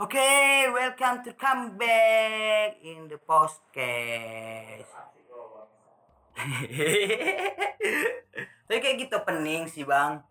Okay, 0.00 0.64
welcome 0.72 1.20
to 1.28 1.36
come 1.36 1.76
back 1.76 2.80
in 2.80 3.04
the 3.12 3.20
podcast. 3.20 4.88
Tapi 8.64 8.78
kayak 8.80 8.96
gitu 8.96 9.20
pening 9.28 9.68
sih 9.68 9.84
bang. 9.84 10.24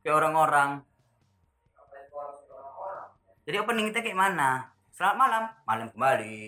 Kayak 0.00 0.24
orang-orang. 0.24 0.80
Jadi 3.44 3.56
opening 3.60 3.92
kita 3.92 4.00
kayak 4.00 4.16
mana? 4.16 4.72
Selamat 4.96 5.16
malam, 5.20 5.44
malam 5.68 5.88
kembali. 5.92 6.40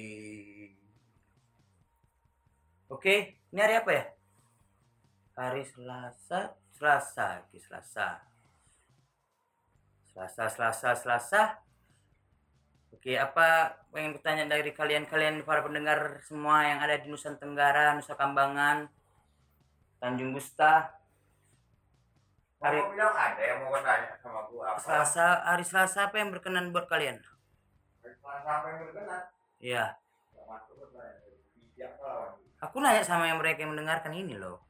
Oke, 2.89 3.37
ini 3.53 3.61
hari 3.61 3.77
apa 3.77 3.91
ya? 3.93 4.05
Hari 5.37 5.61
Selasa, 5.61 6.57
Selasa, 6.73 7.45
Selasa. 7.53 8.25
Selasa, 10.09 10.49
Selasa, 10.49 10.97
Selasa. 10.97 11.64
Oke, 12.95 13.19
apa 13.19 13.75
pengen 13.91 14.15
bertanya 14.15 14.47
dari 14.47 14.71
kalian-kalian 14.71 15.43
para 15.43 15.67
pendengar 15.67 16.23
semua 16.23 16.63
yang 16.63 16.79
ada 16.79 16.95
di 16.95 17.11
Nusa 17.11 17.35
Tenggara, 17.35 17.91
Nusa 17.99 18.15
Kambangan, 18.15 18.87
Tanjung 19.99 20.31
Gusta. 20.31 20.95
Hari 22.63 22.79
bilang 22.95 23.11
ada 23.11 23.43
yang 23.43 23.67
mau 23.67 23.75
bertanya 23.75 24.15
sama 24.23 24.47
aku 24.47 24.63
apa? 24.63 24.79
Selasa, 24.79 25.43
hari 25.43 25.67
Selasa 25.67 26.07
apa 26.07 26.23
yang 26.23 26.31
berkenan 26.31 26.71
buat 26.71 26.87
kalian? 26.87 27.19
Selasa 27.99 28.63
apa 28.63 28.67
yang 28.71 28.79
berkenan? 28.87 29.23
Iya, 29.59 29.85
lawan. 31.99 32.31
aku 32.63 32.77
nanya 32.79 33.03
sama 33.03 33.27
yang 33.27 33.43
mereka 33.43 33.67
yang 33.67 33.75
mendengarkan 33.75 34.15
ini 34.15 34.39
loh. 34.39 34.63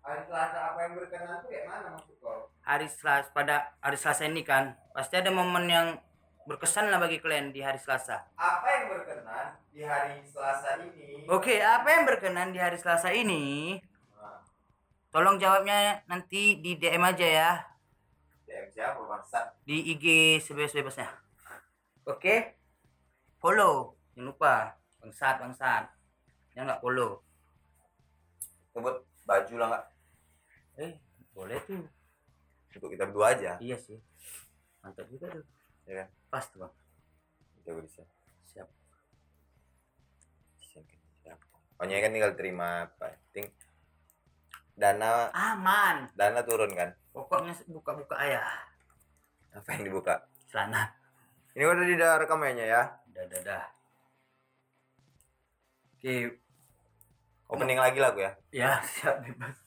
Hari 0.00 0.24
Selasa 0.24 0.58
apa 0.72 0.78
yang 0.88 0.96
berkenan 0.96 1.44
tuh 1.44 1.48
kayak 1.52 1.68
mana 1.68 1.92
maksud 1.92 2.16
kau? 2.24 2.48
Hari 2.64 2.88
Selasa 2.88 3.28
pada 3.36 3.76
hari 3.84 4.00
Selasa 4.00 4.24
ini 4.24 4.40
kan 4.48 4.80
pasti 4.96 5.20
ada 5.20 5.28
momen 5.28 5.68
yang 5.68 6.00
berkesan 6.48 6.88
lah 6.88 6.98
bagi 7.00 7.20
kalian 7.20 7.52
di 7.52 7.60
hari 7.60 7.76
Selasa. 7.76 8.24
Apa 8.36 8.66
yang 8.72 8.84
berkenan 8.96 9.46
di 9.70 9.82
hari 9.84 10.24
Selasa 10.24 10.80
ini? 10.80 11.24
Oke, 11.28 11.60
apa 11.60 11.86
yang 11.92 12.04
berkenan 12.08 12.48
di 12.54 12.58
hari 12.58 12.76
Selasa 12.80 13.12
ini? 13.12 13.76
Nah, 14.16 14.40
Tolong 15.12 15.36
jawabnya 15.36 16.00
nanti 16.08 16.58
di 16.62 16.80
DM 16.80 17.02
aja 17.04 17.26
ya. 17.26 17.50
DM 18.48 18.66
siapa 18.72 19.00
bangsa? 19.04 19.54
Di 19.62 19.94
IG 19.94 20.38
sebebas-bebasnya. 20.42 21.08
Oke? 22.08 22.56
Follow. 23.38 23.94
Jangan 24.16 24.26
lupa. 24.32 24.54
Bangsat, 25.00 25.36
bangsat. 25.40 25.84
Yang 26.56 26.64
nggak 26.66 26.80
follow. 26.82 27.10
Sebut 28.74 28.96
baju 29.24 29.54
lah 29.56 29.66
nggak? 29.70 29.84
Eh, 30.80 30.92
boleh 31.36 31.60
tuh. 31.68 31.84
Untuk 32.74 32.90
kita 32.90 33.04
berdua 33.06 33.34
aja. 33.34 33.52
Iya 33.58 33.76
sih. 33.78 33.98
Mantap 34.82 35.06
juga 35.10 35.30
tuh. 35.30 35.44
Ya 35.86 36.04
kan? 36.04 36.08
Pas 36.30 36.46
tuh, 36.46 36.62
Bang. 36.62 36.74
Coba 37.66 37.82
bisa. 37.82 38.02
Siap. 38.46 38.68
Siap. 40.62 40.86
Pokoknya 41.74 42.02
kan 42.06 42.12
tinggal 42.14 42.32
terima 42.38 42.68
apa? 42.86 43.18
Ting 43.34 43.50
dana 44.80 45.28
Aman. 45.36 46.08
dana 46.16 46.40
turun 46.40 46.72
kan? 46.72 46.96
Pokoknya 47.12 47.52
buka-buka 47.68 48.16
ayah. 48.22 48.46
Apa 49.52 49.76
yang 49.76 49.90
dibuka? 49.90 50.24
Celana. 50.48 50.94
Ini 51.52 51.66
udah 51.66 51.84
di 51.84 51.98
rekamannya 51.98 52.64
ya. 52.64 52.82
Dah, 53.10 53.24
dah, 53.26 53.40
dah. 53.42 53.64
Oke. 55.98 56.38
Opening 57.50 57.82
lagi 57.82 57.98
lah 57.98 58.14
aku 58.14 58.22
ya. 58.22 58.32
Ya, 58.54 58.78
siap 58.86 59.20
bebas. 59.26 59.58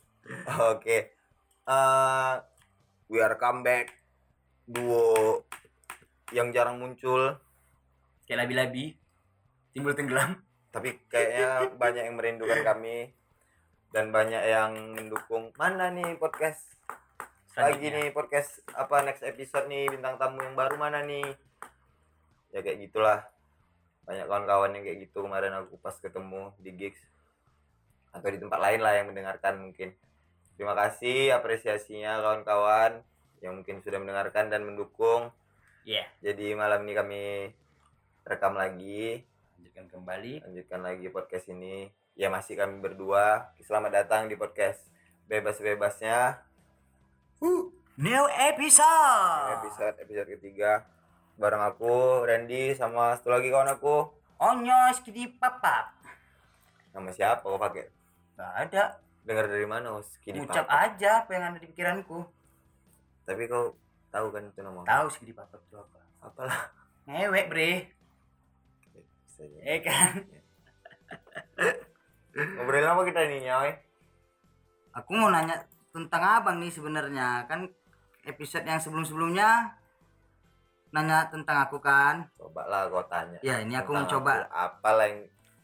Oke. 0.71 1.11
Eh, 1.67 2.33
we 3.11 3.19
are 3.19 3.35
comeback. 3.35 3.91
Duo 4.63 5.43
yang 6.33 6.49
jarang 6.51 6.81
muncul, 6.81 7.37
Kayak 8.23 8.47
labi-labi. 8.47 8.95
Timbul 9.73 9.93
tenggelam. 9.93 10.39
tapi 10.73 10.97
kayaknya 11.05 11.69
banyak 11.77 12.03
yang 12.09 12.17
merindukan 12.17 12.65
kami 12.65 13.13
dan 13.93 14.09
banyak 14.09 14.41
yang 14.41 14.73
mendukung. 14.97 15.53
Mana 15.53 15.93
nih 15.93 16.17
podcast 16.17 16.65
lagi 17.53 17.93
nih 17.93 18.09
podcast 18.09 18.57
apa 18.73 19.05
next 19.05 19.21
episode 19.21 19.69
nih 19.69 19.85
bintang 19.85 20.17
tamu 20.17 20.41
yang 20.41 20.57
baru 20.57 20.73
mana 20.81 21.05
nih? 21.05 21.29
Ya 22.49 22.65
kayak 22.65 22.89
gitulah. 22.89 23.21
Banyak 24.09 24.25
kawan-kawan 24.25 24.73
yang 24.73 24.83
kayak 24.83 24.99
gitu 25.05 25.21
kemarin 25.21 25.53
aku 25.53 25.77
pas 25.77 25.93
ketemu 25.93 26.49
di 26.57 26.73
gigs 26.73 27.01
atau 28.09 28.33
di 28.33 28.41
tempat 28.41 28.57
lain 28.57 28.81
lah 28.81 28.97
yang 28.97 29.13
mendengarkan 29.13 29.61
mungkin. 29.61 29.93
Terima 30.57 30.73
kasih 30.73 31.37
apresiasinya 31.37 32.17
kawan-kawan 32.17 33.05
yang 33.45 33.61
mungkin 33.61 33.77
sudah 33.85 34.01
mendengarkan 34.01 34.49
dan 34.49 34.65
mendukung. 34.65 35.29
Iya. 35.83 36.07
Jadi 36.23 36.55
malam 36.55 36.87
ini 36.87 36.93
kami 36.95 37.23
rekam 38.23 38.55
lagi, 38.55 39.19
Lanjutkan 39.59 39.85
kembali. 39.91 40.33
lanjutkan 40.43 40.79
lagi 40.79 41.07
podcast 41.11 41.51
ini. 41.51 41.91
Ya 42.15 42.31
masih 42.31 42.55
kami 42.55 42.79
berdua. 42.79 43.51
Selamat 43.59 43.91
datang 43.91 44.31
di 44.31 44.39
podcast 44.39 44.79
bebas-bebasnya. 45.27 46.39
New 47.93 48.25
episode. 48.31 49.59
Episode 49.59 49.95
episode 49.99 50.29
ketiga 50.31 50.87
bareng 51.35 51.61
aku 51.61 52.23
Randy 52.23 52.73
sama 52.73 53.17
satu 53.19 53.33
lagi 53.33 53.51
kawan 53.51 53.69
aku. 53.69 54.07
Onyos 54.39 55.03
kidi 55.03 55.27
papap. 55.27 55.91
Nama 56.93 57.09
siapa 57.11 57.43
kau 57.43 57.59
pakai? 57.59 57.89
Gak 58.37 58.51
ada. 58.69 58.83
Dengar 59.23 59.47
dari 59.47 59.63
mana? 59.63 59.99
Skidi 60.03 60.39
Ucap 60.39 60.67
Papa. 60.67 60.83
aja 60.83 61.23
apa 61.23 61.29
yang 61.31 61.43
ada 61.49 61.57
di 61.57 61.67
pikiranku. 61.67 62.27
Tapi 63.23 63.47
kau 63.47 63.71
tahu 64.13 64.29
kan 64.29 64.45
itu 64.45 64.59
nama? 64.61 64.85
Tahu 64.85 65.05
skidi 65.09 65.33
papap 65.33 65.57
itu 65.59 65.73
apa? 65.73 65.97
Apalah. 66.21 66.61
Ngewek 67.09 67.49
bre. 67.49 67.71
Eh 69.65 69.81
kan. 69.81 70.21
Ngobrolin 72.33 72.87
apa 72.87 73.01
kita 73.03 73.21
nih, 73.27 73.39
Nyoy? 73.43 73.71
Aku 74.93 75.11
mau 75.17 75.33
nanya 75.33 75.57
tentang 75.89 76.21
abang 76.21 76.61
nih 76.61 76.69
sebenarnya 76.69 77.45
kan 77.49 77.65
episode 78.25 78.65
yang 78.65 78.77
sebelum-sebelumnya 78.77 79.73
nanya 80.93 81.25
tentang 81.33 81.65
aku 81.65 81.81
kan. 81.81 82.29
Coba 82.37 82.69
lah 82.69 82.85
kau 82.87 83.01
tanya. 83.09 83.41
Ya 83.41 83.57
ini 83.61 83.73
aku 83.73 83.91
Tentang 83.97 84.05
mencoba. 84.05 84.31
aku. 84.45 84.53
Apalah 84.53 85.05
yang 85.09 85.21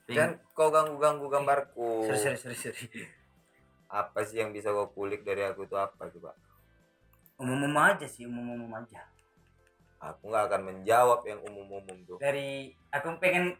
Jangan 0.09 0.31
kau 0.57 0.73
ganggu-ganggu 0.73 1.25
gambarku. 1.29 2.09
Seri, 2.09 2.33
seri, 2.33 2.37
seri, 2.41 2.57
seri. 2.57 2.85
Apa 3.93 4.25
sih 4.25 4.41
yang 4.41 4.49
bisa 4.49 4.73
kau 4.73 4.89
kulik 4.89 5.21
dari 5.21 5.45
aku 5.45 5.69
itu 5.69 5.77
apa 5.77 6.09
coba? 6.09 6.33
Umum-umum 7.39 7.79
aja 7.79 8.03
sih, 8.03 8.27
umum-umum 8.27 8.67
aja. 8.75 9.07
Aku 9.99 10.27
nggak 10.27 10.51
akan 10.51 10.61
menjawab 10.67 11.23
yang 11.23 11.39
umum-umum 11.43 11.97
tuh. 12.03 12.19
Dari 12.19 12.71
aku 12.91 13.15
pengen 13.19 13.55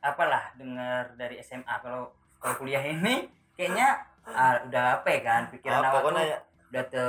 apalah 0.00 0.56
dengar 0.56 1.12
dari 1.16 1.40
SMA 1.44 1.76
kalau 1.84 2.08
kalau 2.40 2.56
kuliah 2.56 2.80
ini 2.80 3.28
kayaknya 3.52 4.00
ah, 4.24 4.64
udah 4.64 4.84
apa 5.00 5.08
ya 5.12 5.20
kan 5.20 5.42
pikiran 5.52 5.84
Apa 5.84 5.88
awak 5.92 6.00
tuh 6.00 6.12
nanya? 6.16 6.38
udah 6.72 6.84
ter, 6.88 7.08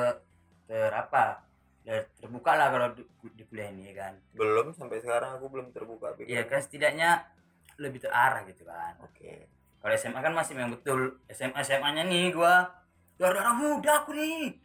ter 0.68 0.92
apa 0.92 1.24
udah 1.88 1.98
terbuka 2.20 2.52
lah 2.60 2.68
kalau 2.68 2.88
di, 2.92 3.04
di 3.40 3.44
kuliah 3.48 3.72
ini 3.72 3.92
ya 3.92 3.94
kan 3.96 4.14
Belum 4.36 4.76
sampai 4.76 5.00
sekarang 5.00 5.40
aku 5.40 5.48
belum 5.48 5.72
terbuka 5.72 6.20
iya 6.28 6.44
kan 6.44 6.60
setidaknya 6.60 7.24
lebih 7.80 8.04
terarah 8.04 8.44
gitu 8.44 8.68
kan 8.68 9.00
Oke. 9.08 9.48
kalau 9.80 9.94
SMA 9.96 10.20
kan 10.20 10.36
masih 10.36 10.54
memang 10.60 10.76
betul 10.76 11.16
SMA 11.32 11.64
SMA 11.64 11.90
nya 11.96 12.04
nih 12.04 12.36
gua 12.36 12.76
darah 13.16 13.56
muda 13.56 14.04
aku 14.04 14.18
nih. 14.18 14.58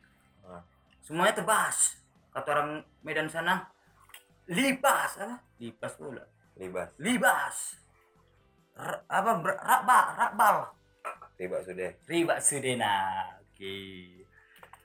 Semuanya 1.06 1.38
tebas 1.38 2.02
kata 2.34 2.48
orang 2.50 2.70
Medan 3.00 3.30
sana 3.30 3.70
libas 4.46 5.14
apa 5.16 5.38
libas 5.56 5.94
pula 5.94 6.24
Libas. 6.56 6.88
libas 6.98 7.56
R- 8.74 9.04
apa 9.06 9.30
ber- 9.38 9.60
rakbal 9.60 10.56
Tiba 11.36 11.60
sudah. 11.60 11.92
riba 12.04 12.40
sudena 12.40 13.22
oke 13.38 13.74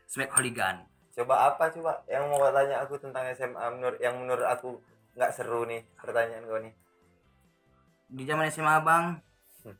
smack 0.06 0.30
hooligan 0.32 0.86
Coba 1.12 1.50
apa 1.50 1.68
coba 1.70 2.00
yang 2.06 2.28
mau 2.28 2.40
tanya 2.52 2.80
aku 2.80 2.96
tentang 2.96 3.28
SMA 3.34 3.66
menurut 3.70 4.00
yang 4.00 4.16
menurut 4.16 4.46
aku 4.46 4.80
nggak 5.12 5.32
seru 5.32 5.66
nih 5.66 5.84
pertanyaan 5.98 6.46
kau 6.46 6.56
nih. 6.56 6.72
di 8.08 8.24
zaman 8.24 8.48
SMA 8.48 8.80
abang 8.80 9.20
Hmm. 9.62 9.76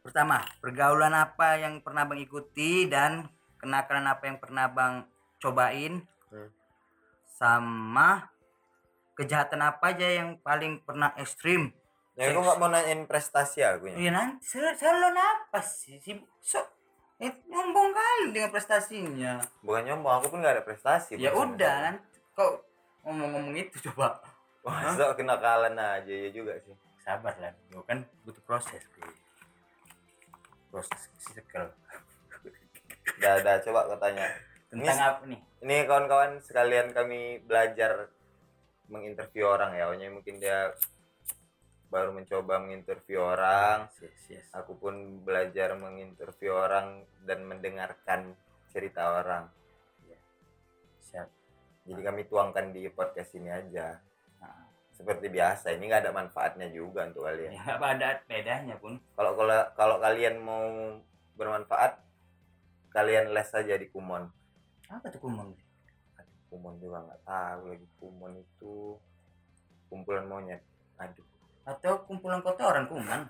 pertama 0.00 0.40
pergaulan 0.60 1.12
apa 1.12 1.56
yang 1.56 1.80
pernah 1.80 2.04
bang 2.04 2.20
ikuti 2.20 2.86
dan 2.86 3.28
kenakalan 3.58 4.06
apa 4.06 4.24
yang 4.24 4.38
pernah 4.38 4.66
bang 4.66 4.94
cobain 5.36 6.02
Hmm. 6.28 6.50
sama 7.30 8.28
kejahatan 9.14 9.62
apa 9.62 9.90
aja 9.90 10.08
yang 10.14 10.36
paling 10.38 10.78
pernah 10.78 11.16
ekstrim 11.16 11.72
Ya 12.12 12.28
aku 12.28 12.42
nggak 12.42 12.58
mau 12.58 12.66
nanyain 12.66 13.02
prestasi 13.04 13.62
aku 13.62 13.88
ya. 13.88 13.96
iya 13.96 14.10
nanti 14.10 14.42
sel- 14.44 14.74
salon 14.74 15.14
apa 15.14 15.58
sih 15.58 15.96
si 15.96 16.12
so 16.36 16.58
eh, 17.16 17.30
nyombong 17.44 17.90
kali 17.90 18.24
dengan 18.30 18.50
prestasinya 18.50 19.38
Bukan 19.60 19.82
nyombong, 19.84 20.12
aku 20.16 20.26
pun 20.28 20.38
nggak 20.38 20.54
ada 20.54 20.62
prestasi. 20.62 21.14
ya 21.16 21.30
udah 21.30 21.74
nanti 21.84 22.04
kok 22.30 22.62
ngomong-ngomong 23.00 23.54
itu 23.56 23.78
coba. 23.88 24.18
Masa 24.60 25.14
kenakalan 25.14 25.72
aja 25.72 26.04
ya 26.06 26.28
juga 26.28 26.58
sih. 26.60 26.74
sabar 26.98 27.32
lah 27.38 27.54
kan 27.82 28.04
butuh 28.20 28.42
proses 28.42 28.84
proses 30.68 31.00
circle 31.24 31.72
Udah, 33.16 33.32
udah 33.40 33.54
coba 33.64 33.80
kau 33.88 33.98
tanya. 33.98 34.26
tentang 34.68 34.84
Ini- 35.00 35.08
apa 35.08 35.22
nih? 35.24 35.40
Ini 35.64 35.76
kawan-kawan 35.88 36.32
sekalian 36.44 36.92
kami 36.92 37.40
belajar 37.42 38.12
menginterview 38.92 39.48
orang 39.48 39.74
ya. 39.74 39.88
Awalnya 39.88 40.12
mungkin 40.12 40.36
dia 40.38 40.76
baru 41.88 42.12
mencoba 42.12 42.60
menginterview 42.60 43.16
orang. 43.16 43.88
Yes, 43.98 44.20
yes. 44.28 44.46
aku 44.52 44.76
pun 44.76 45.24
belajar 45.24 45.72
menginterview 45.80 46.52
orang 46.52 47.08
dan 47.24 47.48
mendengarkan 47.48 48.36
cerita 48.68 49.24
orang. 49.24 49.48
Siap. 51.08 51.28
Jadi 51.88 52.00
kami 52.04 52.28
tuangkan 52.28 52.68
di 52.68 52.84
podcast 52.92 53.32
ini 53.40 53.48
aja. 53.48 53.96
Nah, 54.44 54.68
seperti 54.92 55.32
biasa 55.32 55.72
ini 55.72 55.88
nggak 55.88 56.04
ada 56.04 56.12
manfaatnya 56.12 56.68
juga 56.68 57.08
untuk 57.08 57.24
kalian. 57.24 57.56
Ya 57.56 57.64
apa 57.80 57.96
ada 57.96 58.20
bedanya 58.28 58.76
pun. 58.76 59.00
Kalau 59.16 59.32
kalau 59.32 59.56
kalau 59.72 59.96
kalian 59.96 60.36
mau 60.44 60.68
bermanfaat 61.40 61.96
kalian 62.98 63.30
les 63.30 63.46
saja 63.46 63.78
di 63.78 63.86
kumon. 63.86 64.26
Apa 64.90 65.06
tuh 65.14 65.22
kumon? 65.22 65.54
Kumon 66.50 66.74
juga 66.82 67.06
nggak 67.06 67.22
tahu 67.22 67.70
lagi. 67.70 67.86
Kumon 68.02 68.32
itu 68.42 68.98
kumpulan 69.86 70.26
monyet. 70.26 70.58
Aduh. 70.98 71.22
Atau 71.62 72.02
kumpulan 72.10 72.42
kotoran 72.42 72.90
kuman 72.90 73.28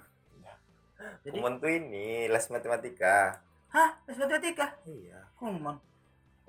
jadi 1.27 1.37
kumon 1.37 1.61
tuh 1.61 1.69
ini 1.69 2.33
les 2.33 2.47
matematika. 2.49 3.45
Hah? 3.69 4.01
Les 4.09 4.17
matematika? 4.17 4.73
Iya. 4.89 5.21
Nggak 5.37 5.77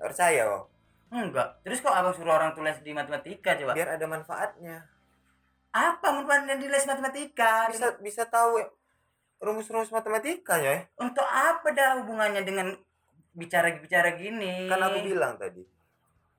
percaya 0.00 0.42
kok 0.48 0.64
enggak. 1.10 1.48
Terus 1.66 1.82
kok 1.82 1.92
abang 1.92 2.14
suruh 2.16 2.38
orang 2.38 2.56
tulis 2.56 2.78
di 2.80 2.94
matematika 2.96 3.58
coba? 3.58 3.76
Biar 3.76 3.98
ada 3.98 4.06
manfaatnya. 4.08 4.86
Apa 5.74 6.06
manfaatnya 6.14 6.56
di 6.56 6.70
les 6.70 6.86
matematika? 6.88 7.68
Bisa 7.68 7.98
bisa 7.98 8.22
tahu 8.30 8.62
ya, 8.62 8.66
rumus-rumus 9.42 9.90
matematika 9.90 10.56
ya 10.62 10.86
untuk 11.00 11.26
apa 11.26 11.74
dah 11.74 12.00
hubungannya 12.00 12.46
dengan 12.46 12.76
bicara-bicara 13.32 14.14
gini. 14.14 14.66
Kan 14.66 14.80
aku 14.80 14.98
bilang 15.02 15.36
tadi 15.36 15.62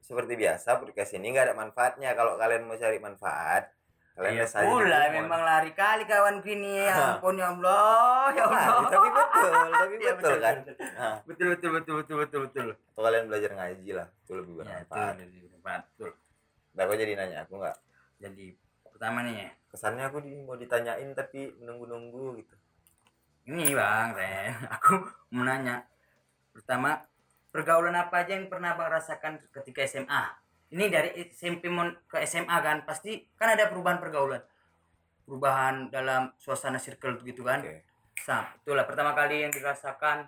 seperti 0.02 0.34
biasa 0.36 0.76
podcast 0.76 1.12
ini 1.16 1.32
nggak 1.32 1.46
ada 1.52 1.56
manfaatnya. 1.56 2.10
Kalau 2.14 2.36
kalian 2.36 2.66
mau 2.66 2.76
cari 2.76 2.98
manfaat 2.98 3.72
kalian 4.12 4.44
Iya 4.44 4.46
di 4.46 4.68
pula 4.68 5.00
memang 5.08 5.40
lari 5.40 5.72
kali 5.72 6.04
kawan 6.04 6.44
gini. 6.44 6.84
Ya 6.84 7.16
ampun 7.16 7.40
ya 7.40 7.48
Allah 7.48 8.28
ya 8.36 8.44
Nah, 8.44 8.66
Allah. 8.68 8.92
tapi 8.92 9.08
betul 9.08 9.52
tapi 9.72 9.94
Iya, 10.04 10.14
betul 10.20 10.36
kan? 10.38 10.56
betul. 10.62 10.76
nah, 10.92 11.16
betul 11.24 11.48
betul 11.48 11.70
betul 11.72 11.96
betul 11.96 12.18
betul 12.20 12.40
betul. 12.44 12.68
Atau 12.92 13.02
kalian 13.02 13.24
belajar 13.32 13.52
ngaji 13.56 13.90
lah 13.96 14.08
itu 14.12 14.32
lebih 14.36 14.54
ya 14.54 14.60
itu 14.60 14.68
bermanfaat. 14.68 15.14
lebih 15.16 15.40
bermanfaat. 15.48 15.82
betul. 15.88 16.12
Ntar 16.72 16.84
kok 16.84 16.98
jadi 17.00 17.14
nanya 17.16 17.38
aku 17.48 17.54
nggak? 17.56 17.78
Jadi 18.20 18.46
pertama 18.84 19.18
nih 19.24 19.36
ya. 19.40 19.50
Kesannya 19.72 20.04
aku 20.04 20.18
di, 20.20 20.32
mau 20.44 20.56
ditanyain 20.60 21.10
tapi 21.16 21.40
menunggu-nunggu 21.58 22.26
gitu. 22.44 22.56
Ini 23.48 23.72
bang 23.72 24.10
Ren 24.12 24.52
aku 24.76 24.94
mau 25.32 25.48
nanya 25.48 25.88
pertama 26.52 27.00
pergaulan 27.52 27.96
apa 27.96 28.24
aja 28.24 28.36
yang 28.36 28.48
pernah 28.48 28.76
bang 28.76 28.92
rasakan 28.92 29.34
ketika 29.52 29.84
SMA 29.88 30.24
ini 30.72 30.88
dari 30.88 31.28
SMP 31.36 31.68
ke 32.08 32.24
SMA 32.24 32.58
kan 32.64 32.88
pasti 32.88 33.28
kan 33.36 33.56
ada 33.56 33.68
perubahan 33.68 34.00
pergaulan. 34.00 34.40
Perubahan 35.28 35.92
dalam 35.92 36.32
suasana 36.40 36.80
circle 36.80 37.20
gitu 37.24 37.44
kan. 37.44 37.60
Oke. 37.64 37.88
Sam, 38.22 38.46
itulah 38.62 38.84
pertama 38.84 39.12
kali 39.16 39.48
yang 39.48 39.52
dirasakan 39.52 40.28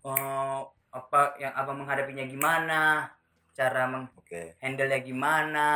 eh 0.00 0.60
apa 0.90 1.38
yang 1.38 1.54
abang 1.54 1.78
menghadapinya 1.78 2.26
gimana 2.26 3.12
cara 3.54 3.86
oke. 3.86 4.58
menghandle 4.58 4.90
nya 4.90 4.98
gimana. 4.98 5.68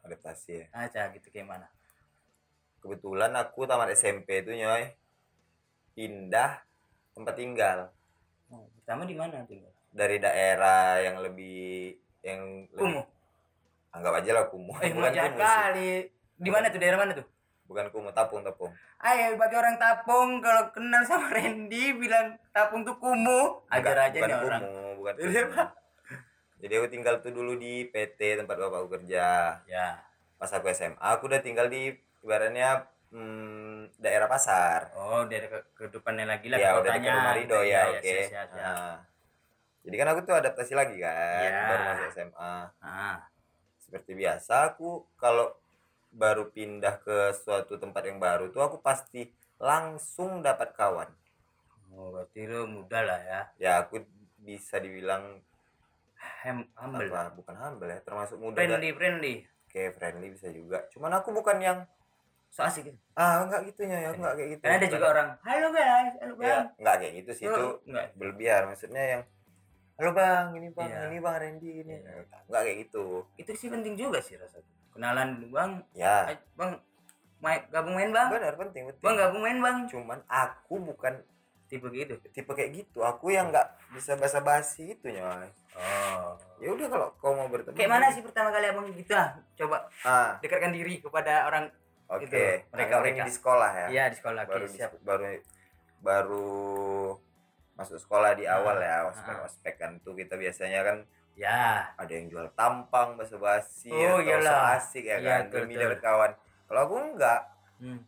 Adaptasi 0.00 0.52
ya. 0.52 0.64
Aja 0.72 1.12
gitu 1.12 1.28
kayak 1.28 1.48
mana 1.48 1.66
kebetulan 2.84 3.32
aku 3.32 3.64
tamat 3.64 3.96
SMP 3.96 4.44
itu 4.44 4.52
nyoy 4.52 4.92
pindah 5.96 6.60
tempat 7.16 7.34
tinggal. 7.40 7.78
oh, 7.88 8.03
pertama 8.84 9.08
di 9.08 9.16
mana 9.16 9.40
tinggal? 9.48 9.72
Dari 9.88 10.20
daerah 10.20 11.00
yang 11.00 11.24
lebih 11.24 11.96
yang 12.20 12.68
lebih, 12.68 12.76
kumuh. 12.76 13.04
Anggap 13.96 14.20
aja 14.20 14.30
lah 14.36 14.44
kumuh. 14.52 14.76
Eh 14.84 14.92
bukan 14.96 15.08
kumuh 15.08 15.40
kali. 15.40 16.12
Di 16.36 16.50
mana 16.52 16.68
tuh? 16.68 16.76
Daerah 16.76 17.00
mana 17.00 17.16
tuh? 17.16 17.24
Bukan 17.64 17.88
kumuh 17.88 18.12
tapung 18.12 18.44
tapung. 18.44 18.76
Ayo 19.00 19.40
bagi 19.40 19.56
orang 19.56 19.80
Tapung 19.80 20.44
kalau 20.44 20.68
kenal 20.76 21.00
sama 21.08 21.32
Randy 21.32 21.96
bilang 21.96 22.36
Tapung 22.52 22.84
tuh 22.84 23.00
kumuh, 23.00 23.64
ajar 23.72 24.12
aja 24.12 24.20
bukan 24.20 24.28
nih 24.28 24.36
orang. 24.36 24.60
kumuh 24.60 24.92
bukan 25.00 25.12
Iya, 25.16 25.42
kumuh. 25.48 25.68
Jadi 26.60 26.72
aku 26.76 26.88
tinggal 26.92 27.14
tuh 27.24 27.32
dulu 27.32 27.56
di 27.56 27.88
PT 27.88 28.44
tempat 28.44 28.56
bapakku 28.60 29.00
kerja. 29.00 29.58
Ya. 29.64 29.88
pas 30.34 30.50
aku 30.52 30.68
SMA 30.76 31.00
aku 31.00 31.24
udah 31.30 31.40
tinggal 31.40 31.72
di 31.72 31.94
ibaratnya 32.20 32.84
hmm, 33.12 33.98
daerah 34.00 34.28
pasar 34.30 34.92
Oh, 34.96 35.26
dari 35.26 35.46
ke 35.48 35.58
kehidupannya 35.76 36.24
lagi 36.24 36.46
lah 36.48 36.58
ya 36.58 36.70
udah 36.80 36.90
dekat 36.92 37.00
kotanya. 37.02 37.12
rumah 37.18 37.34
Rido 37.36 37.58
Iya, 37.60 37.64
ya 37.64 37.68
iya, 37.68 37.82
oke 37.98 38.14
siap, 38.30 38.46
siap. 38.48 38.56
Nah, 38.56 38.94
jadi 39.84 39.94
kan 40.00 40.08
aku 40.16 40.20
tuh 40.24 40.34
adaptasi 40.40 40.72
lagi 40.72 40.96
kan 40.96 41.50
Ya. 41.50 41.60
baru 41.68 41.82
masuk 41.92 42.06
SMA 42.16 42.54
Ah, 42.80 43.16
seperti 43.76 44.12
biasa 44.16 44.54
aku 44.72 45.04
kalau 45.20 45.52
baru 46.14 46.48
pindah 46.48 47.02
ke 47.02 47.34
suatu 47.34 47.74
tempat 47.76 48.02
yang 48.06 48.18
baru 48.22 48.48
tuh 48.48 48.62
aku 48.62 48.78
pasti 48.80 49.26
langsung 49.58 50.40
dapat 50.40 50.72
kawan 50.72 51.10
oh, 51.94 52.14
berarti 52.14 52.40
lu 52.46 52.66
muda 52.70 53.02
lah 53.02 53.20
ya. 53.22 53.40
ya 53.58 53.72
aku 53.82 54.02
bisa 54.40 54.78
dibilang 54.78 55.42
Hem, 56.44 56.64
humble. 56.80 57.08
apa 57.12 57.32
bukan 57.36 57.56
humble 57.56 57.88
ya 57.92 58.00
termasuk 58.00 58.36
muda 58.40 58.56
dan 58.56 58.80
Friendly, 58.80 58.90
friendly. 58.96 59.34
kayak 59.68 59.92
friendly 59.98 60.28
bisa 60.32 60.48
juga 60.48 60.86
cuman 60.94 61.20
aku 61.20 61.34
bukan 61.34 61.58
yang 61.60 61.78
So 62.54 62.62
asik 62.62 62.86
gitu. 62.86 62.98
ah 63.12 63.42
enggak 63.42 63.66
gitu 63.66 63.82
ya 63.82 64.14
enggak 64.14 64.34
kayak 64.38 64.48
gitu 64.54 64.62
Kan 64.62 64.72
ada 64.72 64.86
juga 64.86 65.06
orang, 65.10 65.28
"Halo 65.42 65.68
guys, 65.68 66.14
halo 66.16 66.34
ya 66.34 66.38
bang." 66.38 66.64
enggak 66.78 66.94
kayak 66.96 67.12
gitu 67.18 67.30
sih 67.34 67.44
itu 67.44 67.64
enggak. 67.84 68.06
berlebihan 68.14 68.62
maksudnya 68.70 69.02
yang 69.04 69.22
halo 69.94 70.10
bang 70.12 70.44
ini 70.54 70.68
bang 70.70 70.86
Iya. 70.86 71.00
ini 71.04 71.18
bang 71.18 71.34
Randy 71.36 71.70
ini 71.82 71.94
Iya. 71.98 72.22
enggak 72.46 72.62
kayak 72.62 72.78
gitu 72.86 73.04
Itu 73.34 73.50
sih 73.52 73.68
penting 73.68 73.94
juga 73.94 74.18
sih 74.18 74.34
rasanya. 74.34 74.70
Kenalan 74.88 75.28
dulu, 75.36 75.46
Bang. 75.52 75.82
ya 75.92 76.30
bang, 76.54 76.78
main 77.40 77.60
gabung 77.68 77.94
main, 77.98 78.10
Bang. 78.14 78.30
benar 78.30 78.54
penting 78.54 78.82
penting 78.86 79.02
Bang 79.02 79.14
gabung 79.18 79.42
main, 79.42 79.58
Bang. 79.58 79.76
cuman 79.90 80.22
aku 80.24 80.74
bukan 80.80 81.14
Tipe 81.64 81.90
gitu. 81.90 82.14
tipe 82.30 82.46
kayak 82.48 82.70
gitu 82.76 83.02
aku 83.02 83.32
yang 83.32 83.50
nggak 83.50 83.66
bisa 83.90 84.14
basa 84.14 84.38
basi 84.38 84.94
itu 84.94 85.10
nyoy 85.10 85.48
Oh. 85.74 86.38
ya 86.62 86.70
udah 86.70 86.86
kalau 86.86 87.08
kau 87.18 87.34
mau 87.34 87.50
bertemu 87.50 87.74
Kayak 87.74 87.90
mana 87.90 88.06
sih 88.08 88.22
pertama 88.22 88.54
kali 88.54 88.70
abang 88.70 88.86
gitu 88.88 89.10
ah? 89.10 89.34
Coba 89.58 89.90
ah 90.06 90.38
dekatkan 90.38 90.70
diri 90.70 91.02
kepada 91.02 91.50
orang 91.50 91.66
oke 92.16 92.24
Itu, 92.24 92.36
mereka- 92.68 92.72
Anggap 92.72 93.00
ini 93.00 93.10
mereka. 93.12 93.24
di 93.24 93.32
sekolah 93.32 93.70
ya 93.72 93.86
Iya 93.88 94.04
di 94.06 94.16
sekolah 94.16 94.42
baru 94.44 94.64
di- 94.64 94.72
siap. 94.72 94.90
baru 95.00 95.24
baru 96.00 96.48
masuk 97.74 97.98
sekolah 97.98 98.32
di 98.32 98.44
awal 98.46 98.76
ya 98.78 98.94
ah. 98.96 99.10
ospek 99.10 99.36
ospek 99.42 99.74
kan 99.76 99.92
tuh 100.00 100.14
kita 100.14 100.34
biasanya 100.34 100.82
kan 100.82 100.98
Ya. 101.34 101.90
ada 101.92 102.06
yang 102.08 102.30
jual 102.30 102.46
tampang 102.52 103.14
basa 103.14 103.34
basi 103.36 103.90
Oh, 103.90 104.16
atau 104.16 104.22
iyalah. 104.22 104.78
asik 104.78 105.02
ya 105.02 105.18
Iya, 105.18 105.26
kan 105.42 105.42
demi 105.52 105.74
dapat 105.74 105.98
kawan 105.98 106.30
kalau 106.64 106.80
aku 106.80 106.94
enggak 107.04 107.40
Hmm. 107.76 107.98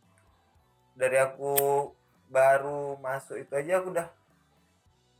dari 0.93 1.17
aku 1.17 1.53
baru 2.25 2.95
masuk 2.97 3.35
itu 3.37 3.51
aja 3.53 3.77
aku 3.77 3.91
udah 3.91 4.07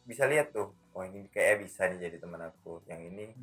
bisa 0.04 0.24
lihat 0.24 0.50
tuh 0.50 0.72
oh 0.90 1.04
ini 1.04 1.28
kayak 1.28 1.62
bisa 1.62 1.84
nih 1.86 2.00
jadi 2.02 2.18
teman 2.18 2.40
aku 2.42 2.80
yang 2.86 3.04
ini 3.04 3.36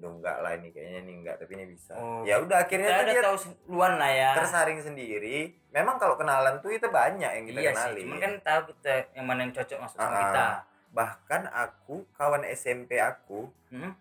udah 0.00 0.10
enggak 0.10 0.36
lah 0.38 0.52
ini 0.54 0.68
kayaknya 0.68 0.98
ini 1.00 1.12
enggak 1.20 1.36
tapi 1.36 1.52
ini 1.54 1.66
bisa 1.68 1.92
Oh, 1.92 2.22
ya 2.22 2.36
udah 2.36 2.56
akhirnya 2.58 2.88
Kita 2.88 2.98
tuh 2.98 3.06
dia 3.10 3.22
tahu 3.22 3.36
luan 3.68 3.92
lah 3.94 4.08
ya. 4.08 4.30
tersaring 4.32 4.80
sendiri 4.80 5.38
memang 5.68 5.96
kalau 5.96 6.16
kenalan 6.16 6.56
tuh 6.58 6.70
itu 6.70 6.84
banyak 6.84 7.30
yang 7.30 7.44
kita 7.44 7.60
iya 7.60 7.70
kenali 7.70 7.94
sih. 7.94 8.04
Cuman 8.04 8.18
kan 8.18 8.32
tahu 8.40 8.60
kita 8.70 8.92
yang 9.12 9.24
mana 9.24 9.40
yang 9.42 9.52
cocok 9.52 9.78
masuk 9.78 9.96
sama 9.96 10.08
Ah, 10.08 10.18
kita. 10.18 10.46
bahkan 10.90 11.42
aku 11.46 11.94
kawan 12.10 12.42
SMP 12.48 12.96
aku 12.96 13.46
Hmm? 13.68 13.92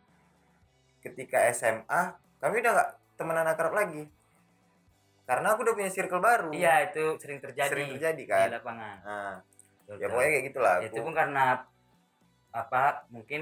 ketika 1.00 1.46
SMA 1.50 2.02
kami 2.38 2.60
udah 2.60 2.72
nggak 2.72 2.90
temenan 3.14 3.46
akrab 3.46 3.72
lagi 3.72 4.08
karena 5.24 5.54
aku 5.54 5.62
udah 5.62 5.76
punya 5.76 5.88
circle 5.88 6.18
baru 6.18 6.50
Iya 6.50 6.90
itu 6.90 7.06
sering 7.18 7.38
terjadi. 7.38 7.70
sering 7.70 7.90
terjadi 7.94 8.24
kan 8.26 8.48
Di 8.48 8.56
lapangan. 8.56 8.96
nah, 9.00 9.36
Betul, 9.80 9.94
ya 9.94 10.00
betul. 10.00 10.10
pokoknya 10.10 10.30
kayak 10.30 10.46
gitulah 10.46 10.74
aku 10.74 10.86
itu 10.88 11.00
pun 11.00 11.14
karena 11.14 11.46
apa 12.50 12.84
mungkin 13.08 13.42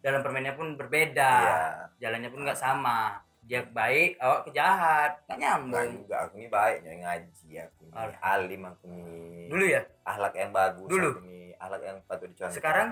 dalam 0.00 0.20
permainnya 0.20 0.52
pun 0.52 0.74
berbeda. 0.74 1.30
Iya. 1.38 1.56
Jalannya 2.00 2.28
pun 2.28 2.40
nggak 2.42 2.56
sama. 2.56 3.20
Dia 3.40 3.64
baik 3.64 4.14
awak 4.16 4.40
kejahat 4.46 5.10
nggak 5.20 5.26
Enggak 5.26 5.38
nyambung 5.42 5.88
juga 5.98 6.14
aku 6.22 6.32
ini 6.36 6.46
baik. 6.48 6.76
Ngaji 6.82 7.50
aku 7.58 7.78
ini. 7.82 7.92
Alhamdulillah. 7.92 8.22
alim 8.22 8.60
aku 8.64 8.82
nih 8.86 9.46
dulu 9.48 9.64
ya? 9.66 9.80
Akhlak 10.02 10.32
yang 10.34 10.50
bagus 10.50 10.86
Dulu. 10.86 11.08
aku 11.10 11.20
nih 11.22 11.46
akhlak 11.56 11.82
yang 11.82 11.96
patut 12.04 12.26
dicontoh. 12.28 12.54
Sekarang? 12.54 12.88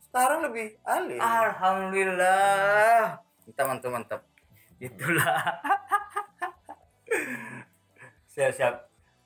Sekarang 0.00 0.38
lebih 0.42 0.66
alim. 0.82 1.18
Alhamdulillah. 1.20 3.20
Mantap 3.44 3.64
mantap 3.68 3.90
mantap. 3.92 4.20
Itulah. 4.78 5.36
Siap 8.28 8.50
siap. 8.52 8.74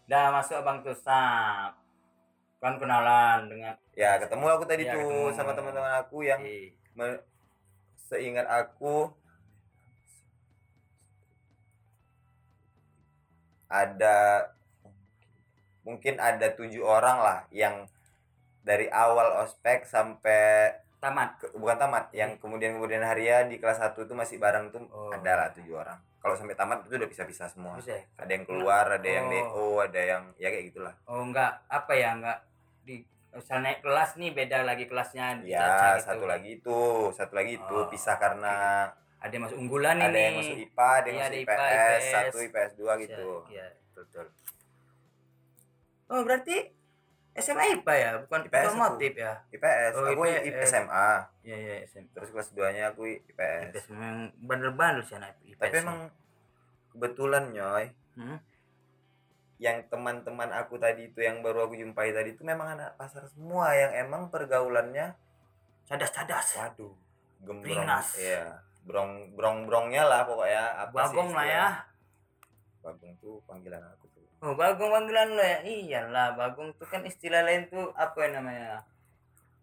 Dah 0.04 0.30
masuk 0.30 0.56
abang 0.56 0.80
tuh 0.80 0.92
sap 0.92 1.76
kan 2.60 2.76
kenalan 2.76 3.48
dengan 3.48 3.72
ya 3.96 4.20
ketemu 4.20 4.44
aku 4.46 4.64
tadi 4.68 4.84
Iya, 4.84 4.92
tuh 4.92 5.00
ketemu. 5.00 5.32
sama 5.32 5.50
teman-teman 5.56 5.92
aku 5.96 6.20
yang 6.20 6.38
Eh, 6.38 6.44
me- 6.44 6.70
seingat 8.00 8.44
aku 8.44 9.08
ada 13.70 14.50
mungkin 15.80 16.18
ada 16.18 16.50
tujuh 16.52 16.82
orang 16.82 17.18
lah 17.18 17.38
yang 17.50 17.86
dari 18.60 18.90
awal 18.92 19.40
ospek 19.40 19.86
sampai 19.86 20.74
tamat 21.00 21.40
Ke- 21.40 21.54
bukan 21.56 21.78
tamat 21.78 22.12
yang 22.12 22.36
kemudian 22.36 22.76
kemudian 22.76 23.00
harian 23.00 23.48
di 23.48 23.56
kelas 23.56 23.80
1 23.80 23.96
itu 23.96 24.12
masih 24.12 24.36
bareng 24.36 24.68
tuh 24.68 24.84
Oh. 24.90 25.08
ada 25.08 25.32
lah 25.32 25.48
tujuh 25.50 25.72
orang 25.72 25.96
kalau 26.20 26.36
sampai 26.36 26.52
tamat 26.52 26.84
itu 26.84 27.00
udah 27.00 27.08
pisah-pisah 27.08 27.48
semua 27.48 27.80
bisa 27.80 27.96
ya? 27.96 28.04
ada 28.18 28.28
yang 28.28 28.44
keluar 28.44 28.84
ada 28.90 29.08
yang 29.08 29.24
Oh. 29.24 29.32
DO 29.32 29.64
ada 29.80 30.00
yang 30.02 30.22
ya 30.36 30.52
kayak 30.52 30.66
gitulah 30.68 30.94
oh 31.08 31.24
enggak 31.24 31.56
apa 31.64 31.92
ya 31.94 32.08
enggak 32.12 32.38
di 32.84 33.00
misal 33.32 33.58
naik 33.60 33.78
kelas 33.80 34.10
nih 34.14 34.30
beda 34.30 34.62
lagi 34.62 34.84
kelasnya 34.84 35.38
ya 35.40 35.62
gitu. 35.94 36.04
satu 36.04 36.24
lagi 36.24 36.50
itu 36.56 36.80
satu 37.10 37.32
lagi 37.32 37.52
itu 37.56 37.76
Oh, 37.76 37.86
pisah 37.86 38.16
karena 38.16 38.54
ada 39.16 39.30
yang 39.30 39.44
masuk 39.44 39.58
unggulan 39.58 39.96
ada 39.96 40.08
ini 40.08 40.18
yang 40.20 40.36
masuk 40.36 40.58
IPA 40.60 40.88
ada 40.90 41.06
yang 41.06 41.14
Iya, 41.14 41.22
masuk 41.22 41.30
ada 41.30 41.36
IPS, 41.36 41.54
IPA, 41.54 41.70
IPS. 41.70 42.04
satu 42.10 42.36
IPS 42.42 42.70
dua 42.74 42.92
gitu 42.98 43.28
iya 43.48 43.66
betul 43.92 44.26
oh 46.08 46.20
berarti 46.20 46.56
SMA 47.32 47.64
IPA 47.76 47.94
ya 47.94 48.10
bukan 48.20 48.40
IPS 48.44 48.64
otomotif 48.66 49.12
ya 49.14 49.32
IPS 49.48 49.92
Oh, 49.94 50.04
aku 50.04 50.22
IPS. 50.26 50.66
SMA 50.66 51.10
iya 51.40 51.56
iya 51.56 51.74
SMA 51.86 52.10
terus 52.10 52.28
kelas 52.30 52.48
2 52.50 52.74
nya 52.74 52.84
aku 52.90 53.02
IPS 53.06 53.70
IPS 53.70 53.84
memang 53.90 54.14
bandel-bandel 54.40 55.02
sih 55.06 55.14
anak 55.14 55.38
IPS 55.46 55.60
tapi 55.60 55.76
emang 55.78 55.98
kebetulan 56.90 57.44
nyoy 57.54 57.86
hmm? 58.18 58.36
Yang 59.60 59.84
teman-teman 59.92 60.48
aku 60.56 60.80
tadi 60.80 61.12
itu 61.12 61.20
yang 61.20 61.44
baru 61.44 61.68
aku 61.68 61.76
jumpai 61.76 62.16
tadi 62.16 62.32
itu 62.32 62.42
memang 62.42 62.80
anak 62.80 62.96
pasar 62.96 63.28
semua 63.28 63.76
yang 63.76 63.92
emang 64.08 64.32
pergaulannya 64.32 65.12
cadas-cadas 65.84 66.56
waduh 66.56 66.96
gembrong 67.44 67.84
iya 68.16 68.64
brong 68.84 69.36
brong 69.36 69.68
brongnya 69.68 70.08
lah 70.08 70.24
pokoknya 70.24 70.64
apa 70.88 70.96
sih 70.96 71.00
bagong 71.12 71.30
lah 71.36 71.46
ya. 71.46 71.68
Bagong 72.80 73.12
tuh 73.20 73.34
panggilan 73.44 73.82
aku 73.84 74.08
tuh. 74.16 74.24
Oh 74.40 74.56
bagong 74.56 74.90
panggilan 74.90 75.36
lo 75.36 75.44
ya? 75.44 75.58
Iyalah 75.64 76.32
bagong 76.36 76.72
tuh 76.80 76.88
kan 76.88 77.04
istilah 77.04 77.44
lain 77.44 77.68
tuh 77.68 77.92
apa 77.92 78.16
yang 78.24 78.40
namanya? 78.40 78.80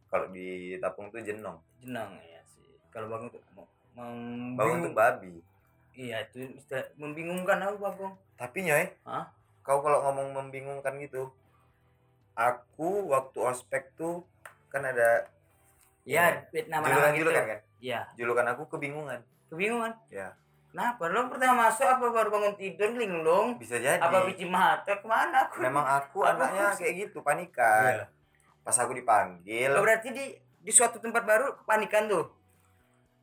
Kalau 0.07 0.29
di 0.29 0.77
Tapung 0.77 1.09
tuh 1.09 1.21
jenong. 1.25 1.57
Jenang 1.81 2.13
ya 2.21 2.41
sih. 2.45 2.77
Kalau 2.93 3.09
bagong 3.09 3.29
tuh 3.33 3.41
mau 3.51 3.65
bagong 4.53 4.85
tuh 4.85 4.93
babi. 4.93 5.33
Iya 5.97 6.21
itu 6.29 6.45
istilah 6.61 6.85
membingungkan 7.01 7.57
aku 7.65 7.77
bagong. 7.81 8.13
Tapi 8.37 8.69
nyoy 8.69 8.85
Hah? 9.01 9.25
Kau 9.67 9.83
kalau 9.83 9.99
ngomong 10.07 10.31
membingungkan 10.31 10.95
gitu 11.03 11.27
aku 12.39 13.11
waktu 13.11 13.37
ospek 13.43 13.91
tuh 13.99 14.23
kan 14.71 14.87
ada 14.87 15.27
ya 16.07 16.47
nama-nama 16.71 17.11
gitu. 17.11 17.27
julukan 17.27 17.43
julukan 17.43 17.43
kan? 17.43 17.59
Iya. 17.77 17.99
Julukan 18.15 18.45
aku 18.55 18.63
kebingungan. 18.71 19.19
Kebingungan? 19.51 19.91
Ya 20.07 20.39
kenapa 20.71 21.09
lo 21.09 21.25
pertama 21.27 21.67
masuk 21.67 21.89
apa 21.89 22.05
baru 22.13 22.29
bangun 22.29 22.53
tidur 22.55 22.93
linglung? 22.93 23.57
Bisa 23.57 23.81
jadi. 23.81 23.99
Apa 23.99 24.29
biji 24.29 24.45
mata? 24.47 24.93
Ke 24.95 25.07
mana 25.09 25.49
aku? 25.49 25.59
Memang 25.59 25.83
aku 25.83 26.21
Aku 26.23 26.31
anaknya 26.31 26.71
harus- 26.71 26.79
kayak 26.79 26.93
gitu 27.09 27.19
panikan. 27.19 28.05
Iya. 28.05 28.05
pas 28.63 28.75
aku 28.83 28.99
dipanggil. 28.99 29.71
Oh, 29.71 29.79
berarti 29.79 30.11
di 30.11 30.25
di 30.37 30.71
suatu 30.75 30.99
tempat 30.99 31.23
baru 31.23 31.55
kepanikan 31.63 32.11
tuh? 32.11 32.27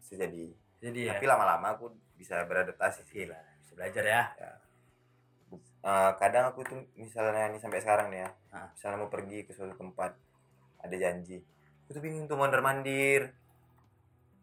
Bisa 0.01 0.17
jadi. 0.17 0.51
Jadi 0.81 1.01
tapi 1.09 1.25
lama-lama 1.29 1.77
aku 1.77 1.93
bisa 2.17 2.41
beradaptasi 2.49 3.05
sih. 3.05 3.29
Bisa 3.29 3.73
belajar 3.77 4.05
ya 4.05 4.23
Eh, 5.85 6.13
kadang 6.17 6.49
aku 6.49 6.65
tuh 6.65 6.81
misalnya 6.97 7.45
nih 7.47 7.61
sampai 7.61 7.77
sekarang 7.79 8.09
nih 8.09 8.25
ya 8.25 8.31
Ah. 8.51 8.73
misalnya 8.73 8.99
mau 8.99 9.13
pergi 9.13 9.45
ke 9.45 9.53
suatu 9.53 9.77
tempat 9.77 10.17
ada 10.81 10.97
janji 10.97 11.45
aku 11.85 11.93
tuh 11.93 12.01
bingung 12.01 12.25
tuh 12.25 12.41
mondar 12.41 12.59
mandir 12.59 13.37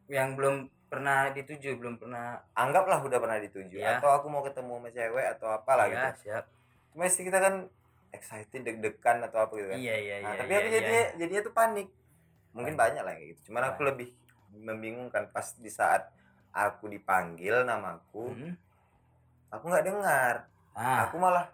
yang 0.05 0.37
belum 0.37 0.55
pernah 0.85 1.31
dituju 1.31 1.81
belum 1.81 1.97
pernah 1.97 2.37
anggaplah 2.53 3.01
udah 3.01 3.17
pernah 3.17 3.39
dituju 3.39 3.73
Iya. 3.73 3.97
atau 3.97 4.13
aku 4.13 4.27
mau 4.27 4.43
ketemu 4.43 4.69
sama 4.75 4.89
cewek 4.91 5.25
atau 5.33 5.47
apalah 5.49 5.87
ya, 5.87 6.13
gitu 6.13 6.29
siap 6.29 6.45
masih 6.93 7.25
kita 7.25 7.39
kan 7.39 7.55
excited 8.11 8.61
deg-degan 8.61 9.17
atau 9.23 9.41
apa 9.41 9.53
gitu 9.55 9.67
kan 9.67 9.77
iya 9.79 9.95
iya 9.97 10.15
nah, 10.19 10.29
iya 10.29 10.37
tapi 10.37 10.51
iya, 10.51 10.59
aku 10.59 10.67
iya. 10.67 10.75
jadinya 10.77 11.03
jadinya 11.17 11.41
tuh 11.41 11.53
panik 11.55 11.87
mungkin 12.51 12.73
Panik. 12.75 12.81
banyak 12.85 13.01
lah 13.01 13.13
kayak 13.15 13.27
gitu 13.29 13.41
cuman 13.49 13.63
aku 13.65 13.73
Panik. 13.73 13.89
lebih 13.89 14.07
membingungkan 14.53 15.23
pas 15.31 15.47
di 15.55 15.71
saat 15.71 16.05
aku 16.53 16.85
dipanggil 16.85 17.63
namaku 17.63 18.29
Hmm. 18.29 18.53
aku 19.49 19.63
nggak 19.65 19.85
dengar 19.87 20.35
ah. 20.75 21.07
Aku 21.09 21.17
malah 21.19 21.47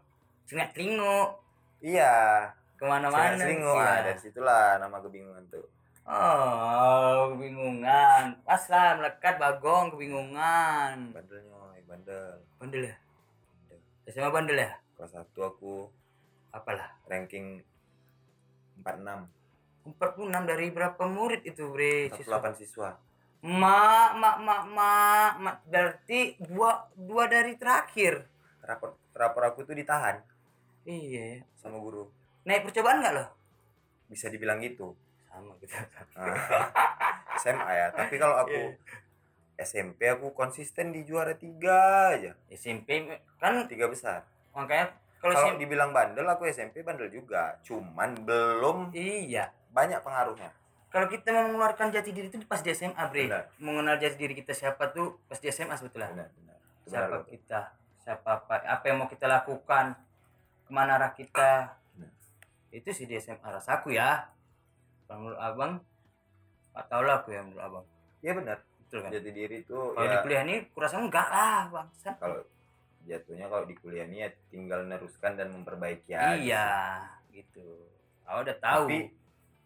sengat 0.48 0.72
telingo 0.74 1.42
iya. 1.82 2.48
Ke 2.78 2.86
mana-mana. 2.86 3.34
Selingkuh 3.34 3.74
Iya. 3.74 3.90
ah 3.90 4.00
dari 4.06 4.20
situlah 4.22 4.78
nama 4.78 5.02
kebingungan 5.02 5.44
tuh. 5.50 5.66
Oh 6.06 7.34
kebingungan. 7.34 8.38
Pas 8.46 8.64
lah 8.70 9.02
melekat 9.02 9.36
bagong 9.42 9.92
kebingungan. 9.98 11.12
Bandel 11.12 11.42
nyoy 11.50 11.82
bandel. 11.90 12.38
Bandel 12.62 12.94
ya? 12.94 12.96
SMA 14.08 14.30
bandel 14.30 14.62
ya? 14.62 14.72
Kelas 14.94 15.12
satu 15.12 15.40
aku. 15.42 15.76
Apalah. 16.54 16.94
Ranking 17.10 17.60
46 18.86 19.26
46 19.98 20.50
dari 20.52 20.68
berapa 20.70 21.04
murid 21.10 21.42
itu 21.50 21.68
bre? 21.74 22.14
Siswa. 22.14 22.38
48 22.40 22.62
siswa. 22.62 22.90
Mak 23.42 24.12
mak 24.22 24.38
mak 24.46 24.64
mak 24.70 25.34
mak. 25.42 25.56
Berarti 25.66 26.38
dua 26.46 26.86
dua 26.94 27.26
dari 27.26 27.58
terakhir? 27.58 28.22
Rapor 28.62 28.96
rapor 29.18 29.44
aku 29.50 29.66
tuh 29.66 29.74
ditahan. 29.74 30.22
Iya. 30.86 31.44
Sama 31.60 31.82
guru. 31.82 32.08
Naik 32.48 32.70
percobaan 32.70 33.02
nggak 33.04 33.16
loh 33.18 33.38
bisa 34.08 34.32
dibilang 34.32 34.64
gitu. 34.64 34.96
Sama 35.28 35.54
gitu 35.62 35.76
Nah, 36.16 36.36
SMA 37.38 37.72
ya. 37.76 37.88
Tapi 37.94 38.16
kalau 38.18 38.40
aku 38.42 38.74
Iya. 39.58 39.66
SMP 39.68 40.06
aku 40.10 40.34
konsisten 40.34 40.94
di 40.94 41.04
juara 41.04 41.36
tiga 41.36 42.10
aja. 42.16 42.34
SMP 42.50 43.06
kan 43.38 43.68
tiga 43.70 43.92
besar. 43.92 44.26
makanya 44.58 44.90
kalau 45.22 45.38
SMP 45.38 45.70
dibilang 45.70 45.94
bandel 45.94 46.26
aku 46.26 46.50
SMP 46.50 46.82
bandel 46.82 47.14
juga. 47.14 47.62
Cuman 47.62 48.18
belum 48.26 48.90
iya. 48.98 49.54
banyak 49.70 50.02
pengaruhnya. 50.02 50.50
Kalau 50.88 51.06
kita 51.12 51.30
mau 51.36 51.46
mengeluarkan 51.52 51.94
jati 51.94 52.10
diri 52.16 52.32
itu 52.32 52.42
pas 52.48 52.64
di 52.64 52.74
SMA 52.74 53.04
bre. 53.12 53.30
Benar. 53.30 53.44
mengenal 53.62 53.96
jati 54.02 54.18
diri 54.18 54.34
kita 54.34 54.56
siapa 54.56 54.90
tuh 54.96 55.20
pas 55.30 55.38
di 55.38 55.52
SMA 55.54 55.78
sebetulnya. 55.78 56.10
Benar 56.10 56.30
benar. 56.34 56.58
Itu 56.58 56.90
benar 56.90 56.90
siapa 56.90 57.16
banget. 57.22 57.30
kita 57.38 57.60
siapa 58.08 58.40
apa 58.40 58.64
apa 58.64 58.84
yang 58.88 59.04
mau 59.04 59.12
kita 59.12 59.28
lakukan? 59.28 60.00
Ke 60.64 60.72
mana 60.72 60.96
arah 60.96 61.12
kita? 61.12 61.76
Itu 62.72 62.96
sih 62.96 63.04
di 63.04 63.20
SMA 63.20 63.44
rasaku 63.44 63.92
ya. 63.92 64.32
Kalau 65.12 65.28
menurut 65.28 65.40
abang 65.44 65.84
nggak 66.72 66.88
tahu 66.88 67.02
lah 67.04 67.16
aku 67.20 67.36
ya 67.36 67.44
menurut 67.44 67.64
abang. 67.68 67.86
Iya 68.24 68.32
benar 68.40 68.58
betul 68.64 69.00
kan? 69.04 69.12
Jati 69.12 69.32
diri 69.36 69.56
itu 69.68 69.76
kalau 69.92 70.08
di 70.08 70.16
ya 70.16 70.24
kuliah 70.24 70.42
ini 70.48 70.56
kurasa 70.72 70.96
enggak 71.04 71.28
lah 71.28 71.68
bang 71.68 71.88
kalau 72.16 72.40
jatuhnya 73.04 73.46
kalau 73.52 73.66
di 73.68 73.76
kuliah 73.76 74.08
ini 74.08 74.24
ya 74.24 74.30
tinggal 74.48 74.88
meneruskan 74.88 75.36
dan 75.36 75.52
memperbaiki 75.52 76.16
aja. 76.16 76.40
Iya 76.40 76.68
gitu. 77.36 77.92
Aku 78.24 78.40
udah 78.48 78.58
tahu. 78.64 78.88
Tapi 78.88 79.00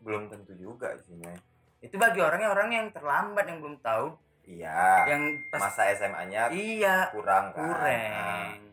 belum 0.01 0.33
tentu 0.33 0.57
juga 0.57 0.98
sih 1.05 1.13
itu 1.81 1.98
bagi 1.98 2.21
orang 2.21 2.45
yang 2.45 2.51
orang 2.53 2.69
yang 2.69 2.88
terlambat 2.93 3.45
yang 3.50 3.57
belum 3.57 3.81
tahu 3.81 4.13
iya. 4.45 5.05
Yang 5.07 5.24
pas 5.50 5.60
masa 5.62 5.91
SMA-nya 5.95 6.50
iya 6.53 7.10
kurang 7.13 7.53
kan. 7.53 7.62
Nah, 7.62 7.75
kurang 7.77 8.71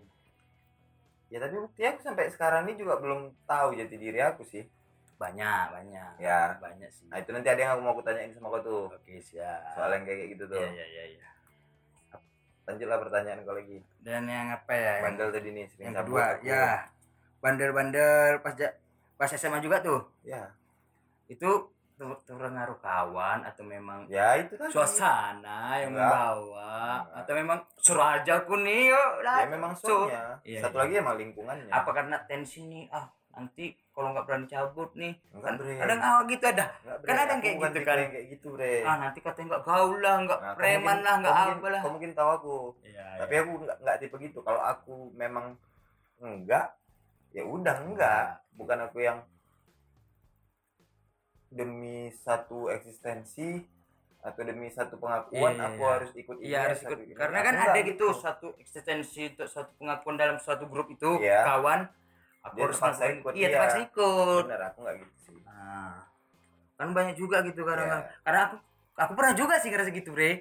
ya 1.28 1.38
tapi 1.44 1.60
bukti 1.60 1.84
aku 1.84 2.00
sampai 2.00 2.32
sekarang 2.32 2.64
ini 2.64 2.80
juga 2.80 2.96
belum 2.96 3.28
tahu 3.44 3.76
jati 3.76 3.96
diri 4.00 4.20
aku 4.24 4.44
sih. 4.48 4.64
Banyak 5.20 5.64
banyak. 5.74 6.12
Ya. 6.22 6.56
banyak 6.56 6.88
sih. 6.88 7.04
Nah 7.12 7.20
itu 7.20 7.30
nanti 7.34 7.48
ada 7.52 7.60
yang 7.60 7.70
aku 7.76 7.80
mau 7.84 7.92
aku 7.92 8.02
tanyain 8.06 8.32
sama 8.32 8.48
kau 8.48 8.62
tuh. 8.64 8.84
Oke 8.88 9.20
siap. 9.20 9.76
Soal 9.76 9.92
yang 9.92 10.04
kayak 10.08 10.38
gitu 10.38 10.44
tuh. 10.48 10.56
Iya 10.56 10.70
iya 10.72 10.86
iya 10.86 11.04
iya. 11.18 11.26
lanjutlah 12.68 13.00
pertanyaan 13.00 13.40
kau 13.48 13.56
lagi. 13.56 13.80
Dan 14.04 14.28
yang 14.28 14.52
apa 14.52 14.72
ya? 14.72 14.92
Yang, 15.00 15.04
bandel 15.04 15.28
tadi 15.32 15.48
nih 15.52 15.64
sering 15.68 15.84
yang 15.88 15.96
kedua 16.00 16.22
aku. 16.36 16.44
ya. 16.48 16.68
Bandel-bandel 17.38 18.32
pas 18.44 18.54
ja- 18.56 18.76
pas 19.16 19.30
SMA 19.32 19.58
juga 19.60 19.80
tuh. 19.84 20.00
Ya. 20.24 20.52
Itu 21.28 21.72
terpengaruh 21.98 22.78
kawan 22.78 23.42
atau 23.42 23.62
memang 23.62 24.06
ya 24.06 24.36
itu 24.36 24.54
tadi 24.54 24.70
suasana 24.70 25.76
yang 25.76 25.90
Enggak. 25.90 26.06
membawa 26.06 26.72
Enggak. 27.02 27.18
atau 27.18 27.32
memang 27.34 27.58
suraja 27.76 28.34
ku 28.42 28.54
nih 28.56 28.88
yuk 28.88 29.12
lah 29.20 29.36
ya 29.38 29.46
memang 29.48 29.72
Sur. 29.74 30.06
soalnya 30.06 30.24
Iya, 30.42 30.60
satu 30.62 30.74
iya. 30.74 30.80
lagi 30.80 30.94
emang 30.96 31.16
lingkungannya 31.16 31.68
apa 31.68 31.90
karena 31.90 32.16
tensi 32.24 32.62
nih 32.64 32.86
ah 32.88 33.06
nanti 33.30 33.64
kalau 33.88 34.10
nggak 34.10 34.24
berani 34.24 34.46
cabut 34.46 34.90
nih 34.92 35.14
Enggak, 35.30 35.42
kan 35.44 35.54
Bre. 35.56 35.74
ada 35.76 35.92
nggak 35.94 36.16
gitu 36.28 36.44
ada 36.48 36.66
Enggak, 36.76 36.98
kan 37.00 37.14
ada 37.14 37.22
yang 37.24 37.38
Aku 37.38 37.42
kayak 37.42 37.56
gitu 37.58 37.80
kan. 37.80 37.96
kayak 38.08 38.26
gitu 38.28 38.46
bre 38.50 38.74
ah 38.82 38.96
nanti 38.98 39.18
katanya 39.20 39.46
nggak 39.48 39.64
gaul 39.64 39.96
lah 39.96 40.14
nggak 40.20 40.40
Nah, 40.40 40.54
preman 40.54 40.98
lah 41.00 41.14
nggak 41.18 41.34
apa 41.34 41.66
lah 41.68 41.80
kau 41.80 41.92
mungkin 41.92 42.10
tahu 42.12 42.30
aku 42.32 42.56
Iya, 42.82 43.06
tapi 43.18 43.32
iya. 43.32 43.40
aku 43.40 43.50
nggak 43.58 43.76
nggak 43.78 43.96
tipe 43.98 44.16
gitu 44.20 44.38
kalau 44.40 44.60
aku 44.60 44.94
memang 45.12 45.54
enggak 46.18 46.66
ya 47.30 47.42
udah 47.42 47.76
enggak 47.80 48.24
bukan 48.52 48.78
aku 48.80 48.98
yang 49.00 49.18
demi 51.48 52.12
satu 52.14 52.68
eksistensi 52.68 53.64
atau 54.18 54.42
demi 54.42 54.68
satu 54.68 54.98
pengakuan 54.98 55.54
Iya, 55.54 55.64
aku 55.64 55.80
iya. 55.80 55.92
harus 55.94 56.10
ikut 56.12 56.36
ini 56.36 56.46
Iya 56.46 56.58
harus 56.60 56.78
satu 56.78 56.90
ikut 56.90 56.98
ini. 57.00 57.12
karena 57.14 57.38
Aku 57.38 57.46
kan 57.46 57.54
ada 57.56 57.80
gitu 57.80 58.06
satu 58.12 58.48
eksistensi 58.58 59.22
suatu 59.38 59.72
pengakuan 59.76 60.16
dalam 60.18 60.36
suatu 60.36 60.64
grup 60.66 60.90
itu 60.90 61.22
Iya. 61.22 61.46
kawan 61.46 61.80
aku 62.40 62.54
Dia 62.54 62.64
harus 62.64 62.76
terpaksa 62.76 63.04
ikut, 63.10 63.32
iya 63.32 63.40
iya. 63.40 63.48
terpaksa 63.54 63.78
ikut 63.82 64.42
bener 64.44 64.62
aku 64.66 64.78
nggak 64.80 64.94
gitu 64.98 65.14
sih 65.22 65.36
nah, 65.42 65.94
kan 66.74 66.88
banyak 66.92 67.14
juga 67.14 67.36
gitu 67.42 67.60
kadang 67.62 67.88
Iya. 67.88 68.00
karena 68.22 68.40
aku 68.44 68.56
aku 68.98 69.12
pernah 69.14 69.32
juga 69.32 69.54
sih 69.58 69.68
ngerasa 69.70 69.90
gitu 69.90 70.10
bre 70.10 70.32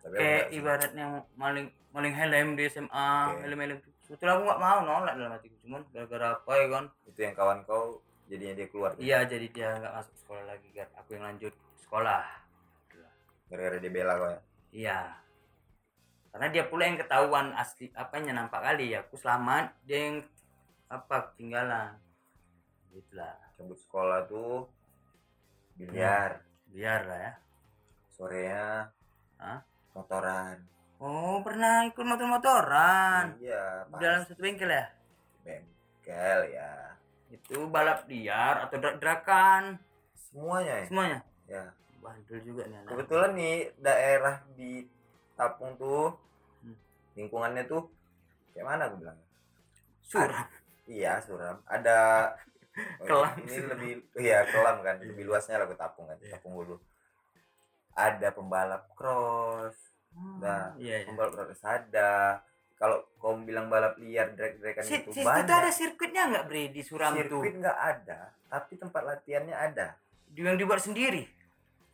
tapi 0.00 0.14
kayak 0.16 0.44
ibaratnya 0.50 1.04
maling 1.34 1.66
maling 1.90 2.14
helm 2.14 2.48
di 2.54 2.64
SMA 2.66 3.06
Oke. 3.28 3.42
helm 3.44 3.58
helm 3.58 3.78
sebetulnya 4.02 4.32
aku 4.34 4.42
nggak 4.46 4.60
mau 4.62 4.78
nolak 4.80 5.14
dalam 5.14 5.32
hatiku 5.34 5.56
cuman 5.66 5.80
gara-gara 5.90 6.26
apa 6.32 6.52
ya 6.54 6.66
kan 6.70 6.84
itu 7.04 7.18
yang 7.20 7.34
kawan 7.34 7.58
kau 7.66 8.00
jadinya 8.26 8.54
dia 8.54 8.66
keluar 8.68 8.90
iya 8.98 9.22
jadi 9.22 9.46
dia 9.48 9.68
nggak 9.78 9.94
masuk 9.94 10.14
sekolah 10.18 10.44
lagi 10.44 10.68
kan 10.70 10.88
aku 10.94 11.08
yang 11.14 11.24
lanjut 11.24 11.54
sekolah 11.78 12.24
gara-gara 13.46 13.78
dia 13.78 13.92
bela 13.92 14.14
kok 14.16 14.30
ya 14.30 14.40
Iya. 14.76 15.00
Karena 16.28 16.52
dia 16.52 16.68
pula 16.68 16.84
yang 16.84 17.00
ketahuan 17.00 17.56
asli 17.56 17.88
apanya 17.96 18.36
nampak 18.36 18.60
kali 18.60 18.92
ya. 18.92 19.00
Aku 19.08 19.16
selamat, 19.16 19.72
dia 19.88 20.10
yang 20.10 20.16
apa 20.92 21.32
ketinggalan. 21.32 21.96
Gitulah. 22.92 23.40
cabut 23.56 23.78
sekolah 23.80 24.28
tuh 24.28 24.68
biliar 25.80 26.44
Biar 26.68 27.08
lah 27.08 27.20
ya. 27.24 27.32
sorenya 28.12 28.92
Hah? 29.40 29.64
motoran 29.92 30.60
Oh, 31.00 31.40
pernah 31.40 31.88
ikut 31.88 32.04
motor-motoran. 32.04 33.36
iya 33.40 33.88
dalam 33.96 34.20
satu 34.24 34.36
bengkel 34.36 34.68
ya? 34.68 34.84
bengkel 35.40 36.52
ya 36.52 36.95
Itu 37.38 37.68
balap 37.68 38.06
liar 38.06 38.64
atau 38.64 38.76
drak-drakan. 38.76 39.76
semuanya 40.16 40.74
ya 40.76 40.86
Semuanya. 40.86 41.18
ya 41.46 41.64
Bandel 41.98 42.38
juga 42.42 42.62
nih 42.64 42.76
anak. 42.76 42.88
kebetulan 42.90 43.30
nih 43.32 43.56
daerah 43.78 44.36
di 44.52 44.84
Tapung 45.32 45.76
tuh 45.76 46.12
Hmm. 46.58 46.76
lingkungannya 47.14 47.64
tuh 47.64 47.88
kayak 48.50 48.66
mana 48.66 48.88
gue 48.88 48.98
bilang 48.98 49.18
Suram. 50.02 50.46
iya 50.86 51.18
suram 51.18 51.60
ada 51.64 52.30
Kelam 53.08 53.32
ini 53.40 53.56
lebih 53.64 53.92
iya 54.14 54.44
kelam 54.44 54.80
kan 54.80 54.96
lebih 54.98 55.24
luasnya 55.24 55.56
lah 55.56 55.64
ke 55.64 55.74
Tapung 55.74 56.04
kan 56.04 56.16
Iya. 56.18 56.36
Tapung 56.36 56.52
Hulu 56.54 56.76
ada 57.92 58.28
pembalap 58.30 58.92
cross 58.92 59.76
Nah, 60.38 60.72
iya, 60.76 61.00
iya. 61.00 61.06
pembalap 61.06 61.32
cross 61.34 61.60
ada 61.62 62.40
kalau 62.76 63.00
kau 63.16 63.34
bilang 63.38 63.66
balap 63.66 63.96
liar 63.96 64.30
drag-dragan 64.30 64.82
Si, 64.82 64.94
itu 64.98 65.10
si, 65.10 65.20
itu 65.20 65.26
banyak 65.26 65.48
ada 65.48 65.70
sirkuitnya 65.70 66.22
nggak 66.26 66.44
Bre 66.44 66.64
di 66.68 66.80
Suram 66.80 67.10
tuh? 67.10 67.40
sirkuit 67.40 67.54
nggak 67.56 67.78
ada 67.78 68.18
tapi 68.46 68.72
tempat 68.74 69.02
latihannya 69.02 69.52
ada 69.52 69.96
Di- 70.26 70.42
Yang 70.42 70.56
dibuat 70.58 70.80
sendiri. 70.80 71.24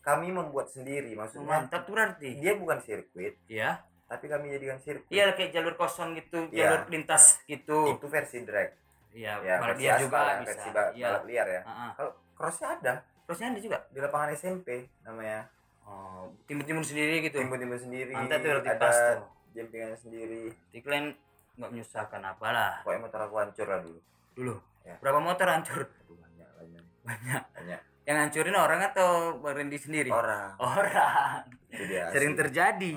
kami 0.01 0.29
membuat 0.29 0.67
sendiri 0.69 1.15
maksudnya 1.15 1.47
Mantap 1.63 1.87
tuh 1.87 1.93
berarti. 1.93 2.35
dia 2.35 2.53
bukan 2.53 2.79
sirkuit 2.79 3.39
Iya. 3.47 3.79
tapi 4.05 4.27
kami 4.27 4.51
jadikan 4.51 4.77
sirkuit 4.77 5.09
Iya 5.09 5.31
kayak 5.33 5.51
jalur 5.53 5.75
kosong 5.75 6.13
gitu, 6.15 6.51
Iya. 6.51 6.67
jalur 6.69 6.81
lintas 6.89 7.39
gitu. 7.45 7.87
itu 7.89 8.07
versi 8.07 8.43
drag 8.43 8.75
Iya, 9.13 9.39
ya 9.39 9.55
balap 9.57 9.77
liar 9.77 9.97
juga 10.01 10.19
ya, 10.19 10.35
bisa. 10.37 10.49
versi 10.49 10.69
ba- 10.71 10.93
Iya. 10.93 11.07
balap 11.07 11.25
liar 11.25 11.47
ya 11.49 11.63
Heeh. 11.63 11.91
kalau 11.95 12.13
crossnya 12.33 12.69
ada 12.75 12.95
Terusnya 13.23 13.47
ada 13.49 13.61
juga. 13.61 13.79
di 13.87 13.99
lapangan 13.99 14.29
SMP 14.33 14.69
namanya 15.01 15.47
Oh, 15.83 16.31
timbun-timbun 16.45 16.83
sendiri 16.83 17.23
gitu. 17.23 17.39
timbun-timbun 17.39 17.75
sendiri 17.77 18.11
Mantap 18.13 18.39
tuh 18.39 18.49
berarti 18.51 18.69
ada 18.69 18.81
pas 18.81 18.99
tuh. 19.13 19.23
Jempingannya 19.53 19.99
sendiri 19.99 20.53
kalian 20.75 21.13
nggak 21.53 21.71
menyusahkan 21.71 22.23
apalah 22.25 22.81
pokoknya 22.81 23.01
motor 23.05 23.21
aku 23.29 23.37
hancur 23.37 23.67
lah 23.69 23.81
dulu 23.85 24.01
dulu. 24.33 24.57
Ya. 24.83 24.97
Berapa 24.99 25.21
motor 25.23 25.47
hancur? 25.47 25.81
Aduh, 25.87 26.17
banyak 26.19 26.49
banyak 26.57 26.83
Banyak. 27.05 27.43
banyak 27.55 27.81
Yang 28.03 28.17
hancurin 28.19 28.57
orang 28.59 28.81
atau 28.83 29.39
Randy 29.39 29.79
sendiri? 29.79 30.11
orang 30.11 30.57
Orang. 30.59 31.47
itu 31.71 31.85
dia 31.87 32.11
Sering 32.11 32.35
terjadi. 32.35 32.95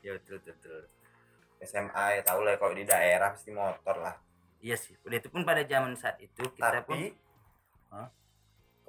Ya 0.00 0.16
betul 0.16 0.40
betul. 0.40 0.54
betul. 0.56 0.82
SMA 1.60 2.04
ya 2.16 2.20
tahu 2.24 2.40
lah 2.46 2.56
kalau 2.56 2.72
di 2.72 2.88
daerah 2.88 3.36
pasti 3.36 3.52
motor 3.52 4.00
lah 4.00 4.16
Iya 4.60 4.76
sih. 4.76 4.96
Udah 5.04 5.16
itu 5.20 5.28
pun 5.28 5.44
pada 5.44 5.60
zaman 5.64 5.92
saat 5.96 6.16
itu 6.20 6.40
kita 6.52 6.80
pun 6.84 6.96
tapi 6.96 7.12
Hah? 7.92 8.08
kau 8.08 8.19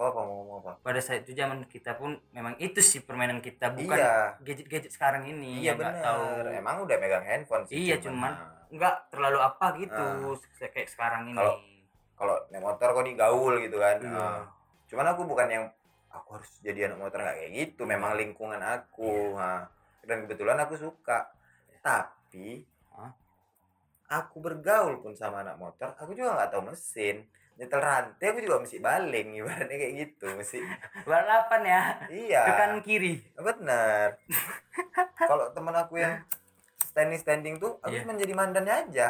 apa 0.03 0.19
mau 0.21 0.33
ngomong 0.41 0.57
apa? 0.63 0.71
Pada 0.81 0.99
saat 0.99 1.21
itu 1.21 1.33
zaman 1.33 1.65
kita 1.65 1.93
pun 1.93 2.17
memang 2.31 2.57
itu 2.57 2.79
sih 2.79 3.01
permainan 3.01 3.37
kita 3.39 3.69
bukan 3.69 3.97
iya. 3.97 4.33
gadget-gadget 4.41 4.89
sekarang 4.89 5.27
ini 5.27 5.61
iya 5.61 5.77
nggak 5.77 5.91
benar 5.93 6.03
tahu. 6.03 6.23
Emang 6.49 6.75
udah 6.81 6.95
megang 6.97 7.25
handphone 7.25 7.63
sih 7.65 7.77
Iya, 7.77 8.01
cuman- 8.01 8.37
nggak 8.71 8.95
terlalu 9.11 9.39
apa 9.39 9.65
gitu 9.75 10.05
se- 10.55 10.71
kayak 10.71 10.89
sekarang 10.89 11.29
ini. 11.29 11.37
Kalau- 11.37 11.59
kalau 12.15 12.35
naik 12.49 12.61
motor 12.61 12.87
kok 12.93 13.05
digaul 13.05 13.53
gitu 13.59 13.77
kan 13.77 13.97
Iya. 13.97 14.17
Ah. 14.17 14.43
cuman 14.85 15.05
aku 15.07 15.21
bukan 15.23 15.47
yang 15.47 15.65
aku 16.11 16.35
harus 16.35 16.51
jadi 16.59 16.91
anak 16.91 16.99
motor 16.99 17.19
nggak 17.19 17.37
kayak 17.37 17.51
gitu. 17.51 17.81
Memang 17.83 18.15
lingkungan 18.15 18.59
aku 18.59 19.35
ha. 19.35 19.67
dan 20.03 20.25
kebetulan 20.25 20.57
aku 20.59 20.75
suka. 20.75 21.31
Tapi 21.81 22.61
Hah? 22.93 23.11
aku 24.11 24.37
bergaul 24.37 24.99
pun 24.99 25.15
sama 25.15 25.41
anak 25.41 25.55
motor 25.55 25.95
aku 25.95 26.11
juga 26.11 26.35
nggak 26.35 26.51
tahu 26.51 26.63
mesin 26.67 27.25
nyetel 27.61 27.77
rantai 27.79 28.25
aku 28.25 28.39
juga 28.41 28.57
mesti 28.59 28.77
baling 28.77 29.27
ibaratnya 29.37 29.77
kayak 29.77 29.93
gitu 29.95 30.25
mesti 30.33 30.57
balapan 31.03 31.61
ya 31.63 31.81
iya 32.09 32.41
ke 32.41 32.51
kanan 32.55 32.79
kiri 32.81 33.13
benar 33.35 34.17
kalau 35.29 35.45
teman 35.51 35.75
aku 35.75 35.93
yang 35.95 36.25
standing 36.83 37.15
standing 37.15 37.55
tuh 37.55 37.77
aku 37.79 37.93
Iya. 37.93 38.01
cuma 38.01 38.13
jadi 38.15 38.33
mandannya 38.33 38.75
aja 38.81 39.07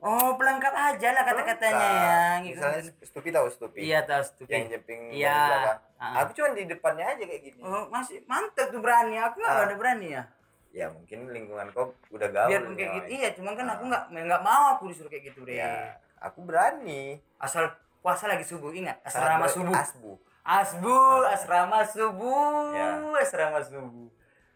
oh 0.00 0.32
pelengkap 0.32 0.70
aja 0.72 1.08
lah 1.10 1.22
kata-katanya 1.24 1.76
ya 1.76 2.16
Pelengkap. 2.38 2.40
misalnya 2.48 2.80
Stupi 3.02 3.28
tahu 3.28 3.46
Stupi 3.48 3.78
iya 3.82 4.00
tahu 4.00 4.22
tuh 4.38 4.46
yang 4.46 4.70
jemping 4.70 5.12
Iya. 5.12 5.34
belakang. 5.36 5.78
Ah. 5.98 6.12
aku 6.22 6.30
cuma 6.32 6.48
di 6.54 6.64
depannya 6.64 7.04
aja 7.06 7.22
kayak 7.22 7.42
gini 7.44 7.60
oh 7.60 7.84
masih 7.88 8.22
mantep 8.24 8.70
tuh 8.70 8.78
berani 8.78 9.18
aku 9.18 9.36
nggak 9.36 9.52
Ah. 9.52 9.66
ada 9.66 9.74
berani 9.74 10.08
ya 10.10 10.22
ya 10.70 10.86
mungkin 10.88 11.26
lingkungan 11.28 11.66
kau 11.70 11.90
udah 12.08 12.30
gaul 12.30 12.46
biar 12.46 12.62
kayak 12.62 12.78
Nyoy. 12.78 12.96
gitu 12.96 13.08
iya 13.12 13.28
cuman 13.34 13.52
kan 13.52 13.66
Ah. 13.66 13.74
aku 13.74 13.82
nggak 13.84 14.02
nggak 14.14 14.42
mau 14.42 14.64
aku 14.72 14.82
disuruh 14.88 15.10
kayak 15.10 15.24
gitu 15.28 15.42
deh 15.42 15.58
ya 15.58 15.98
aku 16.20 16.44
berani. 16.44 17.18
Asal 17.40 17.72
puasa 18.04 18.28
lagi 18.28 18.44
subuh 18.44 18.70
ingat? 18.70 19.00
Asrama 19.02 19.48
subuh. 19.48 19.74
asbu 19.74 20.12
asbu 20.40 20.96
asrama 21.28 21.84
subuh 21.84 22.72
Ya. 22.72 22.96
asrama 23.20 23.60
subuh. 23.64 24.08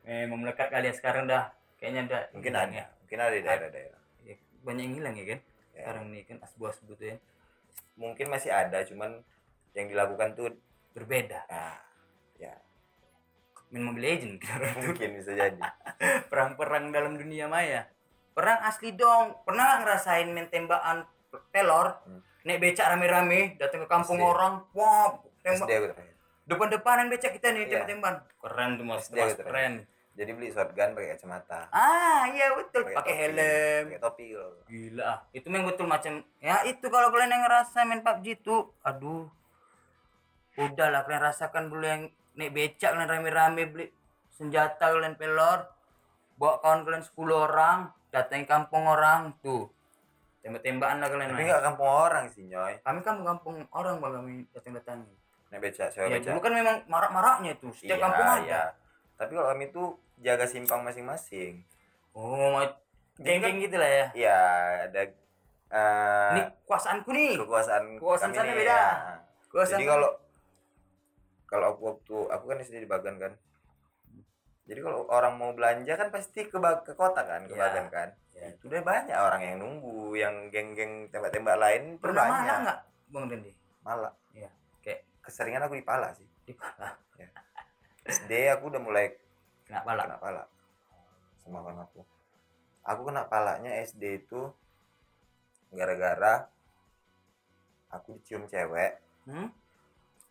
Memang 0.05 0.44
melekat 0.44 0.68
kalian 0.68 0.94
sekarang 0.96 1.24
dah. 1.24 1.53
Kayaknya 1.81 2.00
udah 2.09 2.20
mungkin 2.37 2.55
ada. 2.55 2.83
mungkin 3.05 3.18
ada 3.20 3.35
di 3.37 3.44
daerah-daerah. 3.44 4.00
Ya, 4.24 4.35
banyak 4.64 4.83
yang 4.88 4.94
hilang 4.96 5.14
ya 5.16 5.27
kan? 5.37 5.40
Ya. 5.74 5.81
sekarang 5.85 6.05
nih 6.14 6.22
kan 6.24 6.38
asbu 6.40 6.62
asbu 6.70 6.92
tuh 6.96 7.07
ya. 7.12 7.16
Mungkin 7.98 8.27
masih 8.31 8.50
ada 8.55 8.81
cuman 8.87 9.20
yang 9.74 9.87
dilakukan 9.90 10.38
tuh 10.38 10.55
berbeda. 10.94 11.44
Ah, 11.50 11.83
ya. 12.38 12.55
Main 13.74 13.90
Mobile 13.90 14.07
Legend 14.07 14.35
mungkin 14.87 15.09
bisa 15.18 15.35
jadi. 15.35 15.59
Perang-perang 16.31 16.94
dalam 16.94 17.18
dunia 17.18 17.50
maya. 17.50 17.90
Perang 18.35 18.62
asli 18.62 18.94
dong. 18.94 19.35
Pernah 19.42 19.83
ngerasain 19.83 20.31
main 20.31 20.46
tembakan 20.46 21.07
pelor 21.51 21.87
Hmm. 22.05 22.20
naik 22.44 22.61
becak 22.61 22.87
rame-rame 22.87 23.57
datang 23.57 23.83
ke 23.83 23.88
kampung 23.88 24.20
SD. 24.20 24.29
orang 24.29 24.55
wah 24.77 25.16
tembak. 25.40 25.97
Depan-depanan 26.44 27.09
becak 27.09 27.33
kita 27.33 27.57
nih 27.57 27.64
Iya. 27.64 27.88
tembak-tembakan. 27.88 28.14
Keren 28.37 28.70
tuh 28.77 28.85
mas. 28.85 29.09
SD 29.09 29.16
mas 29.16 29.33
gitu. 29.33 29.42
keren. 29.49 29.75
Jadi 30.14 30.31
beli 30.31 30.49
shotgun 30.49 30.94
pakai 30.94 31.09
kacamata. 31.16 31.61
Ah 31.75 32.29
iya 32.31 32.55
betul. 32.55 32.87
Pakai 32.87 33.14
helm. 33.16 33.85
Pakai 33.90 33.99
topi 33.99 34.25
gitu 34.31 34.47
gila 34.68 35.03
ah. 35.03 35.18
itu 35.33 35.47
main 35.49 35.64
betul 35.64 35.87
macam 35.88 36.12
ya 36.38 36.62
itu 36.62 36.87
kalau 36.87 37.09
kalian 37.11 37.33
yang 37.33 37.42
ngerasa 37.42 37.79
main 37.83 38.05
PUBG 38.05 38.27
tuh 38.40 38.70
aduh. 38.85 39.27
Udah 40.55 40.87
lah 40.92 41.03
kalian 41.03 41.23
rasakan 41.25 41.66
dulu 41.66 41.83
yang 41.83 42.03
naik 42.37 42.53
becak 42.53 42.94
kalian 42.94 43.11
rame-rame 43.11 43.62
beli 43.66 43.87
senjata 44.31 44.90
kalian 44.90 45.18
pelor 45.18 45.66
bawa 46.35 46.59
kawan 46.61 46.83
kalian 46.83 47.03
10 47.03 47.14
orang 47.31 47.79
datang 48.11 48.47
kampung 48.47 48.87
orang 48.87 49.35
tuh 49.40 49.70
tembak-tembakan 50.44 51.00
lah 51.00 51.09
kalian 51.09 51.28
tapi 51.33 51.42
nggak 51.48 51.62
kampung 51.64 51.88
orang 51.88 52.24
sih 52.28 52.44
nyoy. 52.44 52.76
Kami 52.85 53.00
kan 53.00 53.16
kampung 53.24 53.64
orang 53.72 53.96
bang 53.98 54.12
kami 54.12 54.33
datang-datangi 54.52 55.14
naik 55.48 55.61
becak 55.64 55.88
sewa 55.88 56.04
ya 56.04 56.18
becak. 56.20 56.30
dulu 56.30 56.40
kan 56.42 56.52
memang 56.52 56.76
marak-maraknya 56.85 57.52
tuh 57.57 57.72
setiap 57.72 57.96
Iya, 57.96 58.04
kampung 58.04 58.26
ada. 58.28 58.42
Iya. 58.42 58.62
tapi 59.14 59.30
kalau 59.33 59.48
kami 59.48 59.64
tuh 59.70 59.88
jaga 60.18 60.44
simpang 60.44 60.83
masing-masing. 60.83 61.62
Oh 62.12 62.61
geng-geng 63.16 63.62
gitu 63.62 63.78
lah 63.78 63.88
ya? 63.88 64.07
Iya, 64.12 64.38
ada 64.90 65.00
eh, 65.70 66.30
ini 66.35 66.42
kuasaanku 66.66 67.11
nih. 67.11 67.35
kekuasaan 67.38 67.85
Kekuasaan 67.96 68.30
sana 68.30 68.52
beda. 68.52 68.68
ya. 68.68 68.85
Kuasaan 69.48 69.78
Jadi 69.78 69.87
kalau 69.87 70.11
kalau 71.46 71.66
aku 71.72 71.83
waktu 71.88 72.16
aku 72.28 72.44
kan 72.50 72.59
SD 72.59 72.83
di 72.83 72.90
Bagan 72.90 73.16
kan. 73.16 73.33
Jadi 74.64 74.81
kalau 74.81 75.05
orang 75.07 75.37
mau 75.37 75.53
belanja 75.53 75.92
kan 75.92 76.09
pasti 76.09 76.48
ke 76.48 76.57
ke 76.57 76.92
kota 76.94 77.20
kan, 77.20 77.44
ke 77.44 77.53
Iya. 77.53 77.61
Bagan 77.61 77.87
kan. 77.88 78.09
Iya. 78.33 78.46
Itu 78.53 78.66
udah 78.66 78.81
banyak 78.81 79.12
orang 79.14 79.40
yang 79.40 79.57
nunggu, 79.61 80.16
yang 80.16 80.35
geng-geng 80.48 81.09
tembak-tembak 81.09 81.57
lain 81.57 82.00
pernah 82.00 82.24
mana 82.24 82.33
banyak. 82.35 82.57
nggak 82.64 82.79
bang 83.07 83.24
Dendi 83.29 83.53
Malah. 83.81 84.12
Iya, 84.33 84.48
kayak- 84.81 85.05
keseringan 85.20 85.62
aku 85.62 85.74
di 85.74 85.85
pala 85.85 86.09
sih. 86.12 86.24
di 86.44 86.53
pala 86.53 86.92
SD 88.05 88.31
aku 88.53 88.68
udah 88.68 88.81
mulai 88.81 89.16
kena 89.64 89.81
pala 89.81 90.05
kena 90.05 90.18
pala 90.18 90.42
sama 91.40 91.61
kawan 91.61 91.81
aku. 91.81 92.00
Aku 92.85 93.00
kena 93.03 93.24
palanya 93.24 93.72
SD 93.81 94.03
itu 94.18 94.53
gara-gara 95.70 96.44
aku 97.88 98.12
dicium 98.14 98.44
cewek. 98.44 99.00
hmm? 99.24 99.48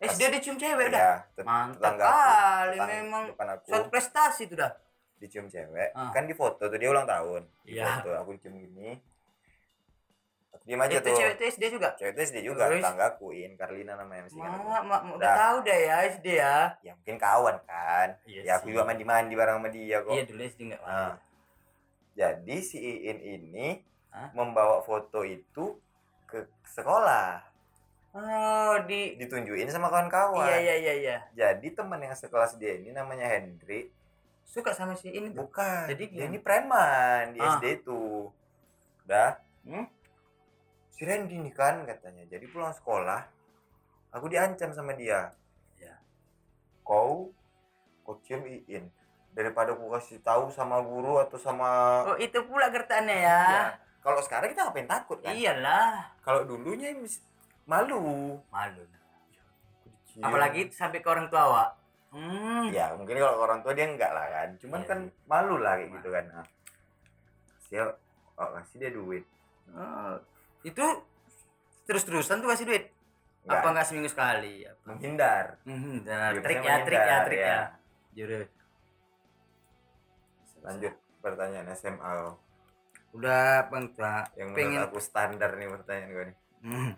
SD 0.06 0.22
dicium 0.30 0.56
cewek 0.56 0.88
dah 0.88 1.00
Ya, 1.00 1.14
mantap 1.42 1.94
kali 1.94 2.78
memang. 2.78 3.24
aku. 3.30 3.66
suatu 3.66 3.88
prestasi 3.88 4.46
tuh 4.46 4.56
dah. 4.56 4.72
Dicium 5.14 5.46
cewek. 5.46 5.90
Ah. 5.92 6.10
kan 6.10 6.24
di 6.24 6.32
foto 6.32 6.60
tuh 6.62 6.74
dia 6.74 6.86
ulang 6.86 7.04
tahun. 7.04 7.42
Di 7.62 7.74
Iya. 7.74 7.98
foto 7.98 8.10
aku 8.14 8.30
dicium 8.34 8.54
gini. 8.54 8.98
Aku 10.50 10.62
diem 10.62 10.78
aja 10.78 10.94
itu 10.94 11.02
tuh. 11.02 11.16
cewek 11.16 11.32
itu 11.34 11.44
SD 11.50 11.62
juga? 11.70 11.88
Cewek 11.94 12.12
itu 12.12 12.20
SD 12.24 12.36
juga 12.42 12.62
Terus? 12.66 12.80
tetanggaku 12.80 13.26
In 13.32 13.52
Carlina 13.54 13.92
namanya 13.94 14.22
masih 14.24 14.36
ingat 14.36 14.52
aku. 14.52 14.64
Ma, 14.64 14.78
ma, 14.80 14.96
ma- 15.00 15.14
udah 15.14 15.24
Dah. 15.24 15.36
tahu 15.36 15.56
deh 15.62 15.80
ya 15.82 15.96
SD 16.08 16.26
ya? 16.34 16.56
Ya 16.80 16.92
mungkin 16.94 17.16
kawan 17.16 17.56
kan. 17.62 18.08
Iya 18.24 18.40
ya 18.42 18.52
aku 18.56 18.68
juga 18.68 18.84
mandi 18.84 19.02
mandi 19.02 19.32
bareng 19.32 19.56
sama 19.56 19.68
dia 19.68 19.98
kok. 19.98 20.12
Iya 20.12 20.24
dulu 20.24 20.40
SD 20.42 20.60
nggak 20.66 20.82
Nah, 20.82 21.14
jadi 22.14 22.56
si 22.60 22.78
Iin 22.78 23.18
ini 23.18 23.68
Hah? 24.08 24.30
membawa 24.30 24.78
foto 24.80 25.22
itu 25.22 25.74
ke 26.24 26.46
sekolah 26.64 27.42
Oh, 28.14 28.78
di 28.86 29.18
ditunjukin 29.18 29.66
sama 29.66 29.90
kawan-kawan 29.90 30.46
Iya 30.46 30.58
iya 30.60 30.74
iya 30.76 30.94
iya. 30.94 31.16
jadi 31.34 31.66
teman 31.74 31.98
yang 31.98 32.14
sekelas 32.14 32.54
dia 32.56 32.78
ini 32.78 32.90
namanya 32.90 33.26
Hendri 33.26 33.90
Suka 34.44 34.70
sama 34.70 34.94
si 34.94 35.10
ini 35.10 35.28
tuh. 35.28 35.42
bukan 35.42 35.90
Jadi 35.90 36.04
dia 36.08 36.24
ini 36.24 36.38
preman 36.38 37.34
di 37.34 37.42
Ah. 37.42 37.58
SD 37.58 37.82
itu 37.82 38.30
udah 39.02 39.34
Hmm? 39.64 39.88
si 40.88 41.02
Randy 41.02 41.34
nih 41.36 41.50
kan 41.50 41.82
katanya 41.82 42.22
jadi 42.28 42.46
pulang 42.46 42.70
sekolah 42.70 43.26
aku 44.10 44.28
diancam 44.28 44.70
sama 44.70 44.94
dia 44.94 45.34
Ya. 45.74 45.98
kau 46.82 47.34
kau 48.00 48.14
cium 48.20 48.44
iin 48.44 48.94
daripada 49.30 49.72
aku 49.72 49.90
kasih 49.90 50.20
tahu 50.20 50.46
sama 50.48 50.78
guru 50.80 51.18
atau 51.18 51.34
sama 51.34 52.04
Oh, 52.04 52.16
itu 52.16 52.38
pula 52.44 52.68
gertaannya 52.68 53.16
ya. 53.18 53.40
Ya, 53.42 53.62
kalau 53.98 54.20
sekarang 54.20 54.46
kita 54.48 54.62
ngapain 54.64 54.86
takut 54.86 55.18
kan 55.18 55.34
Iyalah. 55.34 56.14
kalau 56.20 56.46
dulunya 56.46 56.94
malu 57.64 57.98
Malu. 58.48 58.82
Dicium. 59.84 60.22
Apalagi 60.22 60.68
sampai 60.68 60.98
ke 60.98 61.08
orang 61.08 61.26
tua 61.26 61.42
awak. 61.44 61.70
Hmm. 62.08 62.70
ya 62.70 62.94
mungkin 62.94 63.18
kalau 63.18 63.42
orang 63.42 63.58
tua 63.58 63.74
dia 63.74 63.90
enggak 63.90 64.06
lah 64.08 64.22
kan 64.30 64.54
cuman 64.62 64.78
Iya 64.78 64.86
kan 64.86 64.98
sih. 65.02 65.10
malu 65.26 65.58
lah 65.58 65.74
kayak 65.74 65.98
gitu 65.98 66.08
kan 66.08 66.24
nah. 66.30 66.46
siap 67.60 67.90
oh 68.34 68.48
kasih 68.54 68.76
dia 68.78 68.90
duit 68.90 69.24
Oh, 69.66 70.14
itu 70.62 70.84
terus-terusan 71.84 72.38
tuh 72.38 72.46
kasih 72.46 72.68
duit. 72.68 72.84
Enggak. 73.42 73.58
Apa 73.58 73.66
enggak 73.66 73.86
seminggu 73.88 74.06
sekali? 74.06 74.62
Apa? 74.62 74.78
menghindar 74.86 75.46
Hmm, 75.64 76.04
nah, 76.04 76.30
Dia 76.30 76.38
trik 76.38 76.54
ya, 76.54 76.74
trik 76.78 76.94
ya, 76.94 77.02
menghindar, 77.02 77.22
trik 77.26 77.40
ya. 77.40 77.48
ya. 77.48 77.60
Jure. 78.14 78.40
lanjut 80.62 80.94
pertanyaan 81.18 81.68
SMA. 81.74 82.14
Udah 83.10 83.66
Bang 83.68 83.90
yang 84.34 84.54
pengen 84.54 84.80
menurut 84.80 84.90
aku 84.90 84.98
standar 84.98 85.50
nih 85.54 85.66
pertanyaan 85.66 86.08
gue 86.08 86.24
nih 86.24 86.36
Hmm. 86.62 86.92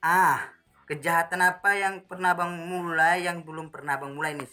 Ah, 0.00 0.52
kejahatan 0.86 1.42
apa 1.42 1.74
yang 1.74 2.04
pernah 2.06 2.32
Bang 2.36 2.54
mulai 2.68 3.26
yang 3.26 3.42
belum 3.42 3.72
pernah 3.74 3.98
Bang 3.98 4.14
mulai 4.14 4.36
nih 4.38 4.48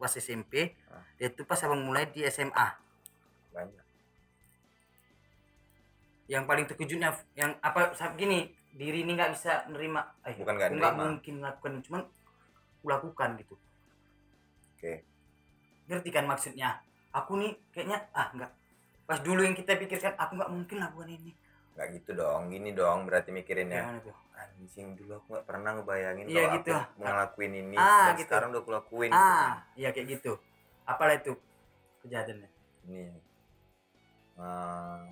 pas 0.00 0.12
SMP? 0.12 0.76
Ah. 0.90 1.02
Itu 1.16 1.46
pas 1.46 1.60
Abang 1.64 1.80
mulai 1.80 2.10
di 2.10 2.26
SMA. 2.26 2.68
banyak 3.54 3.84
Yang 6.26 6.44
paling 6.48 6.64
terkejutnya 6.66 7.10
yang 7.38 7.52
apa 7.60 7.92
saat 7.94 8.16
gini, 8.16 8.48
diri 8.74 9.04
ini 9.04 9.12
nggak 9.14 9.32
bisa 9.36 9.68
nerima. 9.70 10.02
Eh, 10.24 10.34
Bukan 10.40 10.54
nggak 10.56 10.68
aku 10.72 10.76
nggak 10.80 10.94
mungkin 10.96 11.34
lakukan, 11.44 11.72
cuman 11.84 12.02
aku 12.80 12.86
lakukan 12.88 13.30
gitu. 13.40 13.54
oke 14.74 14.92
Ngerti 15.88 16.10
kan 16.10 16.24
maksudnya? 16.24 16.80
Aku 17.12 17.38
nih 17.38 17.54
kayaknya 17.70 18.08
ah 18.16 18.32
nggak. 18.34 18.50
Pas 19.04 19.20
dulu 19.20 19.44
yang 19.44 19.52
kita 19.54 19.76
pikirkan 19.76 20.16
aku 20.16 20.32
nggak 20.40 20.52
mungkin 20.52 20.76
lakukan 20.80 21.12
ini. 21.12 21.32
Nggak 21.74 21.88
gitu 21.98 22.10
dong 22.14 22.42
gini 22.48 22.70
dong 22.70 23.04
berarti 23.04 23.34
mikirinnya 23.34 23.82
Gimana 23.82 24.00
tuh? 24.00 24.14
anjing 24.34 24.88
dulu 24.94 25.12
aku 25.18 25.26
nggak 25.34 25.46
pernah 25.46 25.70
ngebayangin 25.74 26.26
Iya 26.26 26.42
kalau 26.42 26.54
gitu. 26.58 26.70
aku 26.74 26.98
ngelakuin 27.02 27.52
ini 27.54 27.76
Ah, 27.76 28.06
dan 28.06 28.14
gitu. 28.14 28.30
sekarang 28.30 28.48
udah 28.50 28.62
aku 28.62 28.70
lakuin 28.70 29.10
gitu 29.10 29.18
kan. 29.18 29.50
Ah, 29.50 29.54
iya 29.74 29.88
kayak 29.90 30.06
gitu. 30.18 30.32
Apalah 30.84 31.14
itu 31.16 31.32
kejahatannya? 32.02 32.48
ini 32.84 33.02
Ah, 34.34 35.06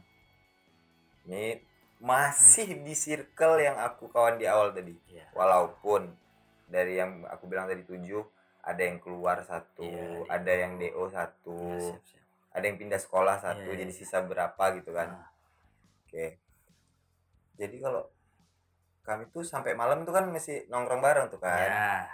ini 1.25 1.62
masih 2.03 2.83
di 2.83 2.94
circle 2.98 3.62
yang 3.62 3.79
aku 3.79 4.11
kawan 4.11 4.35
di 4.35 4.46
awal 4.51 4.75
tadi 4.75 4.98
Iya. 5.07 5.31
walaupun 5.31 6.11
dari 6.66 6.98
yang 6.98 7.22
aku 7.31 7.46
bilang 7.46 7.70
tadi 7.70 7.87
tujuh 7.87 8.27
ada 8.62 8.83
yang 8.83 8.98
keluar 8.98 9.38
satu 9.42 9.87
Iya, 9.87 10.27
ada 10.27 10.53
yang 10.53 10.79
do 10.79 11.07
satu 11.07 11.55
Iya, 11.55 11.94
siap, 11.94 12.03
siap. 12.03 12.22
ada 12.55 12.64
yang 12.66 12.77
pindah 12.77 12.98
sekolah 12.98 13.37
satu 13.38 13.62
Iya, 13.62 13.75
iya, 13.75 13.81
jadi 13.87 13.92
iya. 13.94 13.98
sisa 14.03 14.18
berapa 14.20 14.64
gitu 14.75 14.90
kan 14.90 15.09
Ah. 15.14 15.27
oke 16.11 16.27
jadi 17.55 17.77
kalau 17.79 18.03
kami 19.03 19.27
tuh 19.29 19.43
sampai 19.43 19.73
malam 19.73 20.03
tuh 20.03 20.11
kan 20.11 20.25
masih 20.27 20.65
nongkrong 20.67 20.99
bareng 20.99 21.27
tuh 21.27 21.37
kan 21.37 21.59
Ya. 21.59 22.07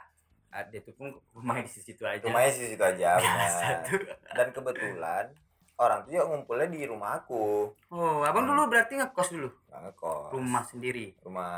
Ada 0.49 0.73
itu 0.75 0.91
pun 0.93 1.13
rumahnya 1.31 1.63
di 1.63 1.73
situ 1.75 2.01
aja. 2.03 2.25
rumahnya 2.25 2.49
sih 2.51 2.67
situ 2.67 2.81
aja 2.81 3.17
benar. 3.21 3.85
tuh. 3.85 4.01
dan 4.33 4.49
kebetulan 4.49 5.25
orang 5.77 5.99
tuh 6.01 6.11
juga 6.11 6.25
ngumpulnya 6.27 6.67
di 6.67 6.81
rumah 6.83 7.11
aku 7.17 7.69
Oh, 7.89 8.21
abang 8.23 8.43
Hmm. 8.43 8.57
dulu 8.57 8.67
berarti 8.67 8.97
ngekos 8.97 9.29
dulu. 9.31 9.49
ngekos 9.69 10.33
Rumah 10.33 10.65
sendiri. 10.65 11.13
rumah 11.21 11.53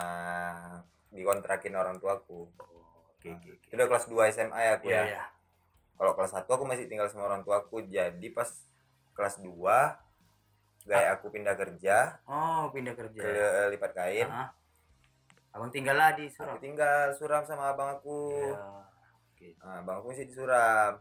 dikontrakin 1.08 1.72
orang 1.72 1.96
tuaku 1.96 2.50
Oke, 3.14 3.28
oke, 3.28 3.48
oke. 3.48 3.64
itu 3.64 3.74
udah 3.74 3.86
kelas 3.86 4.04
2 4.06 4.34
SMA 4.34 4.58
ya 4.58 4.72
aku 4.74 4.86
Iya, 4.88 4.96
ya 4.96 5.04
iya. 5.06 5.24
kalau 5.94 6.12
kelas 6.12 6.32
1 6.34 6.48
aku 6.48 6.64
masih 6.64 6.86
tinggal 6.86 7.06
sama 7.06 7.26
orang 7.26 7.42
tuaku 7.42 7.84
jadi 7.84 8.28
pas 8.30 8.50
kelas 9.12 9.38
2 9.38 9.54
gaya 10.90 11.14
aku 11.14 11.30
pindah 11.30 11.54
kerja 11.54 12.18
Oh, 12.24 12.66
pindah 12.68 12.92
kerja. 12.92 13.20
ke 13.20 13.32
lipat 13.70 13.92
kain 13.92 14.26
Ah. 14.26 14.50
Abang 15.50 15.66
tinggal 15.68 15.94
lah 15.94 16.10
di 16.12 16.26
aku 16.26 16.34
Surab. 16.36 16.58
tinggal 16.58 17.10
suram 17.12 17.42
sama 17.42 17.70
abang 17.70 17.90
aku 17.92 18.34
Iya. 18.34 18.58
Oke. 19.30 19.48
nah, 19.56 19.78
abang 19.80 19.96
aku 19.98 20.10
masih 20.10 20.26
di 20.26 20.34
suram 20.34 20.98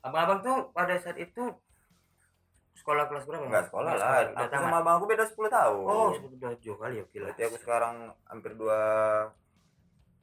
Abang-abang 0.00 0.38
tuh 0.40 0.56
pada 0.70 0.94
saat 0.94 1.14
itu 1.16 1.42
sekolah 2.76 3.04
kelas 3.04 3.24
berapa? 3.24 3.42
enggak 3.44 3.66
sekolah 3.66 3.92
lah 3.92 4.22
Udah 4.24 4.34
aku 4.36 4.46
tamat. 4.48 4.62
sama 4.64 4.76
abang 4.78 4.94
aku 4.96 5.06
beda 5.06 5.24
10 5.24 5.34
tahun 5.48 5.84
Oh, 5.84 6.10
sudah 6.12 6.52
jauh 6.56 6.76
kali 6.76 6.94
ya, 6.94 7.02
lah. 7.02 7.10
berarti 7.26 7.42
aku 7.44 7.56
sekarang 7.56 7.94
hampir 8.24 8.52
dua 8.54 8.78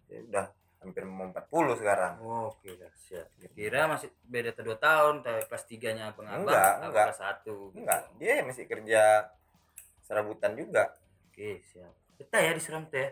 ya 0.05 0.19
udah 0.21 0.45
hampir 0.85 1.03
mau 1.03 1.25
40 1.25 1.49
sekarang 1.75 2.13
Oh, 2.19 2.53
oke 2.53 2.69
lah, 2.71 2.93
siap. 2.95 3.25
Kira 3.51 3.85
masih 3.85 4.13
beda 4.23 4.53
tuh 4.53 4.63
2 4.63 4.77
tahun, 4.77 5.13
tapi 5.19 5.41
kelas 5.43 5.65
3-nya 5.65 6.03
abang-abang, 6.07 6.45
Enggak, 6.45 6.73
enggak. 6.83 7.05
kelas 7.09 7.21
1. 7.41 7.73
enggak 7.75 7.99
dia 8.15 8.33
masih 8.41 8.63
kerja 8.65 9.01
serabutan 9.99 10.53
juga 10.53 10.93
Oke, 11.27 11.59
siap. 11.65 11.91
Betah 12.15 12.39
ya 12.39 12.51
di 12.51 12.61
Seram 12.61 12.85
tuh 12.85 12.95
ya? 12.95 13.09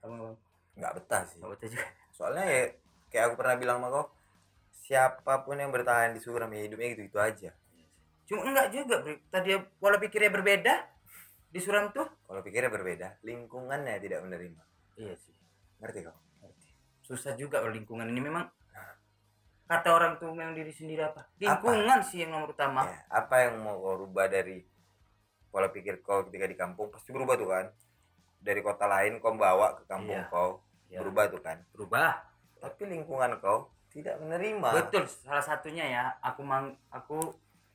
Abang-abang. 0.00 0.36
enggak 0.74 0.92
betah 0.94 1.22
sih 1.24 1.38
Enggak 1.38 1.50
betah 1.54 1.68
juga. 1.70 1.86
soalnya 2.10 2.44
ya 2.44 2.62
kayak 3.08 3.24
aku 3.24 3.34
pernah 3.36 3.54
bilang 3.54 3.78
sama 3.78 3.88
kau 3.90 4.06
siapa 4.76 5.34
pun 5.40 5.56
yang 5.56 5.70
bertahan 5.70 6.12
di 6.12 6.20
suram 6.20 6.50
ya 6.50 6.60
hidupnya 6.60 6.92
gitu 6.92 7.02
gitu 7.04 7.18
aja 7.18 7.50
Cuma 8.24 8.40
enggak 8.42 8.68
juga. 8.70 9.04
Tadi 9.28 9.52
pola 9.76 10.00
pikirnya 10.00 10.30
berbeda 10.30 10.74
di 11.46 11.60
Suram 11.60 11.92
tuh. 11.92 12.08
kalau 12.24 12.40
pikirnya 12.40 12.66
berbeda 12.68 13.20
lingkungannya 13.20 14.00
tidak 14.00 14.20
menerima 14.20 14.58
Iya 14.96 15.12
sih. 15.14 15.30
ngerti 15.76 16.00
kau. 16.02 16.16
Susah 17.04 17.36
juga 17.36 17.60
kalau 17.60 17.70
lingkungan 17.70 18.08
ini 18.08 18.18
memang 18.18 18.48
kata 19.64 19.88
orang 19.90 20.12
tuh 20.16 20.28
memang 20.30 20.52
diri 20.52 20.70
sendiri 20.70 21.04
apa? 21.04 21.24
Lingkungan 21.36 22.00
sih 22.02 22.20
yang 22.20 22.32
nomor 22.32 22.52
utama. 22.52 22.84
Ya, 22.84 22.96
apa 23.10 23.34
yang 23.42 23.60
mau 23.60 23.76
kau 23.76 23.96
rubah 23.98 24.26
dari 24.26 24.60
pola 25.48 25.68
pikir 25.68 26.00
kau 26.00 26.24
ketika 26.24 26.44
di 26.44 26.54
kampung 26.54 26.88
pasti 26.88 27.10
berubah 27.10 27.34
tuh 27.34 27.48
kan 27.48 27.66
dari 28.38 28.60
kota 28.60 28.84
lain 28.84 29.20
kau 29.20 29.32
bawa 29.34 29.78
ke 29.78 29.84
kampung 29.84 30.18
Iya. 30.18 30.28
kau 30.28 30.50
Ya, 30.86 31.00
berubah 31.00 31.26
tuh 31.26 31.40
kan 31.40 31.58
berubah. 31.70 32.22
tapi 32.56 32.86
lingkungan 32.86 33.36
kau 33.38 33.72
tidak 33.88 34.14
menerima 34.16 34.68
Betul, 34.74 35.04
salah 35.06 35.40
satunya 35.40 35.84
ya. 35.84 36.04
Aku 36.22 36.40
mang 36.40 36.76
aku 36.88 37.34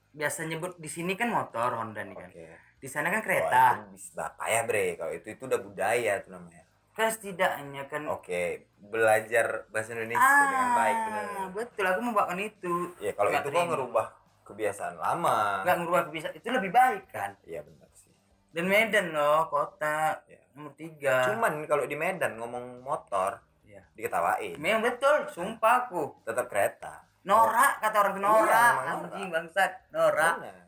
biasa 0.10 0.46
nyebut 0.46 0.78
di 0.78 0.88
sini 0.88 1.14
kan 1.14 1.28
motor 1.28 1.74
Honda 1.74 2.02
nih 2.02 2.16
kan. 2.16 2.30
oke 2.30 2.46
Di 2.80 2.88
sana 2.88 3.10
kan 3.10 3.20
kereta. 3.20 3.82
itu 3.82 3.94
bis 3.94 4.08
bapak 4.14 4.48
ya 4.48 4.62
bre 4.64 4.86
kalau 4.96 5.12
itu 5.12 5.28
itu 5.30 5.44
udah 5.44 5.60
budaya 5.60 6.14
tuh 6.22 6.32
namanya 6.32 6.64
Kan 7.00 7.10
setidaknya 7.10 7.88
kan 7.88 8.04
oke 8.06 8.42
belajar 8.82 9.64
bahasa 9.72 9.96
Indonesia 9.96 10.20
dengan 10.44 10.70
baik 10.76 10.98
benar 11.00 11.24
Ah, 11.30 11.48
betul 11.50 11.86
aku 11.86 12.00
membawakan 12.02 12.40
itu. 12.42 12.74
ya 13.00 13.16
kalau 13.16 13.32
itu 13.32 13.40
terima. 13.46 13.64
ngerubah 13.66 14.08
kebiasaan 14.44 14.96
lama 14.98 15.64
Nggak 15.64 15.78
ngerubah 15.80 16.02
kebiasaan 16.06 16.34
itu 16.36 16.48
lebih 16.50 16.72
baik 16.72 17.04
kan. 17.08 17.32
iya 17.44 17.64
benar 17.64 17.88
sih 17.94 18.12
Dan 18.50 18.66
Medan 18.66 19.14
loh, 19.14 19.48
kota 19.48 20.20
Ya. 20.26 20.44
nomor 20.52 20.76
tiga. 20.76 21.24
cuman 21.24 21.64
kalau 21.64 21.86
di 21.86 21.96
Medan 21.96 22.36
ngomong 22.36 22.82
motor 22.82 23.40
Iya. 23.64 23.80
diketawain 23.94 24.60
Memang 24.60 24.84
betul, 24.84 25.24
sumpah 25.30 25.88
aku. 25.88 26.20
tetap 26.22 26.46
kereta 26.46 27.08
Norak 27.22 27.80
kata 27.80 27.96
orang 27.98 28.16
Iya, 28.16 28.26
norak. 28.26 28.74
Anjing 29.06 29.30
bangsat, 29.30 29.72
norak. 29.90 30.36
Benar. 30.36 30.68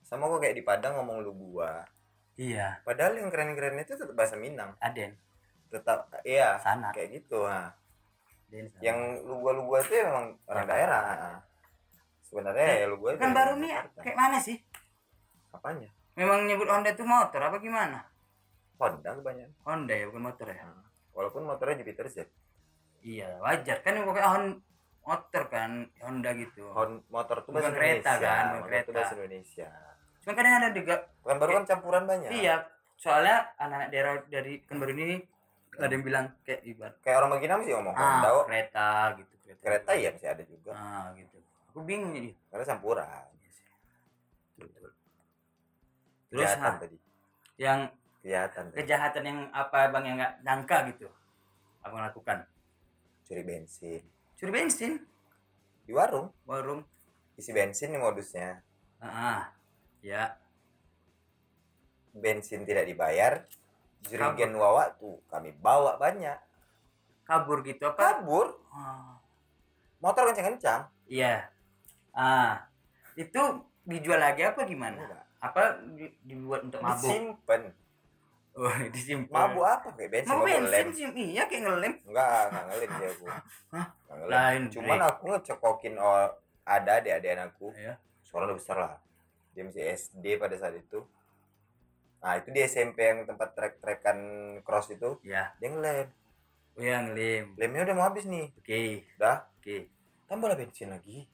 sama 0.00 0.24
kok 0.26 0.38
kayak 0.38 0.56
di 0.56 0.62
Padang 0.62 0.96
ngomong 0.96 1.20
lu 1.20 1.32
gua 1.34 1.84
Iya, 2.38 2.78
padahal 2.86 3.18
yang 3.18 3.28
keren-keren 3.28 3.82
itu 3.82 3.98
tetap 3.98 4.14
bahasa 4.14 4.38
Minang 4.38 4.78
Aden. 4.78 5.18
tetap 5.68 6.08
iya 6.24 6.56
Sana. 6.56 6.88
kayak 6.96 7.20
gitu 7.20 7.44
nah. 7.44 7.68
Aden 8.48 8.64
sana. 8.64 8.80
yang 8.80 8.98
lu 9.20 9.36
gua 9.36 9.52
lu 9.52 9.68
gua 9.68 9.82
itu 9.82 10.00
emang 10.00 10.32
orang 10.48 10.64
daerah 10.64 11.02
sebenarnya 12.22 12.68
ya 12.78 12.84
lu 12.88 12.96
gua 12.96 13.12
itu 13.12 13.20
kan 13.20 13.36
baru 13.36 13.52
nih 13.58 13.68
Jakarta. 13.68 14.00
kayak 14.00 14.16
mana 14.16 14.38
sih? 14.38 14.56
apanya 15.50 15.90
Memang 16.14 16.46
nyebut 16.46 16.66
Honda 16.66 16.90
itu 16.90 17.04
motor 17.04 17.38
apa 17.38 17.58
gimana? 17.58 18.00
Honda 18.74 19.10
kebanyakan 19.12 19.52
Honda 19.62 19.92
ya 19.92 20.04
bukan 20.08 20.22
motor 20.24 20.46
ya? 20.48 20.64
walaupun 21.12 21.42
motornya 21.44 21.76
Jupiter 21.76 22.06
Z 22.06 22.16
Iya, 22.98 23.38
wajar 23.38 23.78
kan 23.80 23.94
pakai 24.00 24.24
Hon 24.24 24.44
motor 25.00 25.42
kan 25.46 25.70
Honda 26.00 26.30
gitu. 26.34 26.64
Hon 26.72 27.02
motor 27.08 27.42
tuh 27.42 27.52
Bukan 27.52 27.62
bahasa 27.62 27.76
kereta 27.76 28.10
Indonesia 28.10 28.24
kan, 28.24 28.42
bukan 28.42 28.56
motor 28.56 28.66
kereta. 28.66 28.90
bahasa 28.94 29.14
Indonesia 29.14 29.68
Cuma 30.28 30.36
kadang 30.36 30.60
ada 30.60 30.68
juga 30.76 31.08
kan 31.24 31.40
baru 31.40 31.56
kan 31.56 31.64
campuran 31.64 32.04
banyak. 32.04 32.28
Iya, 32.36 32.68
soalnya 33.00 33.48
anak-anak 33.56 33.88
daerah 33.88 34.14
dari 34.28 34.60
Pekanbaru 34.60 34.92
ini 34.92 35.24
ada 35.80 35.88
yang 35.88 36.04
bilang 36.04 36.36
kayak 36.44 36.68
ibarat 36.68 37.00
kayak 37.00 37.16
orang 37.16 37.32
Maginang 37.32 37.64
sih 37.64 37.72
ngomong 37.72 37.96
ah, 37.96 38.28
oh. 38.36 38.44
kereta 38.44 39.16
gitu 39.16 39.32
kereta. 39.40 39.62
kereta 39.64 39.90
ya 39.96 40.12
masih 40.12 40.28
ada 40.28 40.42
juga. 40.44 40.76
Ah, 40.76 41.08
gitu. 41.16 41.40
Aku 41.72 41.80
bingung 41.80 42.12
jadi. 42.12 42.36
karena 42.52 42.64
campuran. 42.68 43.24
Terus 44.60 44.92
Kelihatan 46.28 46.60
nah, 46.60 46.76
tadi. 46.76 46.96
yang 47.56 47.80
kelihatan 48.20 48.62
tuh. 48.68 48.76
kejahatan 48.84 49.22
yang 49.24 49.40
apa 49.56 49.78
bang 49.88 50.04
yang 50.12 50.16
nggak 50.20 50.34
nyangka 50.44 50.76
gitu 50.92 51.08
abang 51.80 52.04
lakukan? 52.04 52.44
Curi 53.24 53.48
bensin. 53.48 54.04
Curi 54.36 54.52
bensin? 54.52 55.00
Di 55.88 55.96
warung. 55.96 56.28
Warung. 56.44 56.84
Isi 57.40 57.48
bensin 57.56 57.96
nih 57.96 58.02
modusnya 58.04 58.60
ah 58.98 59.57
ya. 60.00 60.36
Bensin 62.12 62.66
tidak 62.66 62.84
dibayar 62.84 63.46
jerigen 64.06 64.54
wawa 64.54 64.94
tuh 64.96 65.20
kami 65.28 65.54
bawa 65.54 65.94
banyak. 65.96 66.38
Kabur 67.22 67.60
gitu 67.60 67.84
apa? 67.84 68.18
Kabur. 68.18 68.56
Ah, 68.72 69.20
motor 70.00 70.32
kencang-kencang. 70.32 70.88
Iya. 71.06 71.46
Ah 72.10 72.66
itu 73.14 73.40
dijual 73.84 74.18
lagi 74.18 74.46
apa 74.46 74.62
gimana? 74.64 74.98
Enggak. 74.98 75.24
apa 75.38 75.78
di- 75.94 76.10
dibuat 76.26 76.66
untuk 76.66 76.82
mabuk? 76.82 76.98
Disimpan 76.98 77.62
oh 78.58 78.74
disimpan 78.94 79.38
mabuk 79.54 79.66
apa 79.70 79.88
kayak 79.94 80.10
bensin 80.10 80.30
mau 80.34 80.42
bensin 80.42 80.86
sih? 80.90 81.06
Iya 81.14 81.46
kayak 81.46 81.62
ngelem. 81.62 81.92
Enggak 82.10 82.26
enggak 82.50 82.64
ngelem 82.66 82.90
dia 82.90 83.08
aku 83.08 83.24
Hah? 83.78 83.86
Lain, 84.26 84.62
cuman 84.66 84.98
aku 84.98 85.24
ngecekokin 85.30 85.94
oh, 85.94 86.26
ada 86.66 86.90
adik 86.98 87.22
adik 87.22 87.38
aku 87.38 87.70
Iya. 87.70 87.94
suara 88.26 88.50
udah 88.50 88.58
besar 88.58 88.76
lah 88.82 88.94
dia 89.58 89.66
masih 89.66 89.82
SD 89.90 90.38
pada 90.38 90.54
saat 90.54 90.78
itu. 90.78 91.02
Nah 92.22 92.38
itu 92.38 92.54
di 92.54 92.62
SMP 92.62 93.02
yang 93.02 93.26
tempat 93.26 93.58
trek-trekan 93.58 94.18
cross 94.62 94.86
itu. 94.88 95.18
Ya 95.26 95.50
dia 95.58 95.66
ngelem 95.66 96.06
oh 96.78 96.82
ya 96.86 97.02
ngelem 97.02 97.58
lemnya 97.58 97.90
udah 97.90 97.94
mau 97.98 98.06
habis 98.06 98.22
nih. 98.24 98.54
Oke. 98.54 99.02
Udah. 99.18 99.50
Oke. 99.58 99.90
Tambahlah 100.30 100.54
bensin 100.54 100.94
lagi. 100.94 101.26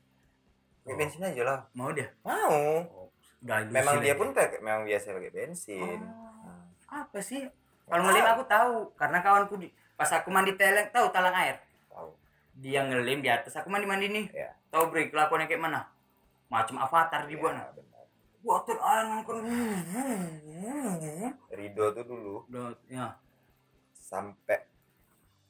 Pakai 0.81 0.89
Oh. 0.89 0.97
bensin 0.97 1.21
aja 1.21 1.43
lah. 1.45 1.59
Mau 1.77 1.93
dia? 1.93 2.09
Mau. 2.25 2.57
Oh, 2.89 3.09
udah 3.45 3.69
memang 3.69 4.01
dia 4.01 4.17
pun 4.17 4.33
pakai 4.33 4.65
memang 4.65 4.89
biasa 4.89 5.13
pakai 5.13 5.33
bensin. 5.33 6.01
Oh, 6.01 6.25
Hmm. 6.49 6.65
apa 6.89 7.21
sih? 7.21 7.45
Kalau 7.85 8.01
ngelem 8.09 8.25
aku 8.25 8.43
tahu 8.49 8.75
karena 8.97 9.21
kawanku 9.21 9.61
di 9.61 9.69
pas 10.01 10.09
aku 10.09 10.33
mandi 10.33 10.57
teleng 10.57 10.89
tahu 10.89 11.13
talang 11.13 11.37
air? 11.37 11.61
Tahu. 11.93 12.09
Dia 12.65 12.89
ngelem 12.89 13.21
di 13.21 13.29
atas 13.29 13.53
aku 13.53 13.69
mandi 13.69 13.85
mandi 13.85 14.09
nih. 14.09 14.33
Ya 14.33 14.49
tahu 14.73 14.89
break 14.89 15.13
kelakuannya 15.13 15.45
kayak 15.45 15.61
mana? 15.61 15.81
Macam 16.49 16.77
avatar 16.79 17.25
dibuat 17.27 17.57
ya, 17.57 17.67
water 18.45 18.77
air 18.77 19.05
ngangkut 19.09 19.37
Rido 21.49 21.85
tuh 21.97 22.05
dulu. 22.05 22.35
Udah, 22.53 22.77
ya. 22.93 23.17
Sampai 23.97 24.61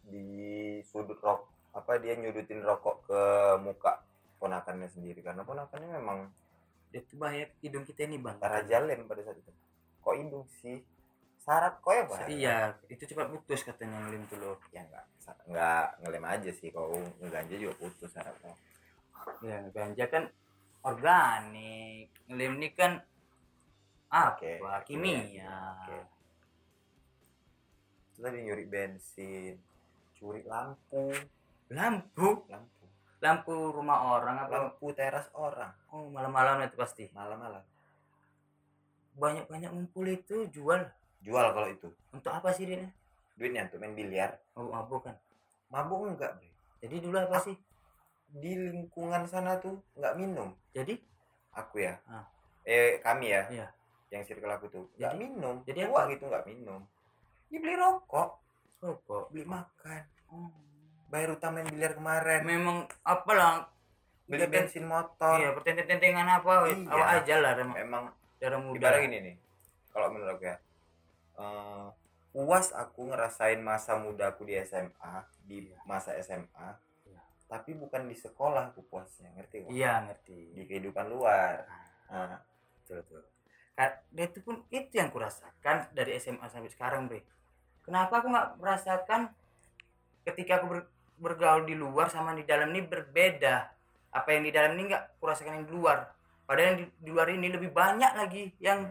di 0.07 0.78
sudut 0.87 1.18
rok 1.18 1.50
apa 1.74 1.98
dia 1.98 2.14
nyudutin 2.14 2.62
rokok 2.62 3.11
ke 3.11 3.22
muka 3.61 4.00
ponakannya 4.38 4.87
sendiri. 4.87 5.20
Karena 5.20 5.42
ponakannya 5.42 5.90
memang 5.98 6.30
itu 6.94 7.18
bahaya 7.18 7.50
hidung 7.59 7.83
kita 7.83 8.07
ini 8.07 8.22
bang. 8.22 8.38
Raja 8.38 8.78
lem 8.78 9.11
pada 9.11 9.26
saat 9.26 9.37
itu. 9.37 9.50
Kok 10.00 10.14
hidung 10.14 10.46
sih? 10.62 10.78
Syarat 11.44 11.76
kok 11.85 11.92
ya 11.92 12.04
pak 12.09 12.18
iya 12.33 12.57
itu 12.88 13.04
cepat 13.04 13.28
putus 13.28 13.61
katanya 13.68 14.00
ngelem 14.09 14.24
tuh 14.33 14.40
loh 14.40 14.57
ya 14.72 14.80
enggak 14.80 15.04
enggak 15.44 15.87
ngelem 16.00 16.24
aja 16.24 16.50
sih. 16.57 16.72
Kalau 16.72 17.04
ngeganja 17.20 17.54
juga 17.61 17.74
putus 17.76 18.09
syaratnya 18.09 18.54
ya 19.44 19.61
ganja 19.72 20.04
kan 20.09 20.24
organik. 20.85 22.09
Ngelem 22.29 22.61
ini 22.61 22.68
kan 22.77 23.01
apa 24.14 24.38
Oke, 24.38 24.62
kimia. 24.87 25.75
Terus 28.14 28.20
tadi 28.23 28.38
nyuri 28.47 28.64
bensin 28.70 29.59
curi 30.14 30.47
lampu. 30.47 31.11
Lampu? 31.75 32.47
Lampu. 32.47 32.85
Lampu 33.18 33.53
rumah 33.75 34.14
orang 34.14 34.47
apa? 34.47 34.55
Lampu 34.70 34.94
teras 34.94 35.27
orang. 35.35 35.75
Oh 35.90 36.07
malam-malam 36.12 36.62
itu 36.62 36.79
pasti? 36.79 37.11
Malam-malam. 37.11 37.64
Banyak-banyak 39.18 39.70
ngumpul 39.75 40.07
itu 40.07 40.47
jual. 40.55 40.87
Jual 41.25 41.47
kalau 41.51 41.68
itu. 41.73 41.88
Untuk 42.14 42.31
apa 42.31 42.55
sih 42.55 42.70
dia? 42.70 42.87
Duitnya 43.35 43.66
untuk 43.66 43.83
main 43.83 43.97
biliar. 43.99 44.38
Oh 44.55 44.70
mabuk 44.70 45.11
kan? 45.11 45.16
Mabuk 45.75 46.07
enggak 46.07 46.38
bre? 46.38 46.55
Jadi 46.85 47.01
dulu 47.03 47.16
apa 47.18 47.40
sih 47.42 47.57
di 48.35 48.51
lingkungan 48.59 49.23
sana 49.31 49.62
tuh 49.62 49.79
nggak 49.94 50.14
minum. 50.18 50.51
Jadi? 50.75 50.99
Aku 51.55 51.79
ya. 51.79 51.94
Ah. 52.11 52.27
eh 52.64 52.97
kami 52.99 53.29
ya 53.29 53.44
Iya. 53.53 53.66
yang 54.11 54.25
circle 54.25 54.51
aku 54.51 54.66
tuh. 54.66 54.85
Nggak 54.97 55.14
minum. 55.14 55.61
Jadi 55.62 55.85
tua 55.85 56.09
gitu 56.11 56.25
nggak 56.27 56.47
minum. 56.49 56.81
Dia 57.53 57.59
beli 57.61 57.75
rokok. 57.77 58.29
Rokok? 58.81 59.25
Beli 59.31 59.44
makan. 59.47 60.03
Oh. 60.33 60.51
bayar 61.05 61.31
utang 61.31 61.55
main 61.55 61.68
biliar 61.70 61.94
kemarin. 61.94 62.42
Memang 62.42 62.90
apalah. 63.07 63.70
Beli 64.27 64.49
bensin 64.51 64.88
motor. 64.88 65.38
Iya 65.38 65.55
pertenten-tentengan 65.55 66.27
apa 66.27 66.66
Iya. 66.66 66.90
awak 66.90 67.09
aja 67.23 67.35
lah 67.38 67.53
darah, 67.55 67.70
memang 67.70 68.05
darah 68.40 68.59
muda 68.59 68.81
ibarat 68.83 69.01
gini 69.07 69.18
nih 69.20 69.37
kalau 69.94 70.11
menurut 70.11 70.35
aku 70.35 70.44
ya. 70.49 70.57
Eh, 71.38 71.87
puas 72.35 72.75
aku 72.75 73.14
ngerasain 73.14 73.62
masa 73.62 73.94
muda 73.94 74.35
aku 74.35 74.42
di 74.42 74.59
SMA 74.59 75.14
di 75.47 75.70
Iya. 75.70 75.79
masa 75.87 76.18
SMA. 76.18 76.75
Tapi 77.44 77.76
bukan 77.76 78.09
di 78.09 78.16
sekolah 78.16 78.72
aku 78.72 78.83
puasnya 78.88 79.30
ngerti 79.37 79.64
kok 79.64 79.70
iya 79.70 80.02
ngerti. 80.09 80.57
Di 80.57 80.62
kehidupan 80.64 81.07
luar. 81.12 81.64
Nah, 82.09 82.40
betul 82.80 83.04
betul. 83.04 83.22
Dan 83.74 84.22
itu 84.30 84.38
pun 84.40 84.57
itu 84.70 84.92
yang 84.94 85.11
kurasakan 85.11 85.90
dari 85.90 86.16
SMA 86.22 86.46
sampai 86.46 86.70
sekarang 86.70 87.11
bre 87.11 87.26
kenapa 87.85 88.22
aku 88.22 88.30
nggak 88.33 88.48
merasakan 88.62 89.20
ketika 90.24 90.62
aku 90.62 90.66
ber- 90.72 90.92
bergaul 91.20 91.68
di 91.68 91.76
luar 91.76 92.09
sama 92.09 92.33
di 92.33 92.46
dalam 92.48 92.72
ini 92.72 92.83
berbeda? 92.87 93.70
Apa 94.14 94.30
yang 94.30 94.46
di 94.46 94.52
dalam 94.54 94.78
ini 94.78 94.94
nggak 94.94 95.18
kurasakan 95.18 95.62
yang 95.62 95.66
di 95.68 95.74
luar? 95.74 95.98
Padahal 96.44 96.66
yang 96.74 96.78
di, 96.80 96.87
di 97.02 97.11
luar 97.12 97.28
ini 97.33 97.48
lebih 97.50 97.70
banyak 97.74 98.12
lagi 98.14 98.52
yang 98.61 98.88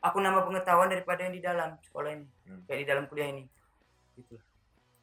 aku 0.00 0.16
nambah 0.22 0.46
pengetahuan 0.46 0.88
daripada 0.88 1.26
yang 1.26 1.34
di 1.34 1.42
dalam 1.42 1.76
sekolah 1.82 2.10
ini. 2.14 2.26
Hmm. 2.48 2.62
kayak 2.64 2.80
di 2.82 2.86
dalam 2.88 3.04
kuliah 3.10 3.28
ini. 3.28 3.44
Gitu. 4.16 4.34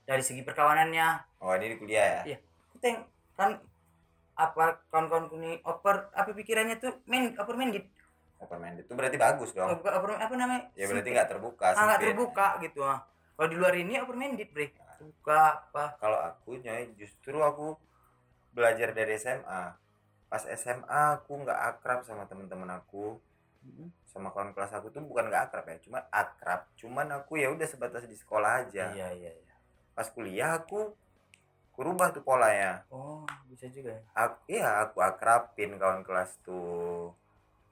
Dari 0.05 0.23
segi 0.25 0.41
perkawanannya. 0.41 1.39
Oh 1.45 1.53
ini 1.53 1.75
di 1.75 1.77
kuliah 1.77 2.05
ya? 2.05 2.21
Iya. 2.35 2.39
Yang 2.87 3.01
kan 3.35 3.51
apa 4.35 4.83
kawan-kawanku 4.91 5.39
nih 5.39 5.63
oper 5.63 6.11
apa 6.11 6.29
pikirannya 6.35 6.75
tuh 6.77 6.99
main 7.07 7.31
oper 7.39 7.55
main 7.55 7.71
gitu 7.71 7.87
open 8.39 8.59
minded 8.61 8.85
itu 8.85 8.93
berarti 8.93 9.17
bagus 9.17 9.49
dong. 9.55 9.69
Apa, 9.69 9.89
apa, 10.01 10.05
apa 10.19 10.33
namanya? 10.35 10.63
Ya 10.75 10.85
berarti 10.91 11.09
nggak 11.11 11.29
terbuka 11.31 11.65
Ah, 11.73 11.83
nggak 11.93 12.01
terbuka 12.03 12.47
gitu 12.61 12.81
ah. 12.83 12.99
Kalau 13.35 13.47
di 13.51 13.57
luar 13.59 13.73
ini 13.75 13.99
open 13.99 14.17
minded 14.19 14.49
bre. 14.51 14.71
Buka 14.99 15.67
apa. 15.67 15.99
Kalau 15.99 16.19
aku 16.19 16.59
Nyoy, 16.59 16.95
justru 16.95 17.35
aku 17.43 17.75
belajar 18.55 18.95
dari 18.95 19.19
SMA 19.19 19.75
pas 20.25 20.41
SMA 20.57 21.21
aku 21.21 21.43
nggak 21.43 21.59
akrab 21.75 21.99
sama 22.07 22.27
teman-teman 22.27 22.69
aku. 22.75 23.19
Sama 24.07 24.31
kawan 24.31 24.55
kelas 24.55 24.71
aku 24.77 24.93
tuh 24.93 25.03
bukan 25.03 25.27
nggak 25.27 25.51
akrab 25.51 25.65
ya 25.67 25.77
cuma 25.83 25.99
akrab. 26.11 26.67
Cuman 26.79 27.11
aku 27.11 27.39
ya 27.39 27.51
udah 27.51 27.67
sebatas 27.67 28.07
di 28.07 28.15
sekolah 28.15 28.67
aja. 28.67 28.95
Iya 28.95 29.09
iya 29.15 29.31
iya. 29.31 29.55
Pas 29.95 30.07
kuliah 30.11 30.59
aku 30.59 30.95
aku 31.75 31.83
rubah 31.83 32.07
tuh 32.09 32.23
polanya. 32.23 32.79
Oh 32.87 33.27
bisa 33.51 33.67
juga 33.67 33.91
ya. 33.91 34.01
Aku 34.15 34.35
iya 34.47 34.67
aku 34.79 35.03
akrabin 35.03 35.75
kawan 35.75 36.07
kelas 36.07 36.39
tuh. 36.39 37.11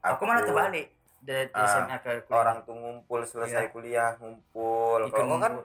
Aku, 0.03 0.27
malah 0.27 0.43
terbalik. 0.43 0.91
Dari 1.23 1.47
Ah, 1.55 1.63
SMA 1.63 1.95
ke 2.03 2.11
kuliah. 2.19 2.35
orang 2.35 2.57
tuh 2.67 2.75
ngumpul 2.75 3.23
selesai 3.23 3.63
Iya. 3.63 3.71
kuliah 3.71 4.11
ngumpul. 4.19 5.07
Kalau 5.07 5.39
kan 5.39 5.55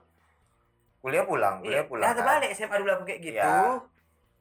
kuliah 1.00 1.26
pulang 1.26 1.58
Iya, 1.58 1.82
kuliah 1.82 1.84
pulang 1.84 2.04
nah, 2.04 2.14
kan? 2.14 2.18
terbalik. 2.38 2.50
SMA 2.54 2.76
dulu 2.78 2.90
aku 2.92 3.04
kayak 3.04 3.20
gitu. 3.20 3.42
Iya. 3.42 3.82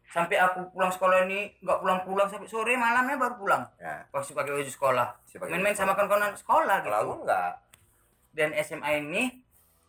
sampai 0.07 0.39
aku 0.39 0.71
pulang 0.71 0.88
sekolah 0.88 1.27
ini 1.27 1.51
nggak 1.60 1.79
pulang-pulang 1.83 2.31
sampai 2.31 2.47
sore 2.47 2.79
malamnya 2.79 3.19
baru 3.19 3.36
pulang. 3.36 3.63
Ya 3.75 4.07
pasti 4.07 4.31
pakai 4.31 4.55
baju 4.55 4.71
sekolah. 4.71 5.07
Main-main 5.43 5.75
sama 5.75 5.97
kawan-kawan 5.97 6.31
sekolah 6.31 6.79
gitu. 6.79 6.93
Aku 6.93 7.13
enggak. 7.25 7.60
Dan 8.31 8.55
SMA 8.55 9.03
ini 9.03 9.36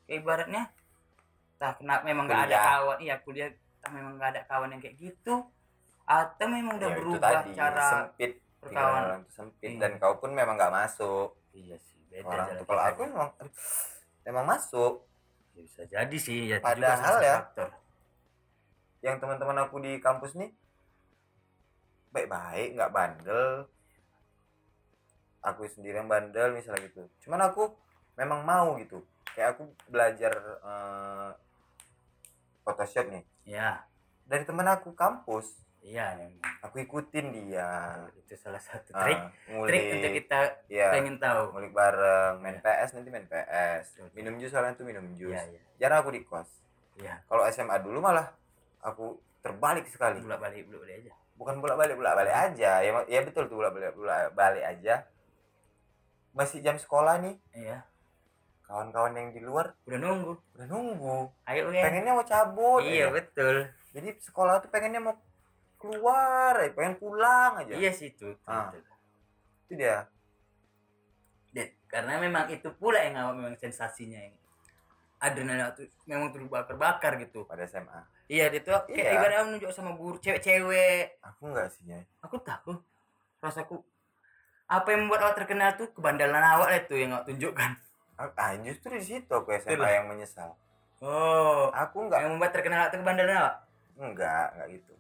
kayak 0.03 0.19
ibaratnya 0.19 0.63
tak 1.55 1.79
kenapa 1.79 2.03
memang 2.03 2.25
nggak 2.25 2.51
ada 2.51 2.59
kawan 2.81 2.99
iya 2.99 3.15
kuliah 3.21 3.47
tak 3.79 3.91
memang 3.95 4.19
nggak 4.19 4.31
ada 4.35 4.43
kawan 4.47 4.75
yang 4.75 4.83
kayak 4.83 4.97
gitu 4.99 5.35
atau 6.09 6.47
memang 6.49 6.81
udah 6.81 6.89
Ya, 6.89 6.95
itu 6.97 7.01
berubah 7.05 7.31
tadi, 7.31 7.51
cara 7.53 7.85
sempit 7.93 8.33
perkawanan 8.59 9.21
tuh 9.29 9.33
sempit. 9.37 9.69
Iya. 9.71 9.79
dan 9.85 9.93
kau 10.01 10.15
pun 10.17 10.31
memang 10.33 10.57
nggak 10.57 10.73
masuk. 10.75 11.37
Iya 11.53 11.77
sih 11.79 12.01
beda 12.09 12.27
orang 12.27 12.47
tuh 12.59 12.67
kalau 12.67 12.83
aku 12.83 13.01
memang 13.07 13.31
memang 14.25 14.45
masuk. 14.49 14.95
Ya, 15.55 15.61
bisa 15.63 15.83
jadi 15.87 16.17
sih 16.19 16.49
ya 16.49 16.57
itu 16.59 16.65
Padahal 16.65 17.17
ya. 17.21 17.37
faktor. 17.45 17.71
yang 18.99 19.23
teman-teman 19.23 19.63
aku 19.63 19.79
di 19.79 20.03
kampus 20.03 20.35
nih 20.35 20.51
baik-baik 22.11 22.75
nggak 22.75 22.91
bandel. 22.91 23.69
Aku 25.45 25.69
sendiri 25.71 26.03
yang 26.03 26.11
bandel 26.11 26.51
misalnya 26.51 26.83
gitu. 26.91 27.07
Cuman 27.23 27.47
aku 27.47 27.71
memang 28.19 28.43
mau 28.43 28.75
gitu. 28.81 29.07
Kayak 29.37 29.55
aku 29.55 29.71
belajar 29.87 30.35
eh, 30.67 31.31
Photoshop 32.67 33.07
nih 33.13 33.23
ya 33.49 33.81
dari 34.23 34.45
teman 34.45 34.69
aku 34.69 34.93
kampus. 34.93 35.57
Iya 35.81 36.21
aku 36.61 36.85
ikutin 36.85 37.33
dia. 37.33 37.97
Itu 38.13 38.37
salah 38.37 38.61
satu 38.61 38.93
Ah, 38.93 39.07
trik 39.07 39.19
ngulik. 39.49 39.71
trik 39.73 39.83
untuk 39.95 40.13
kita 40.21 40.39
ya 40.69 40.93
pengen 40.93 41.17
tahu. 41.17 41.55
Ngulik 41.55 41.73
bareng 41.73 42.45
main 42.45 42.59
Iya. 42.59 42.65
PS 42.83 42.91
nanti 42.93 43.09
main 43.09 43.25
PS 43.25 43.85
minum 44.13 44.37
jus 44.37 44.53
soalnya 44.53 44.77
tuh 44.77 44.85
minum 44.85 45.07
jus. 45.17 45.33
Iya 45.33 45.43
iya. 45.49 45.61
Jarang 45.81 46.05
aku 46.05 46.13
di 46.13 46.21
kos. 46.23 46.51
Iya. 46.99 47.25
Kalau 47.25 47.47
SMA 47.49 47.79
dulu 47.81 48.05
malah 48.05 48.29
aku 48.85 49.17
terbalik 49.41 49.89
sekali. 49.89 50.21
Bolak 50.21 50.43
balik 50.43 50.69
bolak 50.69 50.83
balik 50.85 50.97
aja. 51.01 51.13
Bukan 51.39 51.55
bolak 51.63 51.77
balik 51.79 51.95
bolak 51.97 52.15
balik 52.19 52.37
aja. 52.37 52.73
Ya 52.83 52.91
ya 53.07 53.21
betul 53.25 53.49
tuh 53.49 53.57
bolak 53.57 53.73
balik 53.73 53.95
bolak 53.95 54.35
balik 54.35 54.65
aja. 54.67 55.07
Masih 56.35 56.61
jam 56.61 56.77
sekolah 56.77 57.23
nih. 57.23 57.39
Iya 57.55 57.81
kawan-kawan 58.69 59.13
yang 59.13 59.29
di 59.33 59.41
luar 59.41 59.73
udah 59.83 59.99
nunggu. 59.99 60.33
udah 60.55 60.67
nunggu. 60.69 61.19
Ayo 61.43 61.73
ya 61.73 61.83
pengennya 61.83 62.13
mau 62.13 62.23
cabut 62.23 62.85
iya 62.85 63.09
aja. 63.09 63.17
betul. 63.17 63.57
Jadi 63.91 64.09
sekolah 64.21 64.61
tuh 64.61 64.69
pengennya 64.69 65.01
mau 65.01 65.17
keluar 65.75 66.53
aja, 66.55 66.71
pengen 66.71 66.95
pulang 66.97 67.53
aja. 67.57 67.73
Iya 67.73 67.91
sih 67.91 68.13
itu 68.13 68.37
Ah. 68.45 68.69
betul. 68.69 68.85
itu 69.65 69.73
dia. 69.75 70.05
Dan 71.51 71.69
karena 71.87 72.13
memang 72.19 72.45
itu 72.49 72.69
pula 72.71 73.01
yang 73.01 73.17
awak 73.19 73.35
memang 73.35 73.57
sensasinya 73.57 74.17
yang 74.19 74.37
adrenalin 75.19 75.73
itu 75.73 75.83
memang 76.05 76.29
tuh 76.29 76.45
bakar-bakar 76.45 77.17
gitu. 77.19 77.43
Pada 77.43 77.65
SMA 77.65 78.05
iya 78.29 78.47
itu 78.49 78.69
kayak 78.69 78.93
Iya. 78.93 79.13
ibaratnya 79.15 79.45
menunjuk 79.47 79.73
sama 79.73 79.93
guru 79.93 80.21
cewek-cewek. 80.21 81.17
Aku 81.25 81.49
enggak 81.49 81.73
sih 81.73 81.89
ya 81.89 82.05
aku 82.21 82.37
tahu 82.39 82.77
rasaku 83.39 83.81
apa 84.69 84.85
yang 84.89 85.09
membuat 85.09 85.25
awak 85.25 85.37
terkenal 85.39 85.73
tuh 85.75 85.89
kebandalan 85.91 86.45
awak 86.45 86.77
itu 86.79 86.95
yang 86.99 87.17
awak 87.17 87.25
tunjukkan 87.25 87.73
ah 88.19 88.53
justru 88.59 88.91
di 88.93 89.05
situ 89.05 89.31
aku 89.31 89.55
SMA 89.55 89.79
Itulah. 89.79 89.91
yang 89.93 90.07
menyesal. 90.07 90.51
Oh 90.99 91.71
aku 91.71 92.05
enggak 92.05 92.21
yang 92.21 92.35
membuat 92.35 92.51
terkenal 92.51 92.79
awak 92.81 92.91
tuh 92.91 92.99
kebandalan 92.99 93.37
awak 93.37 93.57
enggak 93.97 94.47
enggak 94.53 94.69
gitu. 94.75 94.93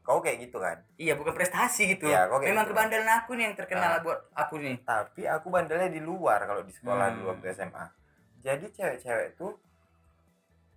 Kau 0.00 0.20
kayak 0.20 0.38
gitu 0.42 0.56
kan? 0.58 0.78
Iya 0.94 1.16
bukan 1.16 1.32
prestasi 1.32 1.88
gitu. 1.90 2.04
Iya, 2.04 2.28
kok 2.28 2.38
kayak 2.38 2.52
memang 2.52 2.64
gitu. 2.64 2.72
kebandalan 2.72 3.10
aku 3.16 3.30
nih 3.34 3.44
yang 3.44 3.56
terkenal 3.56 3.90
Ah. 3.90 4.00
buat 4.00 4.18
aku 4.32 4.54
nih. 4.58 4.76
Tapi 4.80 5.22
aku 5.24 5.46
bandelnya 5.48 5.88
di 5.88 5.98
luar 5.98 6.44
kalau 6.44 6.60
di 6.60 6.70
sekolah 6.70 7.06
Hmm. 7.08 7.14
dulu 7.16 7.26
waktu 7.32 7.46
SMA 7.50 7.84
jadi 8.38 8.66
cewek-cewek 8.68 9.28
tuh 9.34 9.56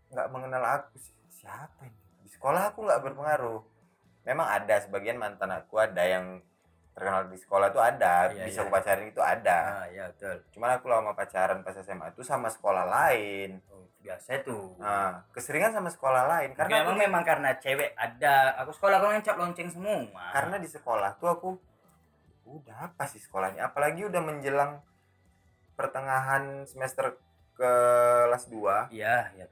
nggak 0.07 0.27
mengenal 0.31 0.63
aku 0.63 0.95
Si- 0.95 1.11
siapa 1.29 1.83
ini? 1.83 1.91
Di 2.23 2.29
sekolah 2.31 2.71
aku 2.71 2.79
nggak 2.81 3.01
berpengaruh. 3.03 3.59
Memang 4.23 4.47
ada 4.47 4.79
sebagian 4.79 5.15
mantan 5.15 5.51
aku 5.51 5.75
ada 5.77 5.99
yang 5.99 6.39
terkenal 6.97 7.29
di 7.29 7.37
sekolah 7.37 7.69
tuh 7.69 7.77
ada 7.77 8.25
Iya, 8.33 8.49
bisa 8.49 8.57
iya. 8.57 8.63
aku 8.65 8.71
pacarin 8.73 9.05
itu 9.13 9.21
ada. 9.21 9.59
Ah 9.69 9.85
iya 9.85 10.09
betul. 10.09 10.41
Cuman 10.49 10.69
aku 10.81 10.85
lama 10.89 11.13
pacaran 11.13 11.61
pas 11.61 11.77
SMA 11.77 12.09
itu 12.09 12.25
sama 12.25 12.49
sekolah 12.49 12.89
lain. 12.89 13.61
Oh, 13.69 13.85
biasa 14.01 14.41
tuh. 14.41 14.73
Nah 14.81 15.21
keseringan 15.29 15.77
sama 15.77 15.93
sekolah 15.93 16.25
lain 16.25 16.57
karena 16.57 16.81
memang, 16.81 16.97
memang 16.97 17.21
karena 17.21 17.53
cewek 17.61 17.93
ada. 17.93 18.57
Aku 18.65 18.73
sekolah 18.73 18.97
aku 18.97 19.13
ngecap 19.13 19.37
lonceng 19.37 19.69
semua. 19.69 20.25
Karena 20.33 20.57
di 20.57 20.65
sekolah 20.65 21.21
tuh 21.21 21.29
aku 21.29 21.49
udah 22.49 22.89
apa 22.89 23.05
sih 23.05 23.21
sekolahnya? 23.21 23.69
Apalagi 23.69 24.09
udah 24.09 24.21
menjelang 24.25 24.81
pertengahan 25.77 26.65
semester 26.65 27.21
kelas 27.53 28.49
2 28.49 28.93
iya 28.93 29.29
iya 29.33 29.45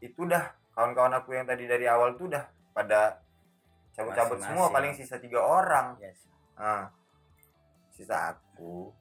itu 0.00 0.24
udah 0.24 0.56
kawan-kawan 0.72 1.12
aku 1.16 1.36
yang 1.36 1.44
tadi 1.44 1.68
dari 1.68 1.84
awal 1.84 2.16
tuh 2.16 2.32
udah 2.32 2.44
pada 2.72 3.20
cabut-cabut 3.92 4.40
semua 4.40 4.72
paling 4.72 4.96
sisa 4.96 5.20
tiga 5.20 5.40
orang. 5.44 5.96
Iya 6.00 6.12
nah, 6.60 6.92
sisa 7.88 8.36
aku 8.36 8.92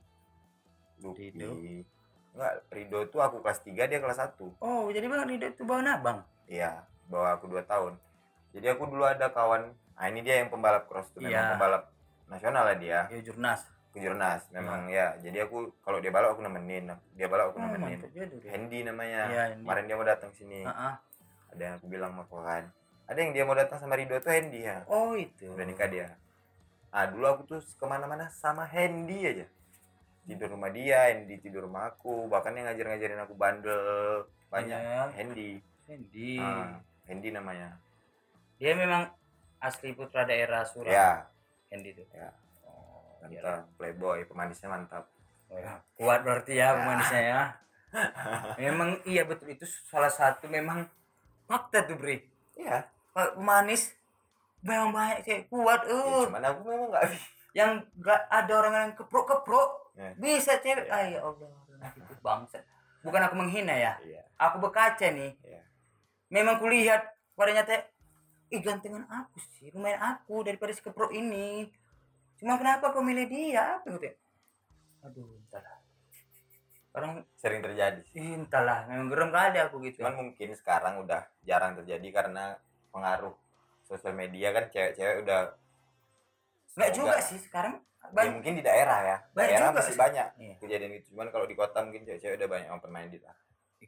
Lucky 1.04 1.36
Rido. 1.36 1.60
enggak 2.36 2.54
Rido 2.72 3.00
tuh 3.12 3.20
aku 3.20 3.44
kelas 3.44 3.60
3 3.68 3.92
dia 3.92 4.00
kelas 4.00 4.20
1 4.40 4.64
oh 4.64 4.88
jadi 4.88 5.06
bang 5.12 5.28
Rido 5.28 5.48
itu 5.52 5.64
bawa 5.68 5.84
nabang 5.84 6.20
iya 6.48 6.88
bawa 7.10 7.36
aku 7.36 7.50
2 7.50 7.66
tahun. 7.66 7.98
Jadi 8.54 8.66
aku 8.70 8.86
dulu 8.86 9.04
ada 9.06 9.34
kawan. 9.34 9.74
Nah 9.74 10.06
ini 10.08 10.22
dia 10.22 10.40
yang 10.40 10.54
pembalap 10.54 10.86
cross 10.86 11.10
tuh 11.12 11.26
memang 11.26 11.34
Iya. 11.34 11.52
pembalap 11.58 11.84
nasional 12.30 12.64
lah 12.64 12.78
dia. 12.78 13.00
Ya 13.10 13.20
jurnas. 13.26 13.62
Ke 13.90 13.98
jurnas 13.98 14.46
memang 14.54 14.86
ya. 14.88 15.18
Jadi 15.18 15.38
aku 15.42 15.74
kalau 15.82 15.98
dia 15.98 16.14
balap 16.14 16.38
aku 16.38 16.46
nemenin. 16.46 16.94
Dia 17.18 17.28
balap 17.28 17.52
aku 17.52 17.58
oh, 17.58 17.66
nemenin. 17.66 18.06
dia. 18.14 18.26
Hendy 18.54 18.86
namanya. 18.86 19.22
Iya, 19.28 19.44
Hendy. 19.54 19.66
kemarin 19.66 19.84
dia 19.90 19.96
mau 19.98 20.08
datang 20.08 20.32
sini. 20.38 20.62
Ah, 20.62 20.94
ah. 20.94 20.96
ada 21.50 21.62
yang 21.66 21.76
aku 21.82 21.86
bilang 21.90 22.14
sama 22.14 22.30
kau 22.30 22.46
kan 22.46 22.70
ada 23.10 23.26
yang 23.26 23.34
dia 23.34 23.42
mau 23.42 23.58
datang 23.58 23.82
sama 23.82 23.98
Rido 23.98 24.22
tuh 24.22 24.30
Hendy 24.30 24.70
ya. 24.70 24.86
Oh 24.86 25.18
itu. 25.18 25.50
Udah 25.50 25.66
nikah 25.66 25.90
dia 25.90 26.14
ah 26.90 27.06
dulu 27.06 27.26
aku 27.30 27.42
tuh 27.46 27.62
ke 27.62 27.86
mana-mana 27.86 28.30
sama 28.34 28.66
Hendy 28.66 29.26
aja. 29.26 29.46
Tidur 30.26 30.54
rumah 30.54 30.70
dia 30.70 31.10
Hendy 31.10 31.42
tidur 31.42 31.66
rumah 31.66 31.90
aku 31.94 32.30
bahkan 32.30 32.54
yang 32.54 32.70
ngajar-ngajarin 32.70 33.22
aku 33.26 33.34
bandel 33.34 34.26
banyak 34.50 34.78
Iya. 34.78 35.10
Hendy 35.14 35.62
Sandy 35.86 36.38
ah, 36.38 36.78
Hendy 37.10 37.30
namanya. 37.34 37.78
Dia 38.62 38.78
memang 38.78 39.10
asli 39.58 39.94
putra 39.98 40.26
daerah 40.26 40.62
Surabaya 40.66 40.94
ya. 40.94 41.10
Sandy 41.70 41.90
itu 41.94 42.04
Ya. 42.14 42.30
oh, 42.66 43.18
mantap. 43.22 43.66
playboy 43.78 44.26
pemanisnya 44.26 44.70
mantap. 44.70 45.06
Oh, 45.50 45.58
ya. 45.58 45.82
kuat 45.98 46.22
berarti 46.22 46.62
ya 46.62 46.78
pemanisnya 46.78 47.22
ya. 47.22 47.42
Memang 48.62 49.02
iya 49.10 49.26
betul. 49.26 49.50
Itu 49.50 49.66
salah 49.66 50.14
satu 50.14 50.46
memang 50.46 50.86
fakta 51.50 51.90
tuh 51.90 51.98
Bre. 51.98 52.22
Iya. 52.54 52.86
Pemanis 53.14 53.98
memang 54.66 54.90
banyak 54.92 55.20
sih 55.24 55.38
kuat 55.48 55.88
ya, 55.88 55.96
eh. 55.96 56.24
cuman 56.28 56.44
aku 56.44 56.60
memang 56.68 56.88
nggak 56.92 57.04
yang 57.58 57.72
gak 58.00 58.22
ada 58.30 58.54
orang 58.56 58.74
yang 58.76 58.94
keprok 58.96 59.26
keprok 59.28 59.70
Ya. 60.00 60.16
bisa 60.16 60.56
cewek. 60.64 60.88
Ah 60.88 61.04
ya 61.04 61.20
Allah 61.20 61.52
itu 61.92 62.16
bangsa 62.24 62.64
bukan 63.04 63.20
aku 63.20 63.36
menghina 63.36 63.76
ya. 63.76 63.94
Iya. 64.00 64.24
Aku 64.40 64.64
berkaca 64.64 65.08
nih. 65.12 65.36
Iya. 65.44 65.62
Memang 66.32 66.64
kulihat 66.64 67.04
pada 67.36 67.52
nyata 67.52 67.84
ih 68.50 68.64
gantengan 68.64 69.04
aku 69.12 69.44
sih 69.60 69.70
lumayan 69.76 70.00
aku 70.00 70.40
daripada 70.48 70.72
si 70.72 70.80
keprok 70.80 71.12
ini. 71.12 71.68
Cuma 72.40 72.56
kenapa 72.56 72.96
kau 72.96 73.04
milih 73.04 73.28
dia? 73.28 73.84
Apa 73.84 74.00
gitu 74.00 74.08
ya? 74.08 74.16
aduh 75.00 75.36
entahlah. 75.36 75.80
Orang 76.96 77.12
sering 77.36 77.60
terjadi. 77.60 78.00
Sih 78.08 78.20
ih, 78.20 78.36
entahlah. 78.40 78.88
Memang 78.88 79.12
gerem 79.12 79.30
kali 79.36 79.60
aku 79.60 79.84
gitu. 79.84 80.00
Cuman 80.04 80.16
mungkin 80.16 80.56
sekarang 80.56 81.04
udah 81.04 81.28
jarang 81.44 81.76
terjadi 81.76 82.08
karena 82.24 82.56
pengaruh 82.96 83.36
sosial 83.90 84.14
media 84.14 84.54
kan 84.54 84.70
cewek-cewek 84.70 85.26
udah 85.26 85.42
nggak 86.78 86.92
juga 86.94 87.18
sih 87.20 87.42
sekarang. 87.42 87.82
Ya 88.10 88.32
mungkin 88.32 88.54
di 88.56 88.64
daerah 88.64 89.00
ya. 89.04 89.18
Banyak 89.34 89.50
daerah 89.50 89.60
juga 89.68 89.76
masih 89.76 89.92
sih. 89.92 90.00
banyak 90.00 90.28
Iya. 90.38 90.56
kejadian 90.62 90.92
gitu. 90.96 91.06
Cuman 91.12 91.28
kalau 91.30 91.46
di 91.46 91.56
kota 91.58 91.78
mungkin 91.82 92.06
cewek-cewek 92.06 92.38
udah 92.40 92.48
banyak 92.48 92.70
open 92.72 92.92
minded 92.92 93.22
lah 93.22 93.36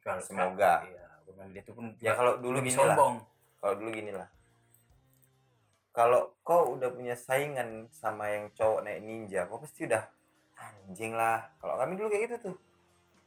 Kalau- 0.02 0.26
Semoga. 0.26 0.82
iya 0.84 1.06
dia 1.48 1.62
tuh 1.64 1.74
pun 1.74 1.86
ya 1.98 2.14
kalau 2.14 2.38
dulu 2.38 2.60
gini 2.60 2.76
lah 2.76 2.98
kalau 3.58 3.74
dulu 3.78 3.90
gini 3.90 4.12
lah 4.12 4.28
kalau 5.92 6.32
kau 6.42 6.76
udah 6.76 6.90
punya 6.90 7.16
saingan 7.16 7.90
sama 7.92 8.32
yang 8.32 8.48
cowok 8.52 8.84
naik 8.84 9.00
ninja 9.04 9.44
kau 9.46 9.60
pasti 9.60 9.84
udah 9.84 10.06
anjing 10.56 11.12
lah. 11.12 11.52
Kalau 11.58 11.76
kami 11.76 11.98
dulu 11.98 12.08
kayak 12.08 12.24
gitu 12.30 12.36
tuh. 12.52 12.56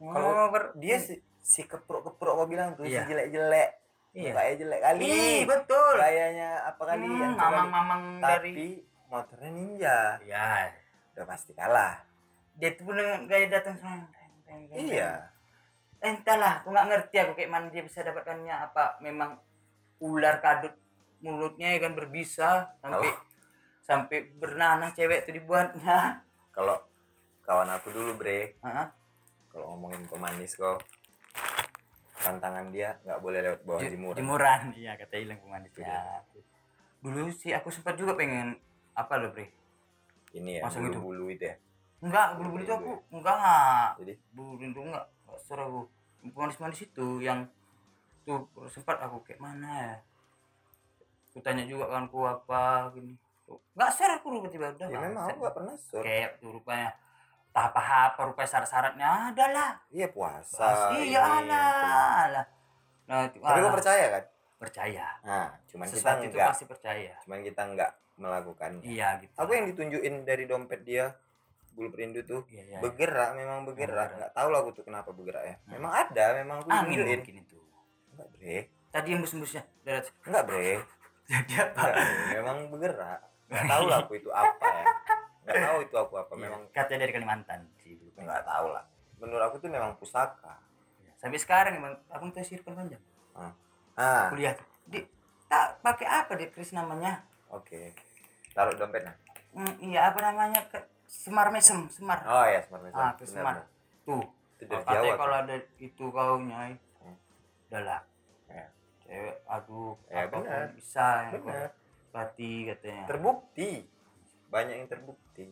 Kalau 0.01 0.49
Oh, 0.49 0.73
dia 0.75 0.97
si, 0.97 1.13
si 1.39 1.61
keprok-keprok 1.63 2.33
kau 2.35 2.47
bilang 2.47 2.73
tuh 2.73 2.87
Iya. 2.87 3.03
si 3.03 3.11
jelek-jelek 3.11 3.69
iya. 4.15 4.31
Kayak 4.31 4.55
jelek 4.57 4.81
kali. 4.81 5.03
Ih, 5.05 5.39
betul. 5.43 5.93
Gayanya 5.99 6.49
apa 6.63 6.81
kali 6.81 7.03
Hmm, 7.03 7.19
yang 7.19 7.35
mamang-mamang 7.35 8.03
dari 8.23 8.51
tapi 8.55 8.67
motornya 9.11 9.49
ninja. 9.51 9.97
Ya 10.23 10.71
udah 11.13 11.25
pasti 11.27 11.51
kalah. 11.51 11.99
Dia 12.55 12.71
tuh 12.73 12.87
pun 12.87 12.95
gaya 13.27 13.45
datang 13.51 13.75
teng, 13.75 14.07
iya. 14.71 15.27
Entahlah 15.99 16.63
aku 16.63 16.71
nggak 16.71 16.87
ngerti 16.87 17.15
aku 17.19 17.31
kayak 17.35 17.51
mana 17.51 17.67
dia 17.67 17.83
bisa 17.83 17.99
dapatkannya. 17.99 18.55
Apa 18.71 18.97
memang 18.99 19.35
ular 19.99 20.39
kadut 20.39 20.71
mulutnya 21.19 21.75
ya 21.75 21.79
kan 21.81 21.93
berbisa 21.93 22.71
sampai 22.79 23.09
Oh. 23.09 23.17
sampai 23.81 24.17
bernanah 24.33 24.91
cewek 24.91 25.25
itu 25.25 25.37
dibuatnya. 25.37 26.23
Kalau 26.51 26.79
kawan 27.43 27.69
aku 27.69 27.91
dulu 27.91 28.15
bre. 28.15 28.55
Kalau 29.49 29.75
ngomongin 29.75 30.03
pemanis 30.05 30.55
kok 30.55 30.83
tantangan 32.25 32.65
dia 32.73 32.97
nggak 33.05 33.19
boleh 33.21 33.39
lewat 33.45 33.61
bawah 33.61 33.81
Ju- 33.85 33.93
jemuran 33.93 34.17
jemuran 34.17 34.61
iya 34.73 34.91
kata 34.97 35.15
hilang 35.21 35.39
pemanisnya 35.45 36.25
dulu 37.05 37.29
sih 37.29 37.53
aku 37.53 37.69
sempat 37.69 37.93
juga 38.01 38.17
pengen 38.17 38.57
apa 38.97 39.13
loh 39.21 39.29
bre? 39.29 39.53
Ini 40.33 40.59
ya 40.59 40.61
Masa 40.65 40.81
gitu? 40.81 40.97
bulu-bulu 40.97 41.29
itu 41.29 41.45
ya? 41.45 41.55
Enggak 42.01 42.27
bulu 42.39 42.57
bulu 42.57 42.61
itu 42.65 42.73
aku 42.73 42.91
enggak 43.13 43.37
jadi? 44.01 44.13
Bulu 44.33 44.51
itu 44.57 44.79
enggak 44.81 45.05
enggak 45.27 45.39
ser 45.45 45.59
aku. 45.61 45.81
Manis 46.33 46.57
manis 46.57 46.81
itu 46.81 47.07
yang 47.21 47.45
tuh 48.25 48.49
sempat 48.73 48.97
aku 49.05 49.21
kayak 49.21 49.37
mana 49.37 49.69
ya? 49.69 49.95
Aku 51.29 51.45
tanya 51.45 51.61
juga 51.69 51.93
kan 51.93 52.09
ku 52.09 52.25
apa? 52.25 52.89
Gini. 52.97 53.13
Tuh, 53.45 53.61
enggak 53.77 53.91
ser 53.93 54.09
aku 54.09 54.25
tiba-tiba 54.33 54.73
udah 54.73 54.87
ya 54.89 54.97
memang 54.97 55.23
aku 55.29 55.37
nggak 55.45 55.55
pernah 55.61 55.75
sur 55.77 56.01
kayak 56.01 56.41
tuh 56.41 56.49
rupanya 56.57 56.89
tahap 57.55 58.19
apa 58.19 58.21
rupanya 58.27 58.49
syarat-syaratnya 58.51 59.07
ada 59.31 59.45
lah 59.55 59.71
iya 59.87 60.11
puasa 60.11 60.91
iya 60.99 60.99
ini, 60.99 61.15
lah 61.15 61.39
itu. 61.39 62.33
lah 62.35 62.45
nah 63.07 63.19
tapi 63.31 63.59
alah, 63.63 63.71
percaya 63.71 64.05
kan? 64.11 64.23
Percaya. 64.55 65.05
Nah 65.21 65.51
cuman 65.69 65.85
kita 65.85 65.95
sesuatu 65.99 66.23
itu 66.25 66.35
enggak 66.39 66.49
pasti 66.51 66.65
percaya. 66.65 67.13
cuman 67.21 67.39
kita 67.43 67.61
enggak 67.69 67.91
melakukannya. 68.15 68.81
Iya 68.87 69.07
gitu. 69.21 69.33
Aku 69.35 69.51
yang 69.51 69.67
ditunjukin 69.67 70.23
dari 70.23 70.43
dompet 70.47 70.81
dia 70.87 71.11
bulu 71.75 71.91
perindu 71.91 72.23
tuh 72.23 72.47
iya, 72.47 72.63
iya, 72.63 72.63
iya. 72.73 72.79
bergerak 72.79 73.35
memang 73.35 73.67
bergerak. 73.67 74.15
Nggak 74.15 74.31
tahu 74.31 74.47
lah 74.47 74.59
aku 74.63 74.71
tuh 74.73 74.83
kenapa 74.87 75.11
bergerak 75.11 75.43
ya 75.43 75.55
Hmm. 75.59 75.71
memang 75.75 75.91
ada 75.91 76.25
memang 76.39 76.57
aku 76.63 76.69
angin 76.71 76.97
mungkin 77.03 77.35
itu. 77.45 77.59
Enggak 78.15 78.27
bre. 78.31 78.57
Tadi 78.89 79.07
embus-embusnya 79.11 79.61
darat 79.83 80.05
enggak 80.23 80.43
bre. 80.47 80.71
Jadi 81.29 81.53
apa? 81.61 81.83
Memang 82.41 82.57
bergerak. 82.73 83.21
Nggak 83.51 83.63
tahu 83.75 83.83
lah 83.91 83.97
aku 84.01 84.13
itu 84.17 84.29
apa 84.33 84.65
ya 84.65 84.85
nggak 85.45 85.55
tahu 85.55 85.77
itu 85.79 85.95
aku 85.95 86.13
apa 86.17 86.33
memang 86.33 86.59
memang 86.59 86.73
katanya 86.73 86.99
dari 87.01 87.13
Kalimantan 87.13 87.59
sih 87.77 87.93
dulu. 87.93 88.09
Nggak 88.17 88.43
tahu 88.43 88.67
lah. 88.67 88.85
Menurut 89.15 89.43
aku 89.43 89.55
tuh 89.57 89.69
memang 89.69 89.93
pusaka. 89.95 90.57
Sampai 91.15 91.37
sekarang 91.37 91.73
emang 91.75 91.93
abang 92.07 92.29
tes 92.29 92.45
sirkel 92.45 92.73
panjang 92.73 93.01
ah. 93.33 94.27
Kuliah 94.27 94.51
tuh. 94.51 94.67
di 94.85 94.99
tak 95.45 95.79
pakai 95.79 96.05
apa 96.05 96.33
deh 96.33 96.49
Kris 96.49 96.69
namanya? 96.71 97.21
Oke. 97.47 97.93
Taruh 98.51 98.73
dompetnya 98.73 99.13
Hmm, 99.49 99.71
iya 99.79 100.09
apa 100.09 100.19
namanya? 100.21 100.59
Ke 100.65 100.77
Semar 101.05 101.47
Mesem 101.47 101.87
Semar. 101.87 102.19
Oh 102.21 102.43
ya 102.43 102.59
smart 102.59 102.83
message 102.83 102.99
Ah, 102.99 103.13
ke 103.13 103.23
Semar. 103.23 103.55
tuh. 104.03 104.19
Itu 104.55 104.63
dari 104.65 104.83
katanya 104.83 104.99
Jawa 105.01 105.13
kalau 105.15 105.31
tuh. 105.31 105.41
ada 105.41 105.55
itu 105.77 106.03
kau 106.05 106.35
nyai 106.39 106.73
Hmm. 106.97 107.17
udah 107.65 107.81
lah. 107.81 108.01
Ya. 108.47 108.65
cewek 108.99 109.35
aduh 109.45 109.93
Ya, 110.07 110.17
apa 110.19 110.29
pun 110.29 110.43
benar. 110.43 110.67
bisa 110.73 111.07
ya, 111.29 111.65
berarti 112.11 112.49
katanya. 112.67 113.03
Terbukti 113.05 113.69
banyak 114.55 114.75
yang 114.79 114.87
terbukti. 114.87 115.51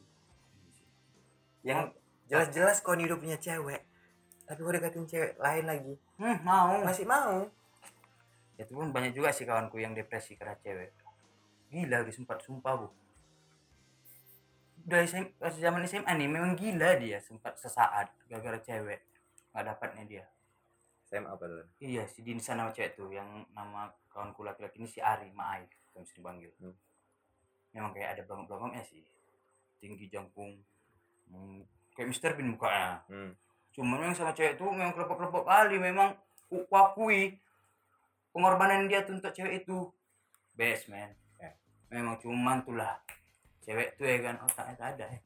Yang 1.67 1.99
jelas-jelas 2.31 2.79
kau 2.79 2.95
nih 2.95 3.11
udah 3.11 3.19
punya 3.19 3.35
cewek 3.35 3.83
tapi 4.43 4.59
kau 4.59 4.73
deketin 4.75 5.07
cewek 5.07 5.33
lain 5.39 5.65
lagi. 5.65 5.93
Hmm, 6.19 6.37
mau. 6.43 6.75
Masih 6.83 7.07
mau. 7.07 7.47
Itu 8.59 8.75
pun 8.75 8.91
banyak 8.91 9.15
juga 9.15 9.31
sih 9.31 9.47
kawanku 9.47 9.79
yang 9.79 9.95
depresi 9.95 10.35
karena 10.35 10.59
cewek. 10.59 10.91
Gila 11.71 12.03
dia 12.03 12.13
sempat 12.13 12.43
sumpah 12.43 12.73
bu. 12.77 12.87
Dari 14.83 15.07
SM, 15.07 15.39
zaman 15.39 15.87
SMA 15.87 16.11
nih 16.11 16.27
memang 16.27 16.59
gila 16.59 16.99
dia 16.99 17.23
sempat 17.23 17.55
sesaat 17.55 18.11
gara-gara 18.27 18.59
cewek. 18.59 18.99
Nggak 19.55 19.63
dapatnya 19.73 20.03
dia. 20.05 20.25
Saya 21.07 21.23
apa 21.23 21.43
tuh? 21.47 21.65
Iya 21.79 22.03
si 22.11 22.19
Dinsa 22.19 22.53
nama 22.53 22.75
cewek 22.75 22.99
tuh 22.99 23.09
yang 23.15 23.47
nama 23.55 23.87
kawanku 24.11 24.43
laki-laki 24.43 24.83
ini 24.83 24.89
si 24.91 24.99
Ari 24.99 25.31
Maai 25.31 25.65
yang 25.95 26.03
sering 26.03 26.25
panggil 26.25 26.51
Hmm. 26.59 26.75
Memang 27.73 27.91
kayak 27.91 28.17
ada 28.17 28.21
belakang-belakangnya 28.23 28.83
sih. 28.85 29.03
Tinggi 29.81 30.07
jangkung 30.07 30.63
hmm, 31.27 31.59
kayak 31.91 32.07
Mister 32.07 32.31
Bean 32.39 32.55
mukanya 32.55 33.03
hmm. 33.11 33.35
cuman 33.75 34.07
yang 34.07 34.15
sama 34.15 34.31
cewek 34.31 34.55
itu 34.55 34.63
memang 34.63 34.93
kelepok-kelepok 34.95 35.43
kali 35.43 35.75
memang. 35.81 36.15
Ku 36.47 36.63
ku 36.69 36.75
akui 36.77 37.41
pengorbanan 38.29 38.85
dia 38.85 39.01
tuh 39.01 39.17
untuk 39.17 39.33
cewek 39.33 39.65
itu 39.65 39.89
best 40.53 40.87
man. 40.87 41.11
Ya. 41.41 41.51
memang 41.89 42.21
cuman 42.21 42.61
tuh 42.61 42.77
lah. 42.77 43.01
Cewek 43.65 43.97
tuh 43.97 44.05
ya 44.05 44.21
kan 44.21 44.37
otaknya 44.45 44.73
tak 44.77 44.89
ada 44.95 45.05
ya. 45.09 45.19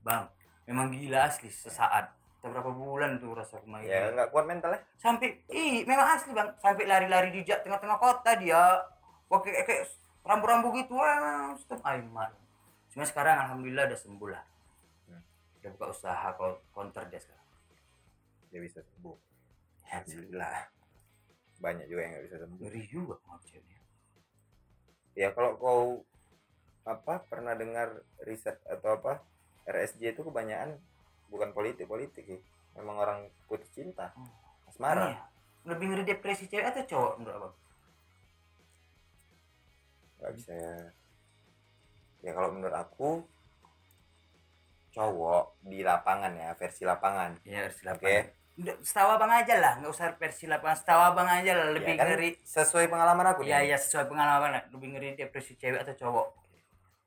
Bang 0.00 0.24
memang 0.64 0.88
gila 0.90 1.28
asli 1.28 1.52
sesaat. 1.52 2.16
Kita 2.38 2.54
berapa 2.54 2.70
bulan 2.70 3.18
tuh 3.18 3.34
rasa 3.34 3.58
kemarin 3.60 3.86
ya 3.86 4.14
nggak 4.14 4.30
kuat 4.30 4.46
mental 4.48 4.72
ya? 4.72 4.80
Sampai 4.96 5.42
ih 5.52 5.84
memang 5.84 6.06
asli 6.16 6.32
bang. 6.32 6.48
Sampai 6.58 6.88
lari-lari 6.88 7.34
di 7.34 7.44
tengah-tengah 7.44 7.98
kota 7.98 8.32
dia. 8.40 8.78
Kayak, 9.28 9.68
kayak 9.68 9.84
rambu-rambu 10.28 10.76
gitu 10.76 10.92
wah 11.00 11.56
stop 11.56 11.80
aiman 11.88 12.28
cuma 12.92 13.08
sekarang 13.08 13.36
alhamdulillah 13.48 13.84
udah 13.88 14.00
sembuh 14.00 14.28
lah. 14.32 14.44
Hmm. 15.08 15.22
udah 15.60 15.70
buka 15.76 15.86
usaha 15.92 16.28
counter 16.72 17.04
dia 17.12 17.20
sekarang. 17.20 17.48
Dia 18.48 18.60
bisa 18.64 18.80
sembuh. 18.80 19.16
Alhamdulillah. 19.84 20.72
Banyak 21.60 21.86
juga 21.86 22.00
yang 22.00 22.12
nggak 22.16 22.24
bisa 22.26 22.36
sembuh. 22.40 22.58
Ngeri 22.64 22.82
juga 22.88 23.14
ceweknya 23.44 23.78
ya 25.18 25.34
kalau 25.34 25.58
kau 25.58 25.82
apa 26.86 27.26
pernah 27.26 27.58
dengar 27.58 28.06
riset 28.22 28.54
atau 28.70 28.94
apa 28.94 29.18
RSJ 29.66 30.14
itu 30.14 30.22
kebanyakan 30.22 30.78
bukan 31.28 31.50
politik 31.52 31.90
politik 31.90 32.24
sih. 32.24 32.40
Memang 32.78 32.96
orang 32.96 33.20
putus 33.50 33.68
cinta. 33.74 34.14
Hmm. 34.14 34.30
asmara. 34.68 35.12
Iya. 35.12 35.22
lebih 35.68 35.84
ngeri 35.90 36.04
depresi 36.06 36.48
cewek 36.48 36.64
atau 36.64 36.84
cowok 36.86 37.12
menurut 37.20 37.36
abang 37.36 37.54
nggak 40.18 40.32
bisa 40.34 40.52
ya. 40.52 40.74
Ya 42.20 42.30
kalau 42.34 42.50
menurut 42.50 42.74
aku 42.74 43.22
cowok 44.90 45.44
di 45.62 45.84
lapangan 45.84 46.32
ya 46.34 46.50
versi 46.56 46.82
lapangan. 46.82 47.38
Ya 47.44 47.68
harus 47.68 47.78
oke? 47.84 48.16
Udah, 48.58 48.74
setahu 48.82 49.08
abang 49.14 49.30
aja 49.30 49.54
lah 49.62 49.72
nggak 49.78 49.92
usah 49.94 50.10
versi 50.18 50.50
lapangan 50.50 50.76
setahu 50.76 51.02
abang 51.14 51.28
aja 51.30 51.54
lah 51.54 51.70
lebih 51.70 51.94
Ya 51.94 52.00
kan, 52.02 52.08
ngeri. 52.10 52.30
sesuai 52.42 52.90
pengalaman 52.90 53.26
aku 53.30 53.46
Iya 53.46 53.62
nih. 53.62 53.66
iya 53.70 53.76
sesuai 53.78 54.10
pengalaman 54.10 54.50
lebih 54.74 54.88
ngeri 54.98 55.08
depresi 55.14 55.54
cewek 55.54 55.86
atau 55.86 55.94
cowok. 55.94 56.26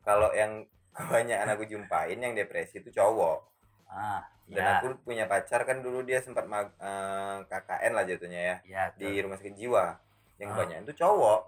Kalau 0.01 0.31
yang 0.31 0.63
kebanyakan 0.95 1.47
aku 1.51 1.63
jumpain 1.67 2.15
yang 2.15 2.31
depresi 2.31 2.79
itu 2.79 2.91
cowok. 2.91 3.43
Ah 3.91 4.23
dan 4.51 4.63
ya 4.63 4.71
aku 4.83 4.99
punya 5.03 5.27
pacar 5.27 5.63
kan 5.63 5.79
dulu 5.79 6.03
dia 6.03 6.19
sempat 6.19 6.43
mag- 6.43 6.75
eh, 6.75 7.37
KKN 7.47 7.91
lah 7.95 8.03
jatuhnya 8.03 8.41
ya 8.41 8.55
ya 8.63 8.83
di 8.95 9.19
rumah 9.19 9.35
sakit 9.35 9.55
jiwa. 9.55 9.95
Yang 10.39 10.47
Ah. 10.47 10.55
kebanyakan 10.55 10.83
itu 10.87 10.95
cowok 10.97 11.39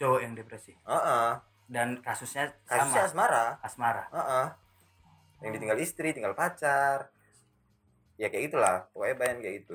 cowok 0.00 0.20
yang 0.24 0.32
depresi. 0.32 0.72
Heeh. 0.80 1.28
dan 1.70 2.02
kasusnya 2.02 2.50
kasusnya 2.66 3.06
sama. 3.06 3.30
asmara. 3.30 3.44
Asmara. 3.62 4.04
Heeh. 4.10 4.46
yang 5.40 5.52
ditinggal 5.54 5.78
istri 5.78 6.10
tinggal 6.10 6.34
pacar. 6.34 7.12
Ya 8.16 8.26
kayak 8.26 8.50
gitulah. 8.50 8.90
Pokoknya 8.90 9.14
banyak 9.14 9.36
kayak 9.38 9.54
gitu. 9.62 9.74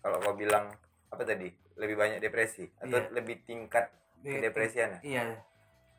Kalau 0.00 0.18
kau 0.18 0.34
bilang 0.34 0.74
apa 1.06 1.22
tadi? 1.22 1.48
Lebih 1.76 1.94
banyak 1.94 2.18
depresi 2.18 2.66
atau 2.76 2.98
Iya. 2.98 3.12
lebih 3.12 3.44
tingkat 3.44 3.92
Be- 4.16 4.34
kedepresian 4.34 4.96
iya. 5.00 5.38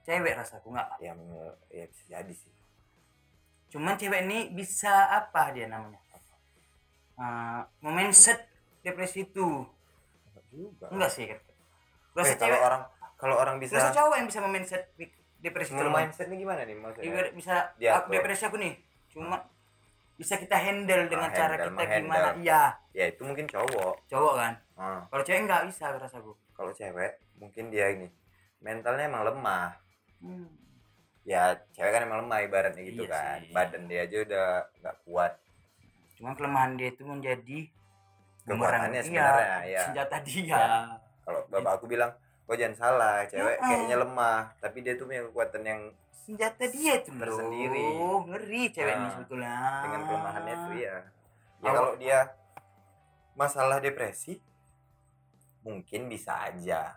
Cewek 0.03 0.35
rasaku 0.35 0.67
nggak. 0.69 0.89
Ya 0.99 1.13
ya 1.69 1.85
bisa 1.85 2.03
jadi 2.09 2.33
sih. 2.33 2.51
Cuman 3.69 3.95
cewek 3.95 4.25
ini 4.25 4.51
bisa 4.51 4.89
apa 5.07 5.53
dia 5.53 5.65
namanya? 5.65 6.01
Uh, 7.17 7.61
mindset 7.81 8.45
depresi 8.81 9.25
itu. 9.25 9.65
Enggak 10.27 10.45
juga. 10.51 10.85
Enggak 10.91 11.09
sih 11.09 11.25
kan 11.25 11.39
Eh, 12.17 12.35
kalau 12.35 12.35
cewek? 12.35 12.61
orang 12.61 12.83
kalau 13.17 13.35
orang 13.35 13.57
bisa 13.57 13.75
rasa 13.75 13.91
cowok 13.91 14.15
yang 14.15 14.27
bisa 14.27 14.39
mindset 14.43 14.83
depresi 15.37 15.69
itu 15.69 15.75
mau 15.75 15.85
loh. 15.85 15.93
mindset 15.95 16.25
ini 16.27 16.37
gimana 16.39 16.61
nih 16.63 16.75
maksudnya 16.75 17.05
Ibarat 17.07 17.33
bisa 17.33 17.53
aku 17.75 18.07
depresi 18.11 18.43
aku 18.43 18.57
nih 18.57 18.73
cuma 19.07 19.37
bisa 20.15 20.33
kita 20.35 20.55
handle 20.55 21.03
dengan 21.05 21.29
Ah, 21.29 21.35
cara 21.35 21.45
handle, 21.51 21.65
kita 21.67 21.73
menghandle. 21.75 22.01
gimana 22.03 22.27
iya 22.37 22.61
ya 22.91 23.05
itu 23.05 23.21
mungkin 23.21 23.45
cowok 23.45 23.93
cowok 24.05 24.33
kan 24.35 24.53
Ah, 24.73 25.01
kalau 25.07 25.23
cewek 25.23 25.41
nggak 25.43 25.61
bisa 25.67 25.85
rasaku 25.91 26.31
kalau 26.51 26.71
cewek 26.71 27.11
mungkin 27.35 27.69
dia 27.69 27.89
ini 27.91 28.07
mentalnya 28.59 29.05
emang 29.05 29.23
lemah 29.23 29.77
hmm. 30.19 30.47
ya 31.23 31.41
cewek 31.69 31.91
kan 31.91 32.01
emang 32.03 32.25
lemah 32.25 32.39
ibaratnya 32.43 32.81
gitu 32.83 33.03
Iya 33.03 33.11
kan 33.11 33.37
sih. 33.39 33.53
badan 33.53 33.83
dia 33.85 34.01
aja 34.03 34.17
udah 34.19 34.47
nggak 34.75 34.95
kuat 35.03 35.33
cuma 36.13 36.33
kelemahan 36.33 36.73
dia 36.73 36.89
itu 36.89 37.03
menjadi 37.03 37.59
Kekuatannya 38.41 39.03
bumerang. 39.03 39.03
sebenarnya, 39.03 39.57
iya, 39.59 39.75
ya. 39.75 39.81
senjata 39.83 40.17
dia 40.23 40.55
Ya. 40.55 40.65
kalau 41.21 41.41
bapak 41.47 41.71
aku 41.75 41.85
bilang 41.85 42.09
kok 42.47 42.55
jangan 42.55 42.75
salah 42.75 43.27
cewek 43.27 43.55
Mm-mm. 43.55 43.67
kayaknya 43.67 43.97
lemah. 43.99 44.39
Tapi 44.57 44.77
dia 44.79 44.93
tuh 44.95 45.05
punya 45.05 45.21
kekuatan 45.27 45.61
yang 45.61 45.81
senjata 46.17 46.63
dia 46.65 46.93
itu 46.97 47.11
loh. 47.11 47.19
Tersendiri. 47.21 47.87
ngeri 48.25 48.63
cewek 48.69 48.93
ini 48.93 49.03
Ah, 49.03 49.11
sebetulnya. 49.11 49.55
Dengan 49.83 50.01
kelemahannya 50.03 50.55
tuh 50.57 50.73
ya 50.73 50.83
ya 50.87 50.95
Kalau- 51.59 51.75
kalau 51.75 51.93
dia 51.95 52.19
masalah 53.33 53.77
depresi 53.77 54.39
mungkin 55.61 56.07
bisa 56.07 56.33
aja. 56.43 56.95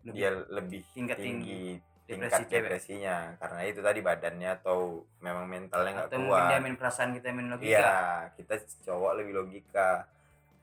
Lebih 0.00 0.16
dia 0.16 0.30
lebih 0.48 0.80
tingkat 0.90 1.16
tinggi 1.18 1.76
depresi 1.76 2.08
tingkat 2.08 2.30
cewek. 2.42 2.52
depresinya. 2.56 3.16
Karena 3.36 3.60
itu 3.62 3.80
tadi 3.80 4.00
badannya 4.00 4.50
atau 4.56 4.78
memang 5.20 5.44
mentalnya 5.46 5.92
nggak 5.94 6.08
atau 6.08 6.18
mungkin 6.18 6.42
dia 6.42 6.48
kuat 6.50 6.62
main 6.62 6.76
perasaan 6.76 7.10
kita 7.12 7.26
main 7.30 7.48
logika. 7.48 7.68
Iya 7.68 7.92
kita 8.34 8.54
cowok 8.88 9.12
lebih 9.20 9.32
logika. 9.36 10.08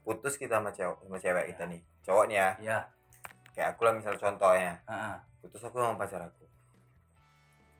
Putus 0.01 0.35
kita 0.35 0.57
sama 0.57 0.71
cewek 0.71 0.97
sama 0.97 1.17
cewek 1.17 1.45
kita 1.51 1.63
nih. 1.67 1.81
Cowok 2.01 2.25
nih 2.25 2.35
ya. 2.35 2.49
Ya 2.59 2.77
kayak 3.57 3.73
aku 3.73 3.89
lah 3.89 3.93
misal 3.97 4.13
contohnya. 4.21 4.77
Heeh. 4.85 5.17
putus 5.41 5.65
aku 5.65 5.81
sama 5.81 5.97
pacar 5.97 6.21
aku. 6.29 6.45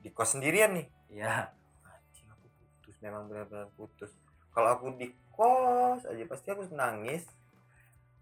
Di 0.02 0.10
kos 0.10 0.34
sendirian 0.34 0.74
nih. 0.74 0.90
Ya 1.14 1.54
anjing 1.86 2.26
aku 2.26 2.50
putus. 2.50 2.98
Memang 2.98 3.30
benar-benar 3.30 3.70
putus. 3.78 4.10
Kalau 4.50 4.74
aku 4.74 4.98
di 4.98 5.14
kos 5.30 6.02
aja 6.02 6.24
pasti 6.26 6.50
aku 6.50 6.66
nangis. 6.74 7.30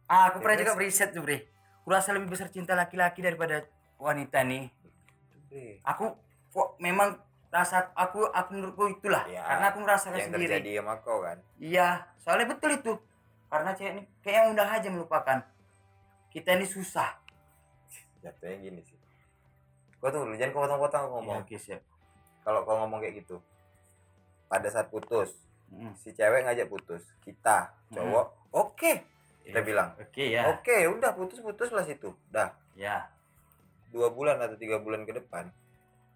Ah, 0.05 0.29
aku 0.29 0.45
pernah 0.45 0.61
Depresi. 0.61 0.69
juga 0.69 0.77
beriset 0.77 1.11
tuh 1.17 1.25
bre. 1.25 1.49
Kurasa 1.81 2.13
lebih 2.13 2.29
besar 2.37 2.53
cinta 2.53 2.77
laki-laki 2.77 3.25
daripada 3.25 3.65
wanita 3.97 4.45
nih. 4.45 4.69
Bre. 5.49 5.81
aku 5.81 6.13
kok 6.53 6.77
memang 6.77 7.17
rasa 7.49 7.89
aku 7.97 8.29
aku 8.29 8.53
menurutku 8.53 9.01
itulah. 9.01 9.25
Ya, 9.33 9.41
karena 9.49 9.73
aku 9.73 9.79
merasakan 9.81 10.21
yang 10.21 10.29
sendiri. 10.29 10.53
terjadi 10.61 10.85
sama 10.85 11.01
kau 11.01 11.25
kan. 11.25 11.41
Iya. 11.57 12.05
Soalnya 12.21 12.53
betul 12.53 12.77
itu. 12.77 12.93
Karena 13.49 13.73
cewek 13.73 13.93
ini 13.97 14.03
kayaknya 14.21 14.43
mudah 14.53 14.69
aja 14.69 14.89
melupakan. 14.93 15.39
Kita 16.29 16.53
ini 16.53 16.69
susah 16.69 17.26
jatuhnya 18.27 18.57
gini 18.59 18.81
sih. 18.83 18.99
Kau 20.03 20.11
dulu 20.11 20.35
jangan 20.35 20.51
kau 20.53 20.63
potong-potong 20.67 21.03
ngomong. 21.15 21.47
Ya, 21.47 21.59
siap. 21.63 21.83
Kalau 22.43 22.67
kau 22.67 22.75
ngomong 22.83 22.99
kayak 22.99 23.23
gitu 23.23 23.39
pada 24.47 24.67
saat 24.71 24.91
putus 24.91 25.31
Mm. 25.67 25.99
si 25.99 26.15
cewek 26.15 26.47
ngajak 26.47 26.71
putus 26.71 27.03
kita 27.27 27.75
cowok 27.91 28.55
oke 28.55 28.93
kita 29.43 29.59
Ya, 29.59 29.67
bilang. 29.67 29.91
oke 29.99 30.23
ya 30.23 30.47
oke 30.47 30.77
udah 30.95 31.11
putus 31.19 31.43
putus 31.43 31.75
lah 31.75 31.83
situ 31.83 32.15
dah. 32.31 32.55
Ya 32.79 33.11
dua 33.91 34.15
bulan 34.15 34.39
atau 34.39 34.55
tiga 34.55 34.79
bulan 34.79 35.03
ke 35.03 35.11
depan 35.11 35.51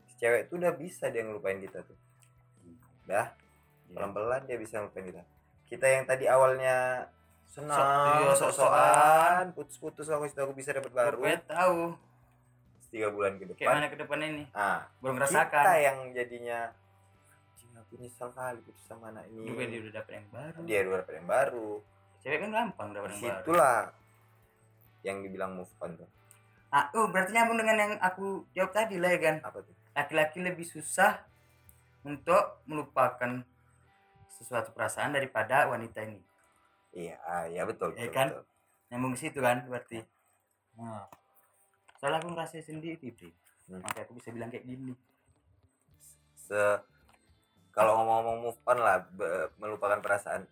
si 0.06 0.14
cewek 0.22 0.46
itu 0.46 0.54
udah 0.54 0.70
bisa 0.78 1.11
dia 1.11 1.26
ngelupain 1.26 1.58
kita 1.58 1.82
tuh. 1.82 1.98
Dah. 3.11 3.34
Ya. 3.90 3.90
pelan-pelan 3.90 4.46
dia 4.46 4.54
bisa 4.54 4.78
ngelupain 4.78 5.11
kita. 5.11 5.22
Kita 5.66 5.86
yang 5.98 6.06
tadi 6.06 6.30
awalnya 6.30 7.11
senang 7.51 7.74
Sok- 7.74 8.22
iya, 8.22 8.32
sok-sokan. 8.38 9.44
putus-putus 9.59 10.07
aku 10.07 10.24
aku 10.30 10.55
bisa 10.55 10.70
dapat 10.70 10.92
baru. 10.94 11.18
Pokoknya 11.18 11.40
tahu. 11.51 11.80
Tiga 12.90 13.07
bulan 13.11 13.38
ke 13.38 13.46
depan. 13.46 13.66
mana 13.70 13.86
ke 13.86 13.98
depan 14.03 14.18
ini 14.18 14.44
ah 14.51 14.82
belum 14.98 15.14
kita 15.14 15.30
merasakan 15.30 15.62
yang 15.78 15.98
jadinya 16.11 16.59
"Anjing, 17.55 17.70
aku 17.78 17.92
nyesal 18.03 18.34
kali 18.34 18.59
putus 18.66 18.82
sama 18.82 19.14
anak 19.14 19.30
ini. 19.30 19.46
Juga 19.46 19.62
dia 19.66 19.78
udah 19.78 19.92
dapet 19.94 20.12
yang 20.18 20.28
baru. 20.34 20.59
Dia 20.66 20.78
udah 20.82 20.98
dapet 20.98 21.14
yang 21.14 21.28
baru. 21.30 21.68
Cewek 22.18 22.38
kan 22.42 22.51
gampang 22.51 22.88
dapet 22.90 23.09
yang 23.11 23.22
baru. 23.22 23.30
Situlah 23.38 23.78
yang 25.07 25.16
dibilang 25.22 25.53
move 25.55 25.70
on 25.78 25.90
tuh. 25.98 26.11
Ah 26.70 26.86
oh 26.94 27.07
berarti 27.11 27.30
nyambung 27.30 27.59
dengan 27.62 27.76
yang 27.78 27.92
aku 28.03 28.46
jawab 28.55 28.74
tadi 28.74 28.98
lah 28.98 29.11
ya 29.14 29.18
kan 29.22 29.36
apa 29.42 29.59
tuh? 29.62 29.74
Laki-laki 29.94 30.38
lebih 30.42 30.66
susah 30.66 31.22
untuk 32.03 32.62
melupakan 32.66 33.42
sesuatu 34.34 34.74
perasaan 34.74 35.14
daripada 35.14 35.70
wanita 35.70 36.03
ini 36.03 36.30
iya 36.93 37.16
iya 37.47 37.62
betul, 37.64 37.95
Ya 37.95 38.07
betul, 38.07 38.14
kan? 38.14 38.28
betul. 38.32 38.45
nyambung 38.91 39.12
ke 39.14 39.18
situ 39.20 39.38
kan 39.38 39.59
berarti 39.66 39.99
nah. 40.74 41.07
soalnya 41.97 42.18
aku 42.18 42.28
ngerasa 42.34 42.59
sendiri 42.61 42.99
Bre. 42.99 43.30
Hmm. 43.70 43.78
makanya 43.80 44.03
aku 44.03 44.12
bisa 44.18 44.28
bilang 44.34 44.51
kayak 44.51 44.66
gini 44.66 44.95
se 46.34 46.59
kalau 47.70 48.03
ngomong-ngomong 48.03 48.38
move 48.43 48.59
on 48.66 48.78
lah 48.82 48.99
be- 49.14 49.55
melupakan 49.57 50.03
perasaan 50.03 50.43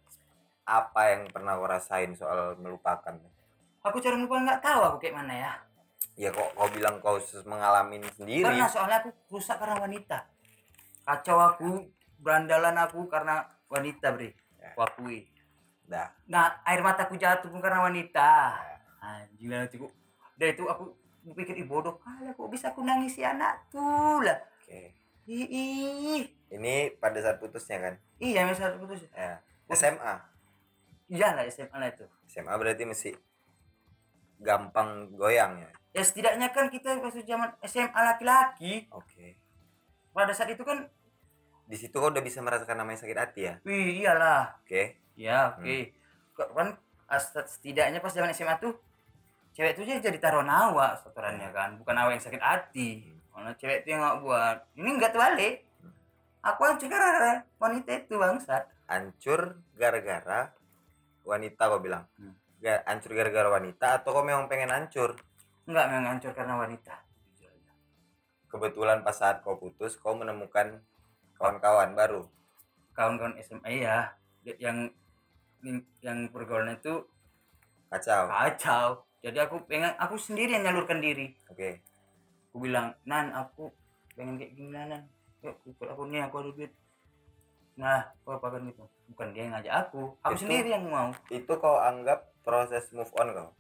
apa 0.62 1.02
yang 1.10 1.26
pernah 1.26 1.58
kau 1.58 1.66
rasain 1.66 2.14
soal 2.14 2.54
melupakan 2.60 3.18
aku 3.82 3.96
cara 3.98 4.14
lupa 4.14 4.38
nggak 4.38 4.60
tahu 4.62 4.80
aku 4.86 4.96
kayak 5.02 5.16
mana 5.18 5.34
ya 5.34 5.52
ya 6.14 6.30
kok 6.30 6.54
kau 6.54 6.68
bilang 6.70 7.02
kau 7.02 7.18
mengalami 7.42 7.98
sendiri 8.14 8.46
karena 8.46 8.70
soalnya 8.70 9.02
aku 9.02 9.10
rusak 9.32 9.58
karena 9.58 9.82
wanita 9.82 10.18
kacau 11.02 11.38
aku 11.40 11.68
berandalan 12.20 12.76
aku 12.78 13.06
karena 13.10 13.42
wanita 13.66 14.14
bre 14.14 14.30
Ya. 14.58 14.74
aku 14.74 14.80
akui 14.82 15.18
dah. 15.88 16.08
Nah 16.28 16.60
air 16.68 16.84
mataku 16.84 17.16
jatuh 17.16 17.48
pun 17.48 17.64
karena 17.64 17.80
wanita. 17.80 18.54
Anjing 19.00 19.48
lah 19.48 19.64
itu 19.64 19.88
dari 20.36 20.52
itu 20.54 20.64
aku 20.68 20.92
pikir 21.34 21.60
bodoh 21.64 21.98
kali 22.00 22.30
kok 22.32 22.48
bisa 22.52 22.70
aku 22.70 22.84
nangis 22.84 23.16
si 23.16 23.24
anak 23.24 23.66
tuh? 23.72 24.22
Lah. 24.22 24.38
Oke. 24.62 24.94
Ih. 25.28 26.24
ini 26.48 26.88
pada 26.96 27.20
saat 27.20 27.36
putusnya 27.36 27.80
kan? 27.80 27.94
Iya 28.16 28.48
misal 28.48 28.80
putus. 28.80 29.04
Ya. 29.12 29.40
SMA 29.68 30.14
iya 31.08 31.36
lah 31.36 31.44
SMA 31.48 31.76
lah 31.76 31.88
itu. 31.88 32.04
SMA 32.28 32.52
berarti 32.56 32.84
mesti 32.84 33.10
gampang 34.40 35.12
goyang 35.16 35.60
ya? 35.60 35.70
Ya 35.96 36.02
setidaknya 36.04 36.52
kan 36.52 36.68
kita 36.68 37.00
waktu 37.00 37.24
zaman 37.24 37.52
SMA 37.64 38.00
laki-laki. 38.00 38.88
Oke. 38.92 39.40
Pada 40.12 40.32
saat 40.32 40.52
itu 40.52 40.64
kan 40.64 40.88
di 41.68 41.76
situ 41.76 41.92
kau 41.92 42.08
udah 42.08 42.24
bisa 42.24 42.40
merasakan 42.40 42.80
namanya 42.80 43.04
sakit 43.04 43.18
hati 43.20 43.40
ya? 43.44 43.54
Wih 43.68 44.00
iyalah. 44.00 44.56
Oke 44.64 45.07
ya 45.18 45.58
oke. 45.58 45.90
Kok 46.38 46.54
kan 46.54 46.68
as- 47.10 47.34
setidaknya 47.34 47.98
pas 47.98 48.14
zaman 48.14 48.30
SMA 48.30 48.54
tuh 48.62 48.78
cewek 49.58 49.74
tuh 49.74 49.82
jadi 49.82 50.18
taruh 50.22 50.46
nawa 50.46 50.94
setorannya 51.02 51.50
kan. 51.50 51.74
Bukan 51.82 51.94
nawa 51.98 52.14
yang 52.14 52.22
sakit 52.22 52.38
hati. 52.38 53.02
Karena 53.34 53.50
cewek 53.58 53.82
tuh 53.82 53.90
yang 53.90 54.00
nggak 54.06 54.18
buat. 54.22 54.56
Ini 54.78 54.88
nggak 55.02 55.12
terbalik. 55.12 55.56
Aku 56.46 56.62
hancur 56.62 56.86
gara 56.86 57.42
wanita 57.58 57.90
itu 57.98 58.14
bangsat 58.14 58.78
hancur 58.88 59.60
gara-gara 59.76 60.50
wanita 61.22 61.62
kau 61.68 61.78
bilang? 61.78 62.08
Hmm. 62.16 62.34
Hancur 62.58 63.12
gara-gara 63.14 63.48
wanita 63.52 64.00
atau 64.00 64.16
kau 64.16 64.24
memang 64.24 64.48
pengen 64.48 64.72
hancur? 64.72 65.14
Nggak 65.68 65.86
memang 65.92 66.06
hancur 66.16 66.32
karena 66.32 66.56
wanita. 66.56 66.96
Kebetulan 68.48 69.04
pas 69.04 69.12
saat 69.12 69.44
kau 69.44 69.60
putus 69.60 70.00
kau 70.00 70.16
menemukan 70.16 70.80
kawan-kawan 71.36 71.92
baru. 71.92 72.24
Kawan-kawan 72.96 73.36
SMA 73.44 73.84
ya 73.84 74.16
yang 74.42 74.88
yang 76.00 76.28
pergaulan 76.28 76.74
itu 76.74 77.04
kacau. 77.88 78.28
Kacau. 78.28 78.88
Jadi 79.18 79.38
aku 79.38 79.66
pengen 79.66 79.92
aku 79.98 80.14
sendiri 80.14 80.54
yang 80.54 80.64
nyalurkan 80.64 81.02
diri. 81.02 81.34
Oke. 81.50 81.82
Aku 82.48 82.62
bilang 82.62 82.94
nan 83.02 83.30
aku 83.30 83.70
pengen 84.14 84.38
kayak 84.38 84.54
gini 84.54 84.70
nan? 84.70 85.10
Yuk 85.42 85.54
ikut 85.64 85.88
aku 85.88 86.06
nih 86.06 86.22
aku 86.22 86.40
ada 86.40 86.50
duit. 86.52 86.72
Nah 87.74 88.02
apa 88.06 88.30
apa 88.34 88.46
kan 88.54 88.62
gitu. 88.66 88.84
Bukan 89.08 89.28
dia 89.32 89.42
yang 89.46 89.52
ngajak 89.54 89.74
aku 89.86 90.02
aku 90.20 90.34
Itu- 90.34 90.42
sendiri 90.44 90.68
yang 90.70 90.84
mau. 90.86 91.10
itu 91.28 91.52
kau 91.54 91.76
anggap 91.76 92.30
proses 92.42 92.86
move 92.92 93.10
on 93.14 93.28
kau? 93.32 93.50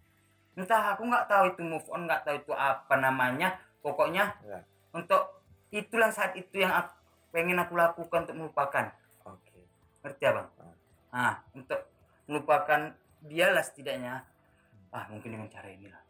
Entah 0.54 0.94
aku 0.94 1.06
nggak 1.06 1.26
tahu 1.26 1.44
itu 1.52 1.62
move 1.62 1.86
on 1.90 2.06
nggak 2.06 2.22
tahu 2.22 2.36
itu 2.36 2.52
apa 2.52 2.94
namanya. 2.94 3.58
Pokoknya 3.78 4.34
Ya. 4.42 4.58
untuk 4.90 5.38
itulah 5.70 6.10
saat 6.10 6.34
itu 6.34 6.58
yang 6.58 6.74
aku, 6.74 6.90
pengen 7.30 7.58
aku 7.58 7.78
lakukan 7.78 8.26
untuk 8.26 8.36
melupakan. 8.36 8.90
Oke. 9.22 9.62
Ngerti 10.02 10.22
abang. 10.26 10.50
Nah 11.08 11.40
untuk 11.56 11.80
melupakan 12.28 12.92
dialah 13.24 13.64
setidaknya 13.64 14.22
ah 14.92 15.04
mungkin 15.08 15.36
dengan 15.36 15.48
cara 15.48 15.68
inilah 15.68 16.02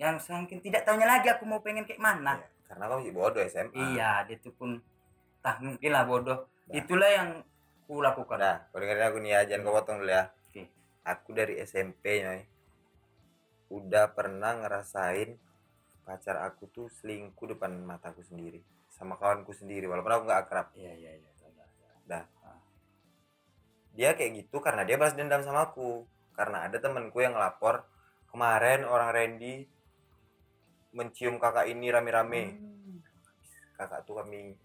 yang 0.00 0.16
mungkin 0.16 0.64
tidak 0.64 0.88
tahunya 0.88 1.04
lagi 1.04 1.28
aku 1.28 1.44
mau 1.44 1.60
pengen 1.60 1.84
kayak 1.84 2.00
mana 2.00 2.40
Iya, 2.40 2.76
karena 2.78 2.88
kau 2.88 2.98
masih 3.02 3.14
bodoh 3.14 3.42
SMA 3.50 3.82
Iya, 3.92 4.12
dia 4.30 4.36
tuh 4.38 4.54
pun 4.54 4.78
tak 5.42 5.58
mungkin 5.58 5.90
lah 5.90 6.06
bodoh. 6.06 6.46
Nah. 6.70 6.74
Itulah 6.78 7.10
yang 7.10 7.28
ku 7.84 7.98
lakukan. 7.98 8.38
Udah, 8.38 8.70
kau 8.70 8.78
dengerin 8.78 9.10
aku 9.10 9.18
nih 9.18 9.30
ya, 9.34 9.40
jangan 9.50 9.66
kau 9.66 9.74
potong 9.74 9.98
dulu 10.00 10.12
ya. 10.14 10.30
Oke. 10.46 10.62
Aku 11.02 11.28
dari 11.34 11.58
SMP 11.58 12.22
nyoy, 12.22 12.46
udah 13.74 14.14
pernah 14.14 14.54
ngerasain 14.54 15.34
pacar 16.06 16.38
aku 16.46 16.70
tuh 16.70 16.86
selingkuh 17.02 17.58
depan 17.58 17.74
mataku 17.82 18.22
sendiri, 18.22 18.62
sama 18.86 19.18
kawanku 19.18 19.50
sendiri, 19.50 19.90
walaupun 19.90 20.14
aku 20.14 20.22
nggak 20.30 20.40
akrab. 20.46 20.70
Iya, 20.78 20.94
iya, 20.94 21.12
iya. 21.18 21.30
Dia 24.00 24.16
kayak 24.16 24.32
gitu 24.40 24.64
karena 24.64 24.80
dia 24.80 24.96
balas 24.96 25.12
dendam 25.12 25.44
sama 25.44 25.68
aku, 25.68 26.08
karena 26.32 26.64
ada 26.64 26.80
temanku 26.80 27.20
yang 27.20 27.36
ngelapor 27.36 27.84
kemarin 28.32 28.88
orang 28.88 29.12
Randy 29.12 29.68
mencium 30.90 31.36
kakak 31.36 31.68
ini 31.68 31.92
rame-rame. 31.92 32.56
Hmm. 32.56 32.96
Kakak 33.76 34.08
tuh 34.08 34.16
kami 34.18 34.56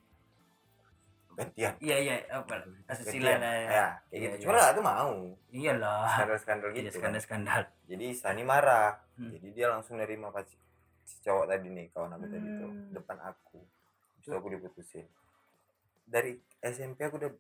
gantian. 1.35 1.75
Iya, 1.83 1.95
iya, 1.99 2.15
apa? 2.31 2.63
Asusila 2.87 3.35
lah 3.35 3.35
ya. 3.35 3.43
Ya, 3.43 3.87
kayak 4.07 4.07
Iya, 4.07 4.19
gitu. 4.23 4.35
iya. 4.39 4.41
Cuma 4.41 4.51
kakak 4.55 4.71
tuh 4.71 4.83
mau 4.83 5.11
Iyalah. 5.51 6.07
skandal-skandal 6.15 6.69
Iya, 6.71 6.75
gitu. 6.79 6.87
kan. 6.87 6.95
skandal-skandal. 7.03 7.61
jadi 7.85 8.05
Sani 8.15 8.41
marah 8.41 9.03
Hmm. 9.15 9.31
jadi 9.31 9.47
dia 9.51 9.67
langsung 9.71 9.95
nerima 9.95 10.27
paci 10.27 10.55
si 11.03 11.15
cowok 11.21 11.47
tadi 11.47 11.69
nih 11.69 11.87
kawan 11.91 12.15
aku 12.15 12.25
tadi 12.25 12.47
tuh 12.57 12.67
Hmm. 12.67 12.91
depan 12.91 13.17
aku 13.21 13.59
terus 14.19 14.33
aku 14.33 14.47
diputusin 14.49 15.05
dari 16.03 16.33
SMP 16.59 17.03
aku 17.03 17.15
udah 17.15 17.31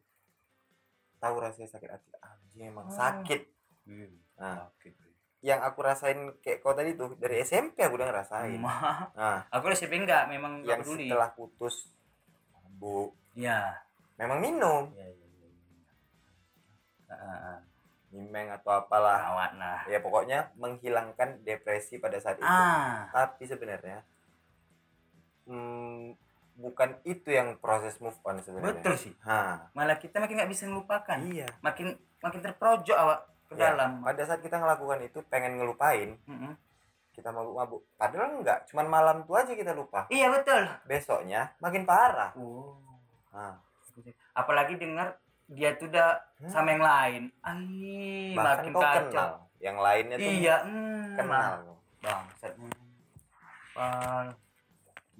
tahu 1.17 1.35
rasanya 1.37 1.69
sakit 1.69 1.89
hati 1.89 2.09
anjing 2.17 2.67
emang 2.67 2.85
Oh. 2.85 2.93
sakit 2.93 3.41
Hmm. 3.83 4.17
nah 4.35 4.65
Oke. 4.67 4.97
yang 5.39 5.61
aku 5.61 5.79
rasain 5.79 6.17
kayak 6.39 6.59
kau 6.59 6.71
tadi 6.71 6.93
tuh 6.93 7.13
dari 7.15 7.37
SMP 7.39 7.79
aku 7.79 7.95
udah 7.95 8.07
ngerasain 8.07 8.57
Ma, 8.57 9.05
nah 9.13 9.45
aku 9.47 9.67
udah 9.67 9.77
siapin 9.77 10.01
enggak, 10.01 10.25
memang 10.25 10.61
yang 10.61 10.81
peduli. 10.81 11.05
setelah 11.05 11.29
putus 11.31 11.93
bu 12.73 13.13
Iya. 13.33 13.77
memang 14.15 14.39
minum 14.39 14.89
Iya, 14.91 15.05
iya, 15.07 15.27
iya. 15.29 15.49
Ah, 17.05 17.13
ah, 17.15 17.37
ah. 17.47 17.59
mimeng 18.07 18.47
atau 18.49 18.71
apalah 18.73 19.21
Awat 19.29 19.51
lah. 19.55 19.79
ya 19.85 19.99
pokoknya 19.99 20.49
menghilangkan 20.55 21.39
depresi 21.41 21.97
pada 21.97 22.17
saat 22.17 22.35
itu 22.35 22.43
Ah, 22.43 23.05
tapi 23.11 23.43
sebenarnya 23.43 24.01
hmm, 25.45 26.17
bukan 26.55 26.95
itu 27.03 27.29
yang 27.29 27.55
proses 27.57 27.99
move 27.99 28.15
on 28.21 28.39
sebenarnya 28.39 28.75
betul 28.75 28.95
sih. 28.95 29.13
ha 29.21 29.67
Malah 29.71 29.95
kita 29.95 30.17
makin 30.17 30.35
nggak 30.37 30.49
bisa 30.49 30.63
melupakan. 30.65 31.17
iya 31.21 31.47
Makin 31.59 31.91
makin 32.17 32.39
terprojok 32.41 32.95
awak 32.95 33.19
ke 33.45 33.53
Ya, 33.53 33.71
dalam. 33.71 34.01
pada 34.01 34.21
saat 34.21 34.39
kita 34.39 34.55
ngelakukan 34.55 34.99
itu 35.01 35.19
pengen 35.25 35.55
ngelupain 35.55 36.17
Mm-mm. 36.23 36.55
kita 37.11 37.29
mabuk-mabuk 37.29 37.85
padahal 37.93 38.35
enggak 38.35 38.65
cuman 38.65 38.87
malam 38.87 39.17
tuh 39.21 39.35
aja 39.35 39.51
kita 39.51 39.71
lupa 39.71 40.09
Iya 40.09 40.27
betul. 40.29 40.65
besoknya 40.83 41.53
makin 41.57 41.83
parah 41.83 42.33
Oh. 42.33 42.75
ha. 43.31 43.55
apalagi 44.33 44.75
dengar 44.75 45.15
dia 45.45 45.71
tuh 45.73 45.87
udah 45.87 46.17
Hmm. 46.35 46.49
sama 46.49 46.67
yang 46.69 46.83
lain 46.83 47.23
Ay, 47.39 48.33
bahkan 48.33 48.65
makin 48.65 48.71
kau 48.71 48.81
kacau 48.81 49.07
kenal 49.07 49.31
yang 49.57 49.77
lainnya 49.77 50.15
tuh 50.17 50.31
iya 50.33 50.55
hmm, 50.61 51.15
kenal 51.15 51.51
kau. 51.61 51.75
bangsat 52.01 52.53
pal 53.71 54.25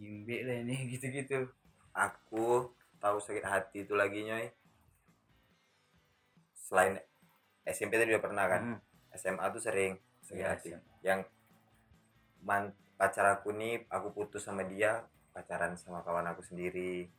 gimbe 0.05 0.37
lah 0.41 0.61
ini 0.61 0.75
gitu-gitu. 0.93 1.49
Aku 1.91 2.69
tahu 2.97 3.17
sakit 3.17 3.41
hati 3.43 3.77
itu 3.81 3.93
lagi 3.93 4.21
nyoy. 4.21 4.45
Selain 6.55 6.97
SMP 7.63 7.95
tadi 7.95 8.11
udah 8.11 8.23
pernah 8.23 8.45
kan? 8.45 8.61
Hmm. 8.63 8.79
SMA 9.11 9.45
tuh 9.49 9.63
sering 9.63 9.95
sakit 10.21 10.37
Iya, 10.37 10.49
hati. 10.51 10.69
SMA. 10.69 10.81
yang 11.01 11.19
man 12.41 12.69
pacar 12.95 13.25
aku 13.31 13.49
nih 13.51 13.85
aku 13.87 14.11
putus 14.11 14.41
sama 14.41 14.61
dia 14.63 15.01
pacaran 15.31 15.73
sama 15.73 16.01
kawan 16.01 16.27
aku 16.27 16.41
sendiri. 16.41 17.09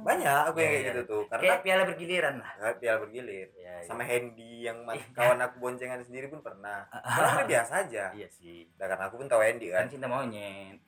Banyak 0.00 0.48
aku 0.48 0.58
yang 0.58 0.72
Iya, 0.72 0.72
kayak 0.72 0.80
iya. 0.80 0.88
gitu 0.88 1.00
tuh 1.04 1.22
kayak 1.22 1.36
karena 1.36 1.56
piala 1.60 1.82
bergiliran 1.84 2.34
lah. 2.38 2.50
Kayak 2.56 2.76
piala 2.80 2.98
bergilir. 2.98 3.48
Iya, 3.52 3.74
sama 3.84 4.02
Hendy 4.02 4.64
yang 4.64 4.78
ma- 4.80 4.96
Iya. 4.96 5.04
kawan 5.12 5.38
aku 5.38 5.56
boncengan 5.60 6.00
sendiri 6.00 6.26
pun 6.26 6.40
pernah. 6.40 6.88
Karena 6.88 7.44
biasa 7.52 7.72
aja. 7.84 8.04
Iya 8.10 8.28
sih. 8.30 8.64
Nah, 8.74 8.88
karena 8.88 9.04
aku 9.06 9.20
pun 9.20 9.28
tahu 9.28 9.42
Hendy 9.42 9.68
kan. 9.68 9.84
Kan 9.84 9.92
cinta 9.92 10.08
monyet 10.08 10.80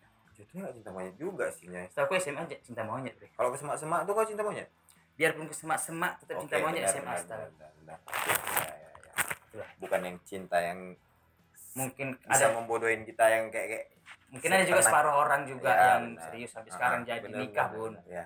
jatuhnya 0.43 0.63
gak 0.65 0.75
cinta 0.75 0.91
monyet 0.91 1.15
juga 1.17 1.47
sih 1.49 1.67
Nyai. 1.67 1.87
setahu 1.87 2.05
aku 2.07 2.15
SMA 2.19 2.41
aja 2.43 2.57
cinta 2.61 2.83
monyet 2.83 3.15
deh 3.17 3.31
kalau 3.33 3.49
ke 3.49 3.59
semak-semak 3.59 4.01
tuh 4.03 4.13
kau 4.13 4.27
cinta 4.27 4.43
monyet 4.43 4.69
biarpun 5.13 5.47
ke 5.47 5.55
semak-semak 5.55 6.13
tetap 6.19 6.37
cinta 6.39 6.57
Oke, 6.57 6.63
monyet 6.63 6.83
benar, 6.83 6.93
SMA 6.93 7.05
benar, 7.05 7.19
setahu. 7.19 7.43
Ya, 7.43 7.97
ya, 8.75 8.91
ya. 8.99 9.13
Itulah. 9.45 9.69
bukan 9.79 10.01
yang 10.03 10.17
cinta 10.23 10.59
yang 10.59 10.81
mungkin 11.73 12.07
bisa 12.19 12.45
ada 12.45 12.47
membodohin 12.53 13.03
kita 13.03 13.25
yang 13.27 13.45
kayak 13.49 13.69
kayak 13.71 13.87
mungkin 14.29 14.49
ada 14.51 14.65
juga 14.65 14.81
separuh 14.81 15.15
orang 15.15 15.45
juga 15.45 15.69
Ya, 15.69 15.85
yang 15.95 16.05
benar. 16.11 16.25
serius 16.27 16.51
sampai 16.51 16.69
Ah, 16.69 16.75
sekarang 16.75 17.01
jadi 17.05 17.21
benar, 17.23 17.39
nikah 17.39 17.69
benar, 17.71 18.05
ya 18.07 18.25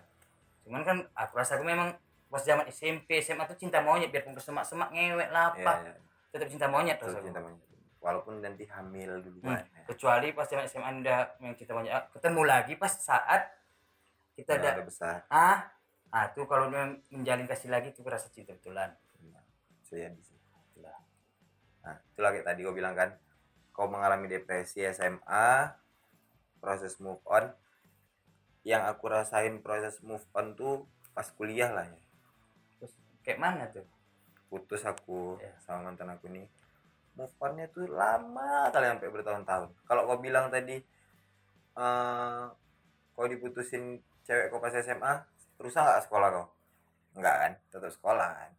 cuman 0.63 0.83
kan 0.83 0.97
aku 1.15 1.33
rasa 1.37 1.55
aku 1.55 1.63
memang 1.63 1.95
pas 2.27 2.43
zaman 2.43 2.67
SMP 2.67 3.19
SMA 3.21 3.45
tuh 3.45 3.55
cinta 3.55 3.79
monyet 3.79 4.11
biarpun 4.11 4.35
ke 4.35 4.43
semak-semak 4.43 4.91
ngewek 4.91 5.31
lah 5.31 5.55
ya, 5.55 5.63
ya. 5.63 5.95
tetap 6.31 6.47
cinta 6.47 6.67
monyet 6.67 6.99
aku. 6.99 7.11
cinta 7.23 7.39
monyet 7.39 7.63
walaupun 8.07 8.39
nanti 8.39 8.63
hamil 8.65 9.19
dulu 9.19 9.43
Hmm. 9.43 9.59
ya. 9.59 9.83
kecuali 9.85 10.31
pas 10.31 10.47
zaman 10.47 10.63
SMA 10.65 10.87
anda 10.87 11.35
yang 11.41 11.59
monyet 11.59 11.91
ah, 11.91 12.07
ketemu 12.09 12.43
lagi 12.43 12.73
pas 12.75 12.93
saat 12.93 13.51
kita 14.33 14.55
Udah 14.55 14.71
ada 14.71 14.83
besar 14.83 15.17
ah 15.27 15.67
ah 16.09 16.27
tuh 16.31 16.47
kalau 16.47 16.71
menjalin 16.71 17.45
kasih 17.45 17.67
lagi 17.67 17.91
tuh 17.91 18.07
rasa 18.07 18.31
cinta 18.31 18.55
betulan 18.55 18.95
Nah, 19.27 19.43
saya 19.83 20.07
di 20.09 20.23
sini 20.23 20.39
Itulah. 20.71 20.95
nah 21.83 21.99
itulah 22.07 22.31
kayak 22.31 22.47
tadi 22.47 22.61
kau 22.63 22.71
bilang 22.71 22.95
kan 22.95 23.11
kau 23.71 23.87
mengalami 23.87 24.27
depresi 24.27 24.87
SMA 24.87 25.75
proses 26.57 26.97
move 26.97 27.19
on 27.25 27.51
yang 28.63 28.83
aku 28.83 29.07
rasain 29.07 29.59
proses 29.59 29.99
move 30.01 30.23
on 30.33 30.55
tuh 30.55 30.87
pas 31.11 31.27
kuliah 31.29 31.71
lah 31.71 31.85
ya 31.85 32.01
terus 32.77 32.95
kayak 33.21 33.39
mana 33.39 33.67
tuh 33.69 33.83
putus 34.47 34.83
aku 34.83 35.37
Iya. 35.37 35.59
sama 35.59 35.87
mantan 35.87 36.07
aku 36.09 36.27
nih 36.29 36.47
move 37.17 37.33
onnya 37.41 37.67
tuh 37.73 37.89
lama 37.89 38.69
kali 38.71 38.87
sampai 38.93 39.09
bertahun-tahun. 39.09 39.69
Kalau 39.89 40.03
kau 40.05 40.21
bilang 40.21 40.53
tadi 40.53 40.77
eh 41.77 42.45
kau 43.17 43.27
diputusin 43.29 44.01
cewek 44.29 44.53
kau 44.53 44.61
pas 44.61 44.73
SMA 44.77 45.13
rusak 45.57 45.81
nggak 45.81 46.05
sekolah 46.05 46.29
kau? 46.29 46.47
Enggak 47.17 47.37
kan? 47.41 47.53
Tetap 47.73 47.91
sekolah 47.97 48.29
kan? 48.29 48.51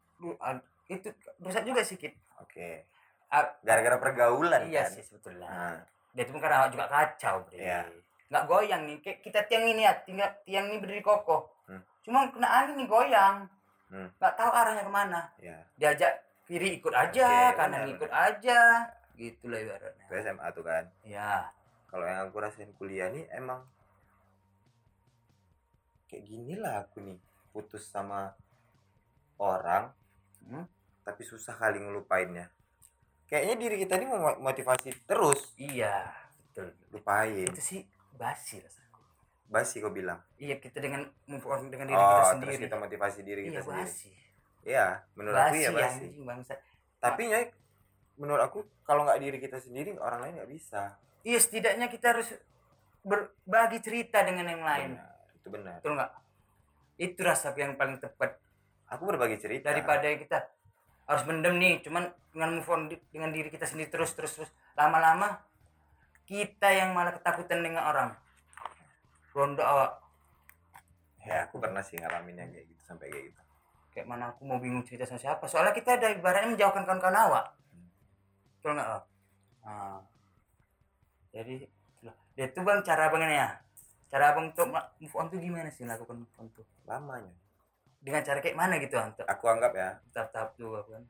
Itu 0.90 1.10
rusak 1.46 1.64
juga 1.64 1.82
sih 1.86 1.98
Kit. 2.02 2.18
oke. 2.42 2.70
Ah, 3.28 3.44
gara-gara 3.60 4.00
pergaulan 4.00 4.72
iya 4.72 4.88
kan? 4.88 4.96
sih 4.98 5.04
sebetulnya. 5.04 5.52
Nah, 5.52 5.78
dia 6.16 6.24
itu 6.24 6.32
karena 6.40 6.72
juga 6.72 6.88
kacau 6.88 7.44
bre. 7.46 7.60
Iya. 7.60 7.84
nggak 8.28 8.44
goyang 8.48 8.82
nih. 8.88 8.98
Kayak 9.04 9.20
kita 9.22 9.40
tiang 9.46 9.66
ini 9.68 9.84
ya. 9.84 9.94
Tinggal 10.02 10.30
tiang 10.48 10.66
ini 10.72 10.78
berdiri 10.82 11.04
kokoh. 11.06 11.54
Hmm. 11.68 11.84
cuma 12.08 12.24
kena 12.32 12.48
angin 12.48 12.80
nih 12.80 12.88
goyang. 12.88 13.46
Hmm. 13.92 14.08
nggak 14.16 14.34
tahu 14.40 14.52
arahnya 14.52 14.84
ke 14.88 14.92
mana. 14.92 15.22
Ya 15.44 15.60
diajak 15.76 16.27
kiri 16.48 16.80
ikut 16.80 16.94
aja 16.94 17.28
Oke, 17.52 17.56
kanan 17.56 17.84
benar, 17.84 17.94
ikut 17.94 18.10
benar. 18.10 18.28
aja 18.32 18.60
gitu 19.14 19.46
lah 19.48 19.60
ibaratnya. 19.60 20.04
Itu 20.06 20.14
SMA 20.16 20.48
tuh 20.52 20.64
kan? 20.64 20.84
Ya 21.04 21.52
kalau 21.88 22.04
yang 22.04 22.26
aku 22.26 22.38
rasain 22.38 22.72
kuliah 22.74 23.08
nih 23.08 23.28
emang 23.32 23.62
kayak 26.08 26.24
gini 26.24 26.56
lah 26.56 26.82
aku 26.82 27.04
nih 27.04 27.18
putus 27.52 27.84
sama 27.86 28.32
orang 29.38 29.92
Hmm. 30.40 30.64
tapi 31.04 31.22
susah 31.22 31.52
kali 31.54 31.76
ngelupainnya. 31.78 32.48
Kayaknya 33.28 33.56
diri 33.58 33.76
kita 33.78 34.00
ini 34.00 34.08
mau 34.08 34.40
motivasi 34.40 34.96
terus. 35.04 35.52
Iya 35.56 36.08
betul. 36.48 36.72
Lupain. 36.90 37.44
Itu 37.44 37.60
sih 37.60 37.84
basi 38.16 38.58
rasaku 38.58 39.04
basi 39.46 39.80
kau 39.80 39.92
bilang? 39.92 40.24
Iya 40.36 40.56
kita 40.58 40.80
dengan 40.80 41.04
move 41.26 41.44
on 41.44 41.68
dengan 41.68 41.88
diri 41.88 41.96
oh 41.96 42.00
kita 42.00 42.16
terus 42.16 42.32
sendiri. 42.32 42.64
kita 42.64 42.78
motivasi 42.78 43.20
diri 43.22 43.42
iya 43.44 43.50
kita 43.50 43.62
sendiri. 43.62 43.84
basi 43.84 44.12
iya 44.68 45.00
menurut 45.16 45.40
aku 45.40 45.56
basi 45.56 45.64
ya 45.64 45.72
basi. 45.72 46.04
anjing 46.12 46.26
bangsa. 46.28 46.54
Tapi 47.00 47.24
ya 47.32 47.40
menurut 48.20 48.42
aku 48.44 48.60
kalau 48.84 49.08
nggak 49.08 49.20
diri 49.24 49.38
kita 49.40 49.64
sendiri 49.64 49.96
orang 49.96 50.28
lain 50.28 50.34
nggak 50.44 50.52
bisa. 50.52 51.00
Iya 51.24 51.40
setidaknya 51.40 51.88
kita 51.88 52.12
harus 52.12 52.36
berbagi 53.08 53.80
cerita 53.80 54.20
dengan 54.28 54.52
yang 54.52 54.64
lain. 54.68 54.92
Benar, 55.00 55.36
itu 55.40 55.48
benar. 55.48 55.76
Betul 55.80 55.94
nggak? 55.96 56.12
Itu 57.00 57.20
rasaku 57.24 57.58
yang 57.64 57.74
paling 57.80 57.98
tepat. 58.04 58.36
Aku 58.92 59.08
berbagi 59.08 59.40
cerita. 59.40 59.72
Daripada 59.72 60.12
kita 60.12 60.52
harus 61.08 61.24
mendem 61.24 61.56
nih 61.56 61.80
cuman 61.88 62.12
dengan 62.36 62.60
move 62.60 62.68
on 62.68 62.92
dengan 62.92 63.32
diri 63.32 63.48
kita 63.48 63.64
sendiri 63.64 63.88
terus 63.88 64.12
terus 64.20 64.36
terus. 64.36 64.52
Lama-lama 64.76 65.40
kita 66.28 66.76
yang 66.76 66.92
malah 66.92 67.16
ketakutan 67.16 67.64
dengan 67.64 67.88
orang. 67.88 68.12
Rondo 69.32 69.64
awak. 69.64 70.04
Ya 71.24 71.48
aku 71.48 71.60
pernah 71.60 71.84
sih 71.84 71.96
ngalamin 72.00 72.36
yang 72.36 72.50
kayak 72.52 72.68
gitu 72.68 72.82
sampai 72.88 73.08
kayak 73.12 73.32
gitu 73.32 73.47
kayak 73.98 74.06
mana 74.06 74.30
aku 74.30 74.46
mau 74.46 74.62
bingung 74.62 74.86
cerita 74.86 75.10
sama 75.10 75.18
siapa. 75.18 75.50
Soalnya 75.50 75.74
kita 75.74 75.98
ada 75.98 76.14
ibaratnya 76.14 76.54
menjauhkan 76.54 76.86
kawan-kawan 76.86 77.18
awak. 77.18 77.46
Betul 78.62 78.78
nggak 78.78 79.02
nah, 79.66 80.00
jadi 81.34 81.66
dia 82.38 82.48
tuh 82.54 82.62
bang 82.62 82.86
cara 82.86 83.10
bang 83.10 83.26
ya. 83.26 83.50
Cara 84.08 84.32
abang 84.32 84.54
untuk 84.54 84.70
move 84.70 85.16
on 85.18 85.28
tuh 85.34 85.42
gimana 85.42 85.74
sih 85.74 85.84
lakukan 85.90 86.22
move 86.22 86.36
on 86.38 86.46
tuh? 86.54 86.62
Lamanya. 86.86 87.34
Dengan 87.98 88.22
cara 88.22 88.38
kayak 88.38 88.54
mana 88.54 88.78
gitu 88.78 89.02
untuk 89.02 89.26
aku 89.26 89.46
anggap 89.50 89.74
ya. 89.74 89.90
Tahap-tahap 90.14 90.54
tuh 90.62 90.78
kan 90.86 91.04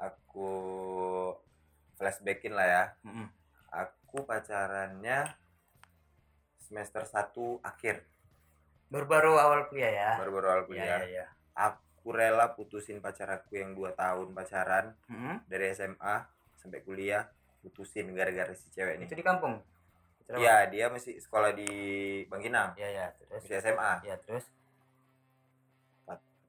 aku 0.00 0.50
flashbackin 2.00 2.56
lah 2.56 2.66
ya. 2.66 2.84
Mm-mm. 3.04 3.28
aku 3.70 4.24
pacarannya 4.24 5.28
semester 6.64 7.04
1 7.04 7.36
akhir. 7.60 8.02
Baru-baru 8.88 9.36
awal 9.38 9.68
kuliah 9.68 9.92
ya? 9.92 10.10
Baru-baru 10.18 10.46
awal 10.50 10.64
kuliah. 10.66 11.04
Iya, 11.04 11.06
iya. 11.06 11.26
aku 11.54 11.89
rela 12.08 12.56
putusin 12.56 13.04
pacar 13.04 13.28
aku 13.28 13.60
yang 13.60 13.76
dua 13.76 13.92
tahun 13.92 14.32
pacaran. 14.32 14.96
Mm-mm. 15.12 15.44
dari 15.44 15.76
SMA 15.76 16.24
sampai 16.56 16.80
kuliah 16.80 17.28
putusin 17.60 18.08
gara-gara 18.16 18.52
si 18.56 18.72
cewek 18.72 18.96
itu 18.96 19.12
nih 19.12 19.20
di 19.20 19.24
kampung? 19.24 19.60
Itu 20.24 20.40
iya 20.40 20.64
dia 20.72 20.88
masih 20.88 21.20
sekolah 21.20 21.52
di 21.52 21.68
Bangkinang 22.24 22.72
iya 22.80 22.88
iya 22.88 23.06
terus? 23.20 23.44
Masih 23.44 23.56
SMA 23.60 23.92
iya 24.08 24.16
terus? 24.16 24.44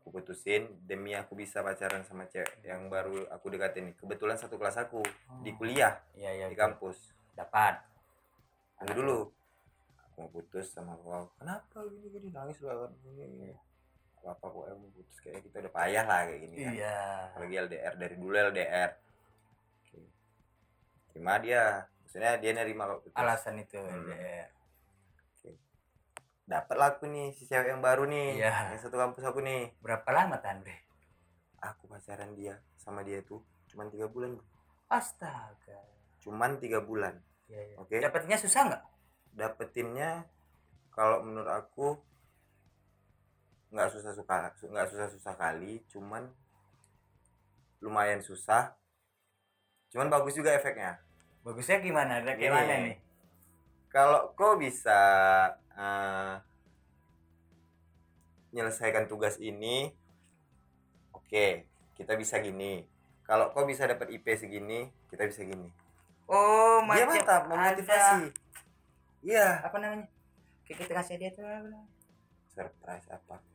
Aku 0.01 0.09
putusin 0.09 0.71
demi 0.87 1.13
aku 1.13 1.35
bisa 1.35 1.59
pacaran 1.61 2.01
sama 2.07 2.25
cewek 2.31 2.63
yang 2.63 2.87
baru 2.87 3.27
aku 3.29 3.51
dekatin. 3.51 3.91
Nih 3.91 3.95
kebetulan 3.99 4.39
satu 4.39 4.55
kelas 4.55 4.79
aku 4.79 5.03
di 5.43 5.51
kuliah 5.59 5.99
iya 6.15 6.31
iya 6.31 6.47
di 6.47 6.55
kampus. 6.55 7.11
Dapat. 7.35 7.79
Tunggu 8.79 8.93
dulu. 8.97 9.19
Aku 10.09 10.15
mau 10.25 10.31
putus 10.31 10.73
sama 10.73 10.97
kau. 10.97 11.29
Kenapa? 11.37 11.85
Gini 11.85 12.07
gini 12.07 12.27
nangis 12.33 12.57
ini 12.63 13.23
ini 13.27 13.70
apa 14.23 14.45
kok 14.45 14.65
emang 14.69 14.89
putus 14.93 15.17
kayak 15.19 15.41
kita 15.41 15.57
udah 15.65 15.73
payah 15.73 16.05
lah 16.05 16.19
kayak 16.29 16.39
gini 16.45 16.55
kan. 16.61 16.73
Iya. 16.77 16.99
Apalagi 17.33 17.55
LDR 17.57 17.93
dari 17.97 18.15
dulu 18.15 18.33
LDR 18.37 18.89
Oke. 19.81 19.99
terima 21.09 21.33
dia. 21.41 21.63
Maksudnya 22.05 22.31
dia 22.37 22.51
nerima 22.53 22.83
kok 22.85 22.99
putus 23.03 23.17
alasan 23.17 23.55
itu 23.57 23.77
Hmm. 23.77 24.05
LDR. 24.05 24.49
dapat 26.41 26.75
lah 26.75 26.91
aku 26.91 27.07
nih 27.07 27.31
si 27.31 27.47
cewek 27.47 27.71
yang 27.71 27.79
baru 27.79 28.03
nih. 28.03 28.43
Iya. 28.43 28.75
yang 28.75 28.81
satu 28.83 28.99
kampus 28.99 29.23
aku 29.23 29.39
nih. 29.39 29.71
Berapa 29.79 30.11
lama 30.11 30.35
tan 30.37 30.59
bre 30.59 30.83
aku 31.61 31.85
pacaran 31.87 32.33
dia 32.33 32.57
sama 32.75 33.05
dia 33.05 33.21
tuh 33.21 33.39
cuman 33.71 33.87
tiga 33.87 34.11
bulan 34.11 34.35
astaga. 34.91 35.79
Cuman 36.19 36.59
tiga 36.59 36.83
bulan. 36.83 37.15
Iya, 37.47 37.61
iya. 37.71 37.75
Oke. 37.79 37.95
dapatnya 37.97 38.35
susah 38.35 38.67
nggak? 38.67 38.83
Dapetinnya 39.31 40.27
kalau 40.91 41.23
menurut 41.23 41.47
aku 41.47 41.95
nggak 43.71 43.87
susah 43.87 44.11
suka 44.11 44.51
nggak 44.51 44.87
susah 44.91 45.07
susah 45.07 45.33
kali 45.39 45.79
cuman 45.87 46.27
lumayan 47.81 48.21
susah. 48.21 48.77
Cuman 49.89 50.07
bagus 50.07 50.37
juga 50.37 50.53
efeknya. 50.53 51.01
Bagusnya 51.41 51.81
gimana? 51.81 52.21
Ada 52.21 52.37
kayak 52.37 52.53
Gini. 52.53 52.55
mana 52.55 52.75
nih? 52.85 52.97
Kalau 53.91 54.31
kau 54.37 54.55
bisa 54.55 55.01
eh, 55.75 56.35
menyelesaikan 58.53 59.09
tugas 59.09 59.35
ini 59.41 59.91
oke 61.11 61.65
kita 61.97 62.13
bisa 62.15 62.39
gini. 62.39 62.85
Kalau 63.25 63.51
kau 63.51 63.65
bisa 63.65 63.89
dapat 63.89 64.13
IP 64.13 64.29
segini 64.37 64.87
kita 65.09 65.27
bisa 65.27 65.43
gini. 65.43 65.67
Oh 66.29 66.79
dia 66.87 67.03
mantap 67.03 67.49
memotivasi. 67.49 68.31
iya. 69.25 69.59
apa 69.59 69.75
namanya? 69.81 70.07
Kita 70.63 70.87
kasih 70.87 71.19
dia 71.19 71.35
tuh 71.35 71.43
surprise 72.51 73.07
apa 73.11 73.50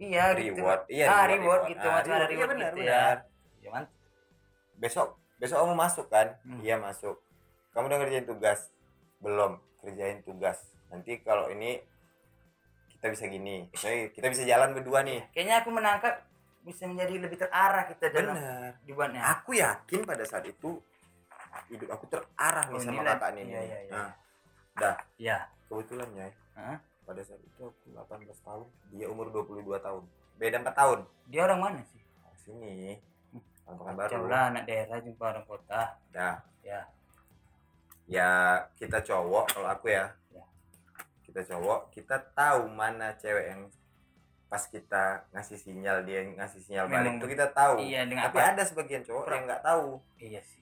iya 0.00 0.24
gitu. 0.32 0.56
reward. 0.58 0.82
iya 0.88 1.06
ah 1.06 1.24
reward, 1.24 1.62
gitu 1.68 1.84
Ah, 1.84 1.92
macam 1.94 2.10
ada 2.10 2.24
reward. 2.24 2.26
iya 2.26 2.34
reward 2.34 2.50
benar 2.50 2.70
gitu 2.70 2.80
benar. 2.80 3.16
Ya 3.60 3.60
ya 3.60 3.68
mantap 3.70 3.92
besok 4.74 5.08
besok 5.36 5.56
kamu 5.58 5.74
masuk 5.76 6.06
kan? 6.08 6.28
Hmm. 6.42 6.60
iya 6.60 6.76
masuk. 6.76 7.16
Kamu 7.70 7.86
udah 7.86 7.98
ngerjain 8.00 8.24
tugas? 8.24 8.60
Belum. 9.18 9.60
Kerjain 9.78 10.20
tugas. 10.20 10.58
Nanti 10.88 11.20
kalau 11.20 11.48
ini 11.48 11.78
kita 12.90 13.08
bisa 13.08 13.24
gini. 13.26 13.68
Misalnya 13.68 14.08
kita 14.10 14.26
bisa 14.26 14.42
jalan 14.42 14.72
berdua 14.72 15.00
nih. 15.00 15.20
Kayaknya 15.30 15.54
aku 15.60 15.70
menangkap 15.70 16.14
bisa 16.60 16.84
menjadi 16.84 17.14
lebih 17.16 17.38
terarah 17.38 17.84
kita 17.86 18.08
dalam 18.10 18.36
benar. 18.36 18.72
dibuatnya. 18.84 19.20
Aku 19.32 19.56
yakin 19.56 20.04
pada 20.04 20.24
saat 20.24 20.44
itu 20.44 20.76
hidup 21.68 21.88
aku 21.90 22.04
terarah 22.06 22.64
nih 22.68 22.76
Oh, 22.76 22.82
sama 22.82 23.00
kakak 23.02 23.30
ini. 23.34 23.42
Iya, 23.48 23.60
iya, 23.62 23.78
iya. 23.80 23.92
nah 23.92 24.10
dah. 24.76 24.96
Iya. 25.16 25.38
Kebetulan 25.66 26.08
ya 26.12 26.26
Hah? 26.56 26.76
Pada 27.10 27.26
saat 27.26 27.42
itu 27.42 27.62
aku 27.66 27.90
18 27.90 28.22
tahun 28.46 28.66
dia 28.94 29.06
umur 29.10 29.34
22 29.34 29.66
tahun. 29.82 30.06
Beda 30.38 30.62
4 30.62 30.70
tahun. 30.70 30.98
Dia 31.26 31.40
orang 31.50 31.58
mana 31.58 31.80
sih? 31.90 31.98
Nah, 32.22 32.34
sini. 32.38 33.02
Hmm. 33.34 33.42
Orang 33.66 33.98
Jauh 33.98 33.98
baru 33.98 34.22
lah 34.30 34.42
anak 34.54 34.64
daerah 34.70 35.02
jumpa 35.02 35.24
orang 35.34 35.46
kota. 35.50 35.98
Nah, 36.14 36.38
ya. 36.62 36.86
Ya 38.06 38.30
kita 38.78 39.02
cowok 39.02 39.50
kalau 39.58 39.68
aku 39.74 39.90
ya. 39.90 40.14
Ya. 40.30 40.46
kita 41.26 41.42
cowok 41.50 41.90
kita 41.90 42.16
tahu 42.30 42.70
mana 42.70 43.18
cewek 43.18 43.50
yang 43.50 43.62
pas 44.50 44.62
kita 44.66 45.26
ngasih 45.30 45.58
sinyal 45.58 46.06
dia 46.06 46.22
ngasih 46.30 46.62
sinyal 46.62 46.86
balik. 46.86 47.10
Memang 47.10 47.18
itu 47.22 47.26
kita 47.34 47.46
tahu. 47.50 47.74
iya 47.82 48.06
dengan 48.06 48.30
tapi 48.30 48.38
apa? 48.38 48.50
ada 48.54 48.62
sebagian 48.62 49.02
cowok 49.02 49.26
Pra- 49.26 49.34
yang 49.34 49.44
nggak 49.50 49.62
tahu. 49.66 49.98
Iya 50.18 50.42
sih 50.46 50.59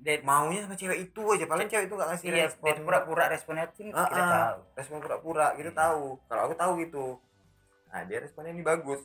dia 0.00 0.16
maunya 0.24 0.64
sama 0.64 0.72
cewek 0.72 0.98
itu 1.06 1.22
aja 1.28 1.44
paling 1.44 1.68
cewek 1.68 1.84
itu 1.84 1.94
nggak 1.94 2.08
ngasih 2.08 2.26
iya 2.26 2.36
respon. 2.48 2.64
dia 2.64 2.74
pura-pura 2.80 3.24
responnya 3.28 3.66
tuh 3.68 3.92
Ah, 3.92 4.08
kita 4.08 4.22
ah. 4.22 4.30
tahu. 4.32 4.60
respon 4.74 4.96
pura-pura 4.98 5.46
gitu 5.54 5.70
Iya. 5.70 5.76
tahu. 5.76 6.04
Kalau 6.24 6.42
aku 6.48 6.54
tahu 6.56 6.72
gitu. 6.80 7.06
Nah 7.86 8.00
dia 8.08 8.18
responnya 8.18 8.50
ini 8.50 8.64
bagus. 8.64 9.00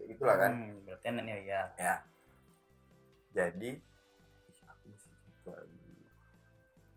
Gitulah 0.00 0.36
kan. 0.38 0.50
Hmm, 0.54 0.86
berarti 0.86 1.06
anaknya 1.06 1.36
ya 1.42 1.62
ya. 1.74 1.94
Jadi 3.30 3.70
aku 4.64 4.84
masih 4.88 5.10
lagi. 5.50 5.78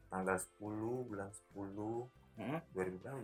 tanggal 0.08 0.38
10 0.38 1.10
bulan 1.10 1.30
10 1.34 2.06
hmm? 2.38 2.60
2000 2.72 3.02
berapa? 3.02 3.18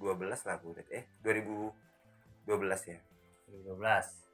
2012 0.00 0.40
lah 0.40 0.54
aku 0.56 0.72
eh 0.90 1.04
2012 1.20 1.76
ya. 2.88 2.98
2012 3.46 4.24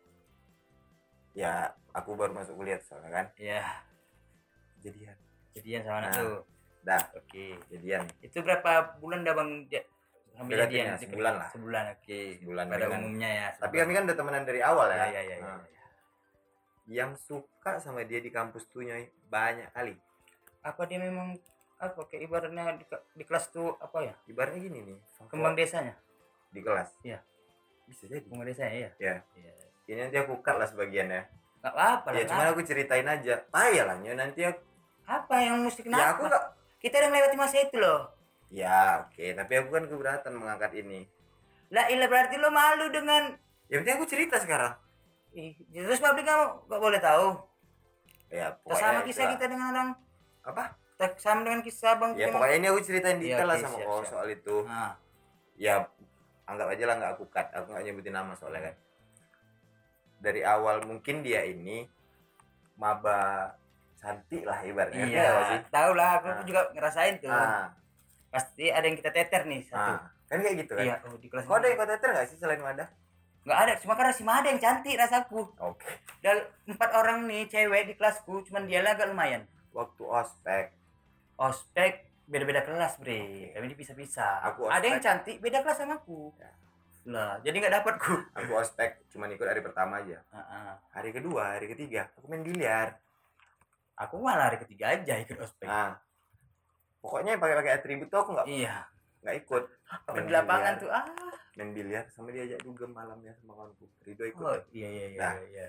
ya 1.34 1.54
aku 1.90 2.14
baru 2.14 2.30
masuk 2.30 2.54
kuliah 2.54 2.78
soalnya 2.78 3.10
kan. 3.10 3.26
Iya 3.34 3.66
jadian 4.82 5.16
Jadian 5.52 5.80
sama 5.82 5.98
anak 6.00 6.10
Nah. 6.10 6.18
tuh. 6.18 6.40
dah 6.82 7.02
Oke. 7.14 7.46
jadian 7.68 8.02
Itu 8.18 8.42
berapa 8.42 8.70
bulan 8.98 9.22
dah 9.22 9.32
Bang 9.32 9.50
dia 9.66 9.86
sampai 10.32 10.58
jadian? 10.58 10.98
sebulan 10.98 11.34
lah. 11.36 11.48
Sebulan, 11.48 11.84
oke. 11.92 12.18
Sebulan 12.40 12.64
Pada 12.66 12.78
dengan- 12.82 13.00
umumnya 13.00 13.30
ya. 13.30 13.46
tapi 13.54 13.74
kami 13.76 13.92
kan 13.92 14.02
udah 14.02 14.16
temenan 14.16 14.42
dari 14.42 14.60
awal 14.60 14.88
ya, 14.88 14.96
ya, 14.96 15.06
ya, 15.06 15.22
ya, 15.22 15.22
ya, 15.22 15.36
Nah, 15.38 15.60
ya. 15.62 15.84
yang 16.88 17.10
suka 17.14 17.78
sama 17.78 18.02
dia 18.02 18.18
di 18.18 18.28
kampus 18.28 18.66
tuh 18.66 18.82
Nyoy, 18.82 19.06
banyak 19.28 19.70
kali 19.70 19.94
Apa 20.60 20.82
dia 20.84 20.98
memang 20.98 21.38
apa 21.76 21.98
kayak 22.04 22.22
ibaratnya 22.24 22.64
di, 22.74 22.84
di 23.12 23.24
kelas 23.24 23.50
tuh 23.50 23.74
apa 23.76 23.98
ya? 24.00 24.14
ibaratnya 24.26 24.58
gini 24.60 24.80
nih 24.84 24.98
Kembang 25.26 25.54
desanya. 25.54 25.94
di 26.48 26.60
kelas 26.60 26.94
Iya. 27.02 27.18
bisa 27.84 28.06
jadi 28.06 28.22
Kembang 28.24 28.46
desanya 28.46 28.74
ya. 28.74 28.90
ya 28.96 29.14
Iya. 29.36 29.52
ini 29.86 29.98
nanti 30.00 30.16
aku 30.16 30.40
cut 30.40 30.56
lah 30.56 30.66
sebagian 30.66 31.06
ya 31.08 31.22
Enggak 31.58 31.74
apa-apa 31.74 32.08
ya 32.12 32.24
cuman 32.26 32.46
aku 32.48 32.62
ceritain 32.64 33.06
aja 33.06 33.38
payah 33.44 33.84
lah 33.84 33.96
nanti 34.00 34.42
aku 34.42 34.62
apa 35.04 35.34
yang 35.38 35.60
mesti 35.60 35.82
kenapa? 35.82 36.00
ya 36.00 36.08
aku 36.12 36.22
nggak 36.26 36.44
Kita 36.78 36.98
udah 36.98 37.10
melewati 37.10 37.36
masa 37.36 37.56
itu 37.58 37.76
loh. 37.78 38.10
ya 38.48 38.78
oke. 39.00 39.22
Tapi 39.32 39.52
aku 39.54 39.68
kan 39.70 39.84
keberatan 39.86 40.32
mengangkat 40.34 40.72
ini. 40.76 41.06
Lah 41.70 41.86
ilah 41.86 42.04
berarti 42.04 42.36
lo 42.36 42.50
malu 42.50 42.88
dengan 42.88 43.32
ya 43.66 43.78
penting 43.78 43.96
aku 43.96 44.04
cerita 44.04 44.36
sekarang. 44.36 44.74
Ih, 45.32 45.54
terus 45.70 45.96
publik 45.96 46.22
kamu 46.22 46.44
gak 46.66 46.82
boleh 46.82 46.98
tahu. 46.98 47.28
ya 48.28 48.52
Tak 48.58 48.74
sama 48.74 49.00
pokoknya 49.00 49.06
kisah 49.06 49.26
kita 49.30 49.44
dengan 49.46 49.66
orang 49.70 49.88
apa? 50.42 50.64
sama 51.18 51.42
dengan 51.42 51.60
kisah 51.60 51.98
bang 51.98 52.14
ya 52.14 52.30
pokoknya 52.30 52.56
ini 52.56 52.66
aku 52.68 52.80
ceritain 52.80 53.18
Iya, 53.18 53.26
detail 53.34 53.46
lah 53.46 53.56
oke, 53.56 53.62
sama 53.62 53.74
siap, 53.74 53.86
kau 53.86 53.98
siap. 53.98 54.10
soal 54.10 54.26
itu. 54.28 54.56
Nah, 54.62 54.92
ya 55.56 55.74
anggap 56.44 56.68
aja 56.68 56.84
lah 56.84 56.94
nggak 56.96 57.12
aku 57.16 57.24
cut. 57.26 57.46
Aku 57.52 57.66
nggak 57.68 57.84
nyebutin 57.84 58.12
nama 58.12 58.32
soalnya 58.32 58.60
kan. 58.64 58.74
Dari 60.18 60.42
awal 60.42 60.82
mungkin 60.82 61.22
dia 61.22 61.42
ini 61.42 61.86
maba 62.74 63.50
cantik 64.02 64.42
lah 64.42 64.58
ibaratnya 64.60 65.06
iya, 65.06 65.30
tahu 65.68 65.94
lah 65.94 66.18
aku 66.18 66.26
Nah. 66.28 66.42
juga 66.42 66.60
ngerasain 66.72 67.14
tuh. 67.16 67.30
ah, 67.30 67.70
Pasti 68.28 68.66
ada 68.66 68.82
yang 68.82 68.94
kita 68.94 69.10
teter 69.10 69.44
nih 69.44 69.62
satu. 69.62 69.78
ah. 69.94 70.02
kan 70.26 70.38
kayak 70.38 70.56
gitu 70.58 70.72
kan 70.72 70.82
Iya, 70.82 70.96
oh 71.02 71.14
di 71.14 71.28
kelas. 71.28 71.44
kau 71.44 71.54
ada 71.54 71.66
yang 71.66 71.76
kau 71.76 71.86
teter 71.86 72.08
nggak 72.10 72.26
sih 72.26 72.36
selain 72.36 72.58
Mada 72.58 72.90
Nggak 73.42 73.58
ada, 73.58 73.72
cuma 73.76 73.94
karena 73.94 74.10
si 74.10 74.22
Mada 74.22 74.46
yang 74.46 74.58
cantik 74.58 74.94
rasaku. 74.94 75.42
oke 75.52 75.86
Dan 76.18 76.36
empat 76.64 76.90
orang 76.92 77.22
nih 77.24 77.46
cewek 77.46 77.82
di 77.84 77.94
kelasku, 77.94 78.42
cuman 78.42 78.64
dia 78.64 78.80
lah 78.80 78.92
agak 78.92 79.06
lumayan. 79.08 79.42
waktu 79.70 80.02
ospek 80.02 80.74
Ospek 81.34 81.92
beda-beda 82.24 82.62
kelas, 82.62 82.96
Bre. 82.96 83.50
Kami 83.50 83.66
dipisah-pisah. 83.68 84.46
Aku 84.48 84.66
Ada 84.66 84.86
yang 84.86 85.00
cantik 85.00 85.38
beda 85.38 85.58
kelas 85.58 85.74
sama 85.76 85.96
aku. 85.96 86.30
Ya. 86.36 86.50
Lah, 87.04 87.34
jadi 87.40 87.58
nggak 87.58 87.74
dapat 87.76 87.94
ku. 87.98 88.14
aku 88.32 88.52
ospek 88.54 89.02
cuma 89.10 89.26
ikut 89.26 89.42
hari 89.42 89.58
pertama 89.58 89.98
aja 89.98 90.22
Heeh. 90.22 90.70
hari 90.92 91.10
kedua 91.10 91.52
hari 91.52 91.66
ketiga 91.66 92.06
aku 92.08 92.30
main 92.30 92.40
biliar 92.40 92.94
Aku 93.94 94.18
malah 94.18 94.48
hari 94.48 94.58
ketiga 94.58 94.90
aja 94.90 95.14
ikut 95.16 95.36
ospek. 95.36 95.64
nah 95.64 95.94
pokoknya 96.98 97.34
pakai 97.34 97.56
pakai 97.56 97.72
atribut 97.74 98.06
tuh 98.06 98.18
aku 98.18 98.30
nggak 98.32 98.46
Iya. 98.46 98.86
nggak 99.20 99.36
ikut 99.38 99.64
Main 100.08 100.24
di 100.24 100.32
lapangan 100.32 100.74
tuh 100.78 100.86
ah. 100.88 101.04
main 101.52 101.70
biliar 101.70 102.06
sama 102.08 102.30
diajak 102.30 102.58
juga 102.60 102.86
malamnya 102.86 103.34
sama 103.34 103.52
kawanku 103.52 103.84
Rido 104.00 104.24
ikut 104.24 104.40
Oh, 104.40 104.56
iya 104.70 104.88
iya 104.88 105.06
iya 105.08 105.20
Nah. 105.20 105.34
iya. 105.44 105.68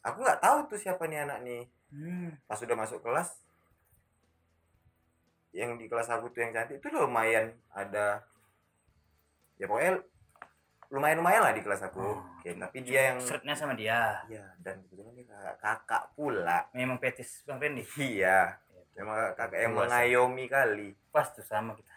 aku 0.00 0.22
nggak 0.22 0.38
tahu 0.38 0.58
tuh 0.66 0.78
siapa 0.78 1.04
nih 1.04 1.22
anak 1.22 1.38
nih 1.42 1.62
Hmm. 1.88 2.30
pas 2.44 2.56
udah 2.56 2.76
masuk 2.76 3.00
kelas 3.00 3.40
yang 5.50 5.74
di 5.74 5.88
kelas 5.88 6.08
aku 6.08 6.28
tuh 6.28 6.40
yang 6.40 6.52
cantik 6.52 6.78
itu 6.78 6.88
lumayan 6.88 7.50
ada 7.68 8.22
ya 9.56 9.64
pokoknya 9.64 9.98
lumayan 10.88 11.16
lumayan 11.16 11.42
lah 11.42 11.52
di 11.52 11.60
kelas 11.60 11.82
aku 11.82 12.00
Oh. 12.00 12.16
oke 12.16 12.48
tapi 12.50 12.78
dia 12.80 13.12
yang 13.12 13.18
Seretnya 13.18 13.52
sama 13.52 13.72
dia. 13.72 14.24
ya 14.26 14.40
dan 14.58 14.80
kebetulan 14.82 15.12
dia 15.12 15.26
kakak, 15.26 15.56
kakak 15.58 16.02
pula 16.12 16.64
Memang 16.72 16.96
petis 16.96 17.44
Bang 17.44 17.58
Randy. 17.58 17.84
iya 17.98 18.56
memang 18.94 19.32
kakak 19.32 19.60
yang 19.60 19.74
mengayomi 19.74 20.44
kali 20.46 20.96
Pas 21.08 21.28
tuh 21.28 21.42
sama 21.42 21.72
kita. 21.72 21.92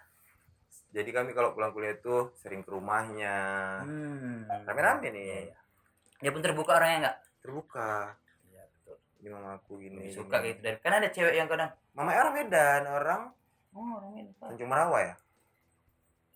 jadi 0.91 1.07
kami 1.09 1.31
kalau 1.31 1.51
pulang 1.51 1.71
kuliah 1.71 1.95
tuh 1.95 2.35
sering 2.35 2.61
ke 2.61 2.69
rumahnya 2.69 3.35
Hmm. 3.81 4.43
rame-rame 4.61 5.07
nih 5.07 5.23
Iya, 5.23 5.39
iya. 5.45 5.57
Dia 6.19 6.29
pun 6.29 6.39
terbuka 6.39 6.75
orangnya 6.75 6.97
enggak? 7.01 7.17
terbuka 7.39 7.91
Iya, 8.45 8.63
betul. 8.69 8.97
ini 9.17 9.29
mamaku 9.29 9.71
gini 9.79 10.03
Suka 10.09 10.37
gitu 10.39 10.59
dari 10.59 10.77
kan 10.77 10.93
ada 10.93 11.07
cewek 11.07 11.33
yang 11.33 11.47
kadang 11.47 11.71
mama 11.91 12.11
orang 12.11 12.35
Medan 12.35 12.83
orang 12.85 13.21
oh 13.71 13.87
orangnya 13.95 14.27
apa? 14.29 14.51
Tanjung 14.51 14.67
Merawa 14.67 14.99
ya 15.01 15.15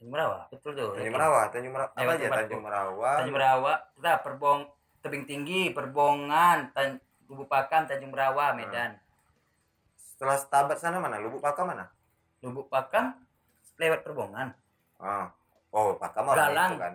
Tanjung 0.06 0.22
Merawa, 0.22 0.40
betul 0.54 0.72
tuh. 0.78 0.90
Tanjung 0.94 1.02
Yakin. 1.02 1.14
Merawa 1.18 1.42
Tanjung 1.50 1.74
Merawa 1.74 1.90
apa 1.98 2.12
aja. 2.14 2.28
Tanjung 2.30 2.62
Merawa 2.62 3.10
Tanjung 3.18 3.36
Merawa, 3.42 3.74
udah 3.98 4.16
Perbong 4.22 4.60
Tebing 5.02 5.26
Tinggi, 5.26 5.62
Perbongan, 5.74 6.70
Tan 6.78 7.02
Lubuk 7.26 7.50
Pakam, 7.50 7.90
Tanjung 7.90 8.14
Merawa, 8.14 8.54
Medan. 8.54 9.02
setelah 9.98 10.38
Stabat 10.38 10.78
sana 10.78 11.02
mana 11.02 11.18
Lubuk 11.18 11.42
Pakam 11.42 11.74
mana 11.74 11.90
Lubuk 12.46 12.70
Pakam 12.70 13.18
lewat 13.82 14.06
Perbongan. 14.06 14.54
Ah. 15.02 15.34
Oh, 15.74 15.98
Pakam 15.98 16.30
orang 16.30 16.54
Galang. 16.54 16.72
itu 16.72 16.84
kan. 16.86 16.94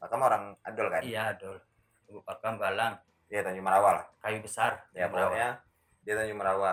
Pakam 0.00 0.20
orang 0.24 0.44
Adol 0.64 0.88
kan? 0.88 1.02
Iya, 1.04 1.36
Dol. 1.36 1.60
Lubuk 2.08 2.24
Pakam, 2.24 2.56
Galang, 2.56 2.96
Iya, 3.28 3.44
Tanjung 3.44 3.68
Merawa 3.68 4.00
lah. 4.00 4.06
Kayu 4.24 4.40
Besar. 4.40 4.88
Ya, 4.96 5.12
Tanjung 5.12 5.28
pokoknya 5.28 5.50
dia 6.08 6.14
Tanjung 6.16 6.40
Merawa. 6.40 6.72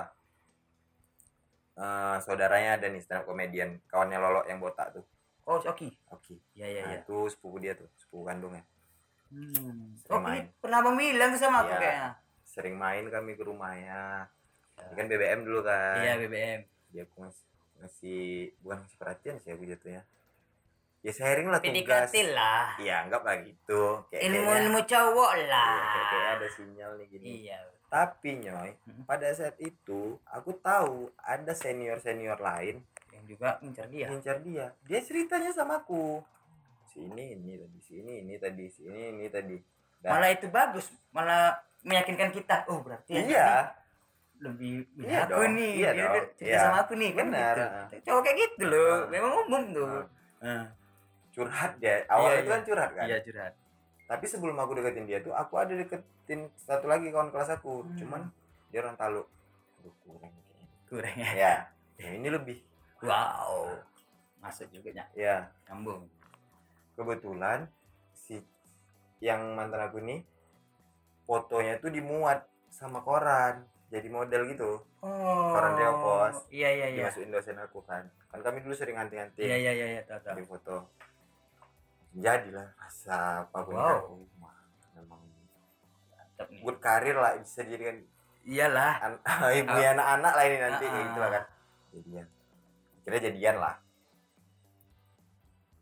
Eh, 1.76 2.16
saudaranya 2.24 2.80
ada 2.80 2.88
nih 2.88 3.04
stand 3.04 3.22
up 3.22 3.28
comedian, 3.28 3.84
kawannya 3.92 4.16
Lolo 4.16 4.48
yang 4.48 4.64
botak 4.64 4.96
tuh. 4.96 5.04
Oh, 5.48 5.58
si 5.58 5.66
Oki. 5.66 5.88
Oke. 6.12 6.36
Iya, 6.54 6.68
iya, 6.68 6.82
Nah, 6.84 6.92
iya. 6.92 7.00
itu 7.02 7.18
sepupu 7.28 7.58
dia 7.58 7.72
tuh, 7.72 7.88
sepupu 7.96 8.24
kandungnya. 8.24 8.64
Hmm. 9.28 9.96
Sering 9.98 10.12
Oh, 10.14 10.20
main. 10.20 10.44
pernah 10.58 10.80
Bang 10.82 10.96
bilang 10.96 11.30
tuh 11.32 11.40
sama 11.40 11.58
aku 11.62 11.72
Iya. 11.72 11.80
kayaknya. 11.80 12.12
Sering 12.44 12.76
main 12.76 13.06
kami 13.08 13.32
ke 13.34 13.44
rumahnya. 13.44 14.28
Ini 14.78 14.94
kan 14.94 15.06
BBM 15.06 15.40
dulu 15.42 15.60
kan. 15.62 16.00
Iya, 16.00 16.14
BBM. 16.18 16.60
Dia 16.90 17.04
aku 17.04 17.16
ngasih, 17.22 17.46
ngasih 17.78 18.22
bukan 18.60 18.78
ngasih 18.78 18.98
perhatian 18.98 19.36
sih 19.38 19.50
aku 19.50 19.64
jatuhnya. 19.66 20.04
Ya 21.00 21.12
sharing 21.14 21.48
lah 21.48 21.60
tugas. 21.60 22.12
PDKT 22.12 22.16
lah. 22.34 22.76
Iya, 22.78 22.96
anggap 23.02 23.22
lah 23.24 23.36
gitu. 23.40 24.04
Kayak 24.10 24.22
Ilmu-ilmu 24.28 24.80
cowok 24.84 25.32
Iya, 25.34 25.46
lah. 25.46 25.72
kayak, 25.88 26.06
kayak 26.06 26.30
ada 26.34 26.48
sinyal 26.50 26.92
nih 26.96 27.08
gini. 27.08 27.26
Iya. 27.42 27.60
Tapi 27.88 28.30
nyoy, 28.38 28.70
pada 29.08 29.32
saat 29.32 29.56
itu 29.58 30.20
aku 30.28 30.52
tahu 30.58 31.08
ada 31.18 31.56
senior 31.56 31.96
senior 31.98 32.36
lain 32.36 32.84
juga 33.28 33.60
ngincar 33.60 33.88
dia. 33.88 34.08
ngincar 34.08 34.38
dia. 34.40 34.66
Dia 34.84 35.00
ceritanya 35.00 35.52
sama 35.52 35.78
aku. 35.78 36.24
Sini 36.88 37.36
ini 37.36 37.54
tadi, 37.56 37.80
sini 37.80 38.14
ini 38.24 38.36
tadi, 38.36 38.66
sini 38.68 39.14
ini 39.14 39.28
tadi. 39.28 39.58
Dan- 40.00 40.12
Malah 40.16 40.30
itu 40.32 40.48
bagus, 40.48 40.88
malah 41.12 41.54
meyakinkan 41.84 42.32
kita. 42.32 42.66
Oh, 42.66 42.80
berarti 42.80 43.14
iya, 43.14 43.70
lebih 44.40 44.86
Iya 44.98 45.26
aku 45.26 45.34
dong, 45.36 45.54
nih. 45.54 45.72
iya 45.76 45.90
dia 45.92 46.06
dong, 46.08 46.26
cerita 46.34 46.48
iya. 46.48 46.60
sama 46.64 46.78
aku 46.80 46.94
nih 46.96 47.12
kan 47.12 47.26
Benar, 47.28 47.54
gitu. 47.54 47.66
ah. 47.68 47.86
Cowok 48.02 48.22
kayak 48.24 48.38
gitu 48.40 48.64
loh. 48.66 48.88
Ah. 48.88 49.02
Memang 49.10 49.32
umum 49.44 49.64
tuh. 49.72 49.88
Nah, 49.88 50.06
Ah. 50.40 50.66
curhat 51.30 51.72
dia. 51.78 51.96
Awalnya 52.08 52.30
Iya, 52.30 52.38
itu 52.38 52.48
iya. 52.48 52.54
kan 52.54 52.62
curhat 52.64 52.92
kan. 52.94 53.06
Iya, 53.06 53.18
curhat. 53.22 53.54
Tapi 54.08 54.26
sebelum 54.26 54.56
aku 54.56 54.72
deketin 54.74 55.06
dia 55.06 55.20
tuh, 55.20 55.34
aku 55.34 55.54
ada 55.56 55.74
deketin 55.74 56.48
satu 56.56 56.88
lagi 56.88 57.12
kawan 57.12 57.28
kelas 57.28 57.52
aku. 57.52 57.84
Hmm. 57.84 57.98
Cuman 58.00 58.22
dia 58.70 58.80
orang 58.80 58.96
Talu. 58.96 59.24
Kurang. 60.02 60.34
Kurang 60.88 61.16
ya. 61.16 61.68
Ya, 61.98 62.10
ini 62.10 62.30
lebih. 62.30 62.58
Wow. 63.00 63.78
Masuk 64.38 64.68
juga 64.70 64.90
ya. 64.92 65.06
Ya, 65.14 65.38
Nyambung. 65.66 66.08
kebetulan 66.94 67.70
si 68.12 68.42
yang 69.20 69.54
mantan 69.54 69.78
aku 69.80 70.02
nih 70.02 70.26
fotonya 71.24 71.78
tuh 71.78 71.90
dimuat 71.90 72.42
sama 72.68 73.00
koran 73.00 73.62
jadi 73.88 74.08
model 74.08 74.50
gitu 74.50 74.82
Oh. 74.98 75.54
Koran 75.54 75.78
Dewa 75.78 75.94
Pos. 75.96 76.50
Iya, 76.50 76.74
iya, 76.74 76.88
iya. 76.90 77.06
dimasukin 77.06 77.30
dosen 77.30 77.54
aku 77.56 77.80
kan 77.82 78.02
kan 78.28 78.42
kami 78.42 78.60
dulu 78.60 78.74
sering 78.74 78.98
anting-anting 78.98 79.46
Iya, 79.46 79.58
iya, 79.60 79.72
iya, 79.72 79.88
iya, 79.88 80.02
tahu, 80.04 80.20
tahu. 80.20 80.36
di 80.36 80.44
foto 80.44 80.76
jadilah 82.14 82.66
rasa 82.76 83.46
apa 83.46 83.58
pun 83.62 83.78
Wow. 83.78 83.94
aku 83.96 84.16
memang 84.96 85.22
good 86.60 86.78
karir 86.80 87.14
lah 87.14 87.38
bisa 87.38 87.62
dijadikan 87.62 88.02
Iyalah. 88.42 88.94
an- 89.00 89.22
ibu 89.54 89.70
anak-anak 89.70 90.34
lah 90.34 90.44
ini 90.44 90.58
nanti 90.58 90.84
Ah, 90.84 90.90
kayak 90.90 91.06
gitu 91.06 91.20
lah 91.20 91.30
kan 91.32 91.44
jadian 91.94 92.28
akhirnya 93.08 93.32
jadian 93.32 93.56
lah. 93.64 93.80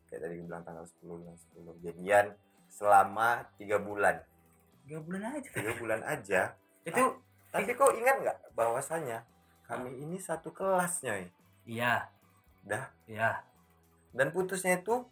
Kayak 0.06 0.22
tadi 0.30 0.34
bilang 0.46 0.62
tanggal 0.62 0.86
10 0.86 1.10
bulan 1.10 1.36
10 1.58 1.82
jadian 1.82 2.26
selama 2.70 3.50
tiga 3.58 3.82
bulan. 3.82 4.22
Tiga 4.86 5.02
bulan 5.02 5.22
aja. 5.34 5.50
tiga 5.50 5.74
bulan 5.82 6.02
aja. 6.06 6.42
Itu 6.86 7.04
tapi 7.50 7.74
kau 7.74 7.90
ingat 7.98 8.22
nggak 8.22 8.38
bahwasanya 8.54 9.26
kami 9.66 9.98
ini 9.98 10.22
satu 10.22 10.54
kelasnya 10.54 11.26
iya, 11.66 12.12
dah. 12.62 12.94
Iya. 13.10 13.42
dan 14.14 14.30
putusnya 14.30 14.78
itu 14.78 15.08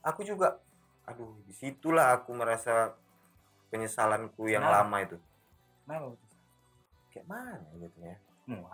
aku 0.00 0.22
juga 0.24 0.62
aduh 1.04 1.34
di 1.44 1.52
situlah 1.52 2.16
aku 2.16 2.32
merasa 2.32 2.94
penyesalanku 3.68 4.48
yang 4.48 4.64
Kenapa? 4.64 4.86
lama 4.86 4.96
itu. 5.02 5.16
Kenapa 5.84 6.06
putus? 6.14 6.34
kayak 7.10 7.26
mana 7.30 7.70
gitu 7.78 7.98
ya 8.02 8.16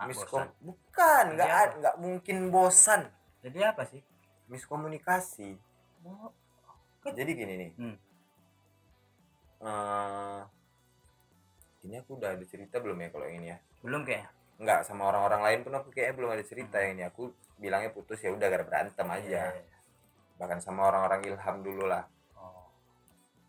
miskom 0.07 0.43
bukan 0.59 1.25
nggak 1.39 1.79
nggak 1.79 1.95
mungkin 2.01 2.51
bosan. 2.51 3.07
Jadi 3.41 3.59
apa 3.63 3.87
sih? 3.87 4.01
miskomunikasi. 4.51 5.55
Oh, 6.03 6.29
jadi 7.07 7.31
gini 7.31 7.53
nih. 7.55 7.71
Hmm. 7.79 7.95
Eh, 9.63 10.41
ini 11.87 11.95
aku 11.95 12.19
udah 12.19 12.35
ada 12.35 12.45
cerita 12.45 12.83
belum 12.83 12.99
ya 12.99 13.09
kalau 13.09 13.25
yang 13.31 13.37
ini 13.41 13.47
ya? 13.55 13.57
Belum 13.81 14.03
kayaknya. 14.03 14.29
nggak 14.61 14.85
sama 14.85 15.09
orang-orang 15.09 15.41
lain 15.41 15.59
pun 15.65 15.73
aku 15.73 15.89
kayaknya 15.89 16.15
belum 16.21 16.31
ada 16.37 16.43
cerita 16.45 16.77
yang 16.77 16.99
ini. 16.99 17.03
Aku 17.09 17.33
bilangnya 17.57 17.89
putus 17.89 18.21
ya 18.21 18.29
udah 18.29 18.45
gara 18.51 18.61
berantem 18.67 19.07
aja. 19.07 19.55
Iya. 19.55 19.65
bahkan 20.37 20.57
sama 20.57 20.89
orang-orang 20.89 21.21
ilham 21.29 21.61
dulu 21.61 21.85
lah. 21.85 22.09
Oh. 22.33 22.65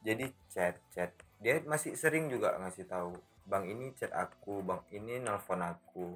jadi 0.04 0.28
chat 0.52 0.76
chat. 0.92 1.08
Dia 1.40 1.56
masih 1.64 1.96
sering 1.96 2.28
juga 2.28 2.52
ngasih 2.60 2.84
tahu 2.84 3.16
bang 3.45 3.64
ini 3.66 3.90
chat 3.93 4.11
aku 4.11 4.61
bang 4.61 4.80
ini 4.90 5.18
nelpon 5.18 5.61
aku 5.61 6.14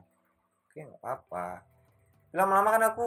oke 0.62 0.78
nggak 0.78 0.98
apa-apa 0.98 1.60
lama-lama 2.32 2.68
kan 2.70 2.84
aku 2.86 3.06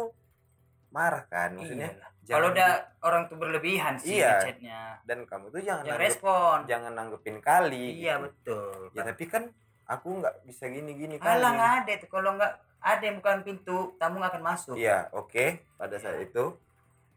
marah 0.89 1.23
kan 1.23 1.53
maksudnya 1.53 1.93
jangan 2.19 2.29
Kalau 2.29 2.47
udah 2.51 2.69
orang 2.99 3.23
tuh 3.25 3.37
berlebihan 3.37 3.93
sih 3.95 4.17
Iya. 4.17 4.37
chatnya. 4.39 4.81
dan 5.03 5.23
kamu 5.23 5.49
tuh 5.49 5.59
jangan 5.59 5.81
Yang 5.81 5.89
nanggep- 5.91 6.05
respon. 6.07 6.57
jangan 6.65 6.93
nanggepin 6.93 7.37
kali 7.39 7.85
Iya 7.95 8.13
gitu. 8.17 8.23
betul. 8.25 8.79
ya 8.91 9.01
tapi 9.03 9.23
kan 9.25 9.43
aku 9.85 10.07
nggak 10.15 10.35
bisa 10.43 10.63
gini-gini 10.67 11.17
Alah 11.17 11.25
kali 11.25 11.45
nggak 11.55 11.73
ada 11.79 11.93
tuh 11.97 12.09
kalau 12.09 12.29
nggak 12.35 12.53
ada 12.79 13.03
yang 13.03 13.17
bukan 13.17 13.37
pintu 13.43 13.77
tamu 13.95 14.17
nggak 14.17 14.31
akan 14.31 14.43
masuk. 14.45 14.75
iya 14.75 15.09
oke 15.11 15.45
pada 15.75 15.95
saat 15.95 16.19
itu 16.19 16.53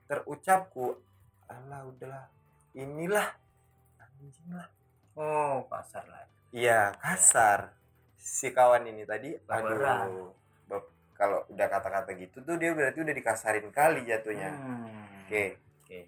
terucapku 0.06 0.96
alah 1.46 1.84
udahlah 1.84 2.24
inilah 2.72 3.28
anjing 3.98 4.50
lah 4.50 4.68
Oh 5.12 5.60
pasar 5.66 6.00
lah. 6.04 6.24
Iya, 6.52 6.92
kasar. 7.00 7.72
Si 8.20 8.52
kawan 8.52 8.84
ini 8.86 9.02
tadi, 9.08 9.34
aduh. 9.48 10.36
Kalau 11.16 11.38
udah 11.48 11.66
kata-kata 11.70 12.18
gitu 12.18 12.42
tuh 12.42 12.58
dia 12.58 12.74
berarti 12.74 12.98
udah 12.98 13.14
dikasarin 13.14 13.70
kali 13.70 14.02
jatuhnya. 14.04 14.50
Hmm. 14.58 15.22
Oke, 15.22 15.54
Oke. 15.78 16.00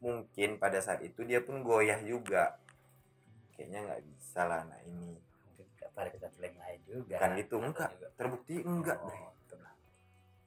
mungkin 0.00 0.56
pada 0.56 0.80
saat 0.80 1.04
itu 1.04 1.20
dia 1.28 1.44
pun 1.44 1.60
goyah 1.60 2.00
juga. 2.00 2.56
Kayaknya 3.52 3.78
nggak 3.84 4.02
bisa 4.10 4.40
lah 4.48 4.64
anak 4.64 4.80
ini. 4.88 5.20
Pada 5.92 6.08
kita 6.10 6.26
yang 6.40 6.58
lain 6.58 6.80
juga. 6.88 7.16
Bukan 7.20 7.30
gitu, 7.38 7.56
enggak. 7.62 7.90
Terbukti 8.16 8.54
enggak, 8.64 8.98
Oh. 8.98 9.34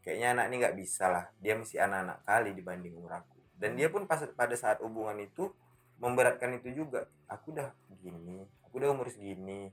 Kayaknya 0.08 0.28
anak 0.40 0.46
ini 0.48 0.56
nggak 0.64 0.78
bisa 0.80 1.06
lah. 1.12 1.26
Dia 1.44 1.54
masih 1.60 1.84
anak-anak 1.84 2.24
kali 2.24 2.50
dibanding 2.56 2.96
umur 2.96 3.20
aku. 3.20 3.38
Dan 3.60 3.76
dia 3.76 3.92
pun 3.92 4.08
pas 4.08 4.24
pada 4.24 4.56
saat 4.56 4.80
hubungan 4.80 5.20
itu 5.20 5.52
memberatkan 5.98 6.56
itu 6.56 6.70
juga. 6.76 7.04
Aku 7.28 7.52
udah 7.52 7.70
gini, 7.98 8.42
aku 8.62 8.74
udah 8.78 8.90
umur 8.90 9.08
segini, 9.08 9.70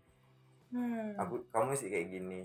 Hmm. 0.68 1.14
aku 1.14 1.46
kamu 1.48 1.64
masih 1.70 1.86
kayak 1.86 2.08
gini. 2.10 2.40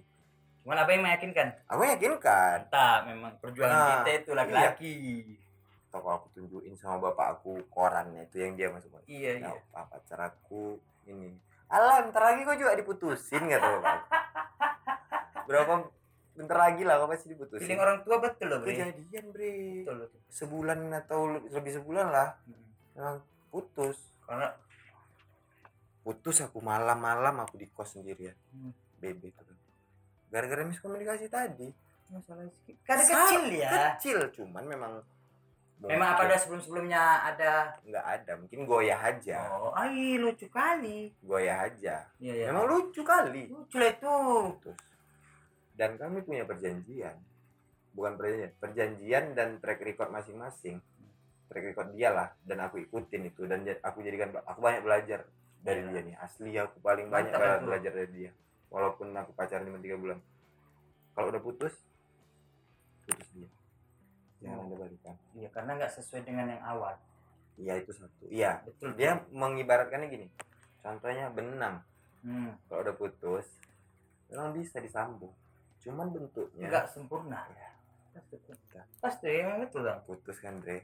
Cuman 0.61 0.77
apa 0.77 0.91
yang 0.91 1.01
meyakinkan? 1.01 1.47
Aku 1.65 1.81
yakin 1.81 2.19
kan 2.19 2.67
Tak, 2.67 3.07
memang 3.07 3.33
perjuangan 3.37 3.73
Nah, 3.73 3.89
kita 3.97 4.11
itu 4.19 4.31
laki-laki. 4.31 4.95
toko 5.89 6.07
aku 6.13 6.27
tunjukin 6.31 6.75
sama 6.75 7.01
bapak 7.03 7.27
aku 7.35 7.65
korannya 7.67 8.21
itu 8.23 8.37
yang 8.37 8.53
dia 8.53 8.69
masuk 8.69 8.93
Iya, 9.03 9.41
ya 9.41 9.49
iya. 9.49 9.57
apa 9.73 9.89
pacar 9.89 10.19
aku 10.23 10.77
ini 11.03 11.33
alah 11.65 12.05
bentar 12.05 12.21
lagi 12.23 12.41
kok 12.43 12.53
juga 12.55 12.73
diputusin 12.73 13.41
kata 13.43 13.67
bapak 13.75 13.97
berapa 15.45 15.73
bentar 16.31 16.57
lagi 16.59 16.81
lah 16.83 16.95
kok 16.95 17.09
pasti 17.09 17.27
diputusin 17.27 17.65
Feeling 17.65 17.81
orang 17.81 17.97
tua 17.99 18.15
betul 18.17 18.47
loh, 18.47 18.61
Bre. 18.61 18.69
kejadian 18.71 19.25
bre 19.29 19.53
Betul, 19.81 19.95
betul. 19.99 20.19
sebulan 20.29 20.79
atau 20.95 21.19
le- 21.27 21.49
lebih 21.49 21.71
sebulan 21.73 22.07
lah 22.07 22.27
Hmm. 22.39 22.61
memang 22.93 23.15
putus 23.49 23.97
Karena 24.23 24.49
putus 25.99 26.39
aku 26.39 26.59
malam-malam 26.59 27.35
aku 27.39 27.55
di 27.55 27.67
kos 27.67 27.93
sendirian 27.93 28.37
Hmm. 28.49 28.73
bebe 28.97 29.29
itu 29.29 29.41
kan 29.41 29.57
gara-gara 30.29 30.61
miskomunikasi 30.63 31.27
tadi 31.27 31.69
masalah 32.07 32.45
sedikit. 32.47 32.81
Karena 32.83 33.03
kecil 33.05 33.43
ya. 33.55 33.69
kecil 33.93 34.17
cuman 34.31 34.65
memang 34.65 34.93
Memang 35.79 36.11
apa 36.11 36.27
ada 36.27 36.35
sebelum-sebelumnya 36.35 36.99
ada 37.23 37.79
nggak 37.81 38.03
ada 38.03 38.31
mungkin 38.35 38.67
goyah 38.67 38.99
aja 38.99 39.47
Oh, 39.49 39.71
ai 39.71 40.19
lucu 40.19 40.43
kali. 40.45 41.15
goyah 41.21 41.63
aja 41.63 42.03
Iya, 42.19 42.33
iya. 42.35 42.45
memang 42.51 42.67
lucu 42.67 42.99
kali 43.01 43.47
lucu 43.47 43.79
lah 43.79 43.87
itu. 43.89 44.17
putus 44.59 44.75
dan 45.73 45.95
kami 45.95 46.19
punya 46.19 46.43
perjanjian 46.43 47.15
bukan 47.89 48.13
perjanjian 48.13 48.51
perjanjian 48.59 49.25
dan 49.31 49.55
track 49.57 49.79
record 49.79 50.11
masing-masing 50.11 50.83
track 51.49 51.65
record 51.65 51.89
dia 51.91 52.09
lah 52.09 52.29
dan 52.41 52.61
aku 52.61 52.77
ikutin 52.79 53.25
itu 53.25 53.43
dan 53.43 53.65
aku 53.79 53.99
jadikan 53.99 54.31
aku 54.39 54.59
banyak 54.59 54.81
belajar 54.81 55.25
dari 55.59 55.81
Iya. 55.81 55.89
dia 55.89 56.01
nih 56.03 56.15
asli 56.17 56.51
aku 56.55 56.77
paling 56.79 57.07
banyak 57.07 57.33
Mantap 57.33 57.57
itu. 57.57 57.65
belajar 57.65 57.91
dari 57.93 58.11
dia 58.15 58.31
walaupun 58.69 59.07
aku 59.11 59.31
pacaran 59.33 59.65
cuma 59.65 59.79
tiga 59.79 59.97
bulan 59.97 60.19
kalau 61.11 61.27
udah 61.27 61.41
putus 61.41 61.73
putus 63.03 63.29
dia 63.33 63.49
jangan 64.39 64.57
Oh. 64.57 64.65
ada 64.67 64.75
balikan 64.79 65.15
Iya, 65.33 65.49
karena 65.49 65.71
nggak 65.75 65.91
sesuai 65.91 66.21
dengan 66.23 66.45
yang 66.47 66.63
awal. 66.63 66.95
iya 67.57 67.73
itu 67.75 67.91
satu 67.91 68.23
iya 68.25 68.63
Betul. 68.63 68.95
dia 68.95 69.19
mengibaratkannya 69.29 70.07
gini 70.07 70.27
contohnya 70.79 71.27
benang 71.27 71.83
hmm. 72.21 72.55
kalau 72.65 72.81
udah 72.81 72.95
putus 72.95 73.45
memang 74.29 74.53
bisa 74.53 74.79
disambung 74.79 75.33
cuman 75.79 76.07
bentuknya 76.09 76.67
nggak 76.67 76.87
sempurna. 76.87 77.39
Ya. 77.49 77.67
Pasti, 78.11 78.35
pasti 78.99 79.27
emang 79.33 79.63
betul 79.63 79.81
bang. 79.81 79.99
putus 80.03 80.37
kan 80.37 80.59
Dre 80.59 80.83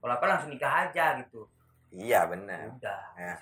Kalau 0.00 0.12
apa 0.16 0.24
langsung 0.26 0.50
nikah 0.50 0.88
aja 0.88 1.20
gitu. 1.20 1.44
iya 1.92 2.24
benar. 2.24 2.72
Udah, 2.72 3.02
Ya. 3.18 3.34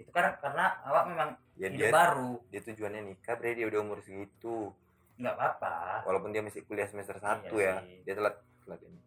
Itu 0.00 0.08
kan 0.10 0.32
karena 0.40 0.80
awak 0.88 1.04
memang 1.12 1.28
ya 1.60 1.68
dia 1.68 1.92
baru, 1.92 2.40
dia 2.48 2.60
tujuannya 2.64 3.02
nikah 3.04 3.36
bre. 3.36 3.52
Dia 3.52 3.68
udah 3.68 3.80
umur 3.84 3.98
segitu. 4.00 4.72
Nggak 5.20 5.36
apa-apa. 5.36 6.08
walaupun 6.08 6.32
dia 6.32 6.40
masih 6.40 6.64
kuliah 6.64 6.88
semester 6.88 7.20
satu 7.20 7.60
Iya 7.60 7.68
ya. 7.68 7.84
sih. 7.84 8.00
dia 8.08 8.14
telat 8.16 8.36
telat 8.64 8.80
ini. 8.80 9.00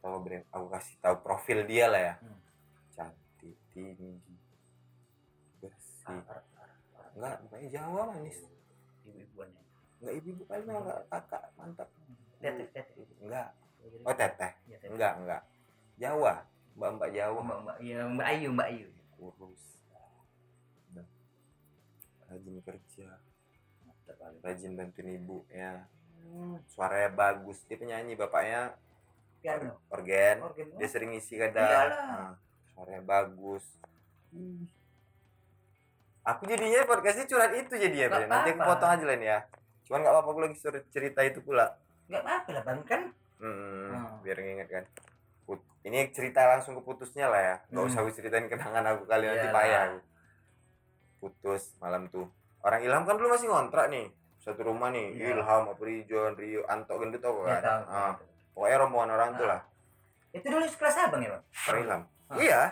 Tahu 0.00 0.16
bre. 0.24 0.38
Aku 0.48 0.66
kasih 0.72 0.94
tahu 0.98 1.16
profil 1.20 1.68
dia 1.68 1.86
lah 1.92 2.00
ya. 2.00 2.14
Hmm. 2.18 2.40
cantik 2.94 3.58
tinggi 3.74 4.16
bersih. 5.60 6.22
Enggak 7.14 7.36
mukanya 7.44 7.68
Jawa 7.68 8.02
manis. 8.14 8.38
Ibu-ibuannya. 9.04 9.62
enggak 10.00 10.14
ibu-ibu 10.18 10.42
kali 10.48 10.62
enggak 10.64 11.00
kakak 11.12 11.42
mantap. 11.58 11.88
Teteh, 12.40 12.66
teteh. 12.72 13.04
enggak 13.20 13.48
oh 14.00 14.14
teteh. 14.14 14.52
Iya, 14.64 14.76
teteh. 14.80 14.88
enggak 14.88 15.12
enggak 15.20 15.42
Jawa. 15.98 16.42
Mbak 16.74 16.90
mbak 16.98 17.10
Jawa. 17.14 17.40
Mbak, 17.40 17.58
Mbak, 17.62 17.76
iya, 17.80 17.98
Mbak 18.02 18.26
Ayu, 18.26 18.48
Mbak 18.50 18.68
Ayu. 18.70 18.88
kurus 19.14 19.62
Udah. 20.90 21.06
rajin 22.28 22.56
kerja. 22.60 23.08
Rajin 24.42 24.72
bantuin 24.74 25.16
ibu 25.16 25.46
ya. 25.48 25.86
Hmm, 26.18 26.58
suaranya 26.66 27.14
bagus. 27.14 27.62
Dia 27.70 27.78
penyanyi 27.78 28.18
bapaknya. 28.18 28.74
Piano. 29.38 29.76
organ. 29.92 30.40
Organ. 30.40 30.66
dia 30.76 30.88
sering 30.90 31.14
ngisi 31.14 31.38
kadang. 31.38 31.62
Nah, 31.88 32.34
suaranya 32.74 33.02
bagus. 33.06 33.64
Ih. 34.34 34.66
aku 36.24 36.48
jadinya 36.48 36.88
podcastnya 36.88 37.28
curhat 37.28 37.52
itu 37.52 37.76
jadi 37.76 38.08
ya 38.08 38.24
nanti 38.24 38.56
aku 38.56 38.64
potong 38.64 38.96
aja 38.96 39.04
lah 39.04 39.14
ini 39.14 39.28
ya. 39.28 39.38
Cuman 39.84 40.00
nggak 40.00 40.12
apa-apa 40.16 40.28
aku 40.32 40.40
lagi 40.40 40.56
cerita 40.90 41.20
itu 41.20 41.38
pula. 41.44 41.76
Nggak 42.08 42.22
apa-apa 42.24 42.48
lah 42.50 42.62
bang. 42.64 42.80
Kan. 42.82 43.02
Hmm, 43.38 43.92
Hmm. 43.92 44.24
biar 44.24 44.40
nginget 44.40 44.68
kan 44.72 44.84
ini 45.84 46.08
cerita 46.10 46.40
langsung 46.46 46.72
ke 46.74 46.82
putusnya 46.82 47.28
lah 47.28 47.36
ya 47.38 47.56
nggak 47.68 47.82
Hmm. 47.82 47.90
usah 47.92 48.08
ceritain 48.10 48.46
kenangan 48.46 48.84
aku 48.86 49.04
kali 49.04 49.24
nanti 49.24 49.40
Iyalah. 49.42 49.52
payah 49.54 49.80
aku. 49.86 49.98
putus 51.20 51.62
malam 51.78 52.08
tuh 52.08 52.26
orang 52.60 52.80
Ilham 52.80 53.02
kan 53.02 53.14
dulu 53.14 53.28
masih 53.30 53.48
ngontrak 53.48 53.88
nih 53.88 54.08
satu 54.38 54.60
rumah 54.62 54.88
nih 54.88 55.12
Iya. 55.14 55.34
Ilham 55.34 55.68
Aprijon 55.68 56.32
Rio 56.34 56.64
Anto 56.64 56.96
gendut 56.96 57.16
tau 57.18 57.44
Ya, 57.44 57.60
kan. 57.60 57.80
Ah, 57.84 58.12
pokoknya 58.52 58.76
rombongan 58.78 59.10
orang 59.12 59.30
tuh 59.34 59.44
Ah. 59.44 59.50
lah 59.50 59.60
Itu 60.30 60.46
dulu 60.46 60.64
sekelas 60.64 60.96
abang 61.02 61.20
ya 61.20 61.30
bang? 61.30 61.42
orang 61.66 61.80
Ilham 61.82 62.02
Ah. 62.24 62.36
iya 62.38 62.62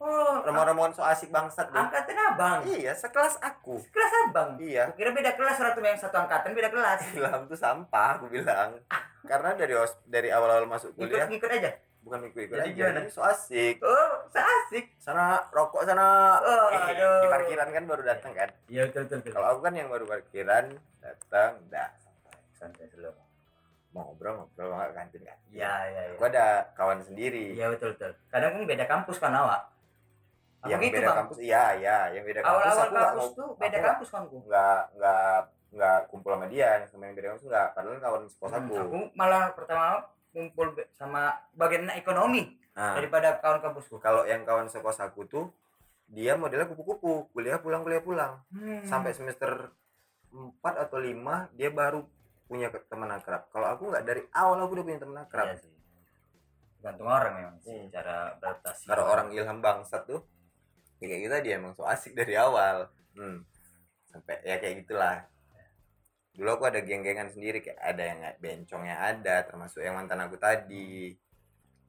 Oh, 0.00 0.40
rombongan-rombongan 0.40 0.92
so 0.92 1.04
asik 1.04 1.28
bangsat 1.28 1.66
deh. 1.66 1.76
angkatan 1.76 2.16
abang. 2.16 2.64
iya 2.64 2.92
sekelas 2.92 3.36
aku 3.36 3.76
Sekelas 3.80 4.12
abang. 4.24 4.56
iya 4.56 4.86
Aku 4.86 4.96
kira 4.96 5.12
beda 5.12 5.34
kelas 5.34 5.60
orang 5.60 5.72
tuh 5.72 5.82
yang 5.84 5.98
satu 5.98 6.16
angkatan 6.16 6.50
beda 6.50 6.68
kelas. 6.68 6.98
Ilham 7.20 7.42
tuh 7.44 7.54
sampah 7.54 8.16
aku 8.16 8.26
bilang 8.26 8.80
karena 9.22 9.50
dari 9.52 9.74
dari 10.06 10.28
awal-awal 10.28 10.64
masuk 10.64 10.94
kuliah 10.94 11.26
Ikut 11.26 11.36
ikut 11.36 11.50
aja. 11.52 11.70
Bukan 12.10 12.26
ikut-ikut 12.26 12.52
Jadi 12.52 12.66
aja 12.66 12.74
gimana? 12.74 12.98
jadi 12.98 13.08
so 13.08 13.22
asik 13.22 13.76
Oh, 13.80 14.10
seasik. 14.28 14.84
sana 14.98 15.38
rokok 15.48 15.82
sana 15.82 16.36
Oh, 16.36 16.66
Eh, 16.68 16.82
aduh. 16.90 17.22
di 17.22 17.28
parkiran 17.28 17.68
kan 17.68 17.84
baru 17.86 18.02
datang 18.02 18.32
kan 18.32 18.50
Iya 18.66 18.82
betul 18.84 19.06
betul. 19.06 19.18
betul. 19.20 19.32
kalau 19.32 19.46
aku 19.48 19.60
kan 19.62 19.74
yang 19.74 19.86
baru 19.86 20.04
parkiran 20.04 20.64
datang 20.98 21.50
dah 21.66 21.90
santai 22.52 22.86
dulu. 22.88 23.14
mau 23.90 24.04
ngobrol 24.04 24.34
ngobrol 24.36 24.70
nggak 24.72 24.90
kantin 24.92 25.22
kan 25.24 25.38
Iya 25.48 25.72
iya 25.88 26.00
iya. 26.04 26.12
aku 26.12 26.24
ada 26.24 26.46
kawan 26.72 26.98
sendiri 27.00 27.54
Iya 27.54 27.70
betul 27.70 27.94
betul. 27.94 28.10
Kadang 28.26 28.50
kan 28.52 28.62
beda 28.64 28.84
kampus 28.84 29.16
kan 29.16 29.30
awak. 29.32 29.62
Apa 30.60 30.68
yang 30.68 30.80
gitu 30.80 30.94
beda 30.94 31.08
bang? 31.08 31.18
kampus 31.18 31.38
iya 31.40 31.64
iya 31.74 31.96
yang 32.10 32.22
beda 32.22 32.40
kampus 32.40 32.62
Awal-awal 32.68 32.90
kampus 33.08 33.30
tuh 33.32 33.48
beda 33.56 33.76
aku 33.76 33.86
kampus 33.88 34.08
kan 34.08 34.22
aku. 34.22 34.36
nggak 34.44 34.80
nggak 34.92 35.38
nggak 35.70 35.98
kumpul 36.06 36.30
sama 36.30 36.46
dia 36.46 36.68
yang 36.72 36.84
sama 36.84 37.02
yang 37.04 37.14
beda 37.14 37.28
kampus 37.30 37.46
nggak 37.46 37.68
padahal 37.72 37.98
kawan 37.98 38.22
sekos 38.26 38.50
Hmm, 38.50 38.58
aku 38.60 38.74
aku 38.76 38.98
malah 39.14 39.44
pertama 39.50 39.86
kumpul 40.30 40.72
be- 40.72 40.88
sama 40.92 41.28
bagian 41.52 41.90
ekonomi 41.90 42.56
Nah, 42.70 42.94
daripada 42.94 43.36
kawan 43.36 43.60
kampusku. 43.60 43.98
kalau 43.98 44.22
yang 44.24 44.42
kawan 44.42 44.66
sekos 44.66 44.98
aku 44.98 45.26
tuh 45.26 45.46
dia 46.06 46.34
modelnya 46.34 46.66
kupu-kupu 46.66 47.28
kuliah 47.28 47.58
pulang 47.58 47.82
kuliah 47.82 48.00
pulang 48.00 48.38
Hmm. 48.48 48.82
sampai 48.82 49.10
semester 49.10 49.74
4 50.28 50.54
atau 50.80 50.96
5 50.96 51.18
dia 51.52 51.68
baru 51.68 52.06
punya 52.44 52.66
teman 52.84 53.10
akrab 53.10 53.46
kalau 53.48 53.66
aku 53.68 53.90
nggak 53.90 54.04
dari 54.04 54.22
awal 54.32 54.58
aku 54.60 54.74
udah 54.74 54.84
punya 54.84 54.98
teman 54.98 55.18
akrab 55.20 55.46
Iya 55.48 55.56
sih. 55.60 55.74
Tergantung 56.72 57.08
orang 57.08 57.32
memang 57.36 57.56
sih 57.60 57.74
Hmm. 57.76 57.90
cara 57.90 58.16
beradaptasi. 58.34 58.84
kalau 58.86 59.04
orang 59.04 59.28
ilham 59.30 59.58
bangsat 59.58 60.02
tuh 60.04 60.22
ya 60.96 61.06
kayak 61.06 61.22
kita 61.22 61.36
dia 61.40 61.54
emang 61.56 61.72
so 61.72 61.82
asik 61.84 62.12
dari 62.12 62.34
awal 62.34 62.86
hmm. 63.12 63.42
sampai 64.06 64.34
ya 64.42 64.56
kayak 64.56 64.80
gitulah 64.80 65.26
dulu 66.40 66.56
aku 66.56 66.72
ada 66.72 66.80
geng-gengan 66.80 67.28
sendiri 67.28 67.60
kayak 67.60 67.76
ada 67.76 68.00
yang 68.00 68.24
bencongnya 68.40 68.96
ada 68.96 69.44
termasuk 69.44 69.84
yang 69.84 69.92
mantan 69.92 70.24
aku 70.24 70.40
tadi. 70.40 71.12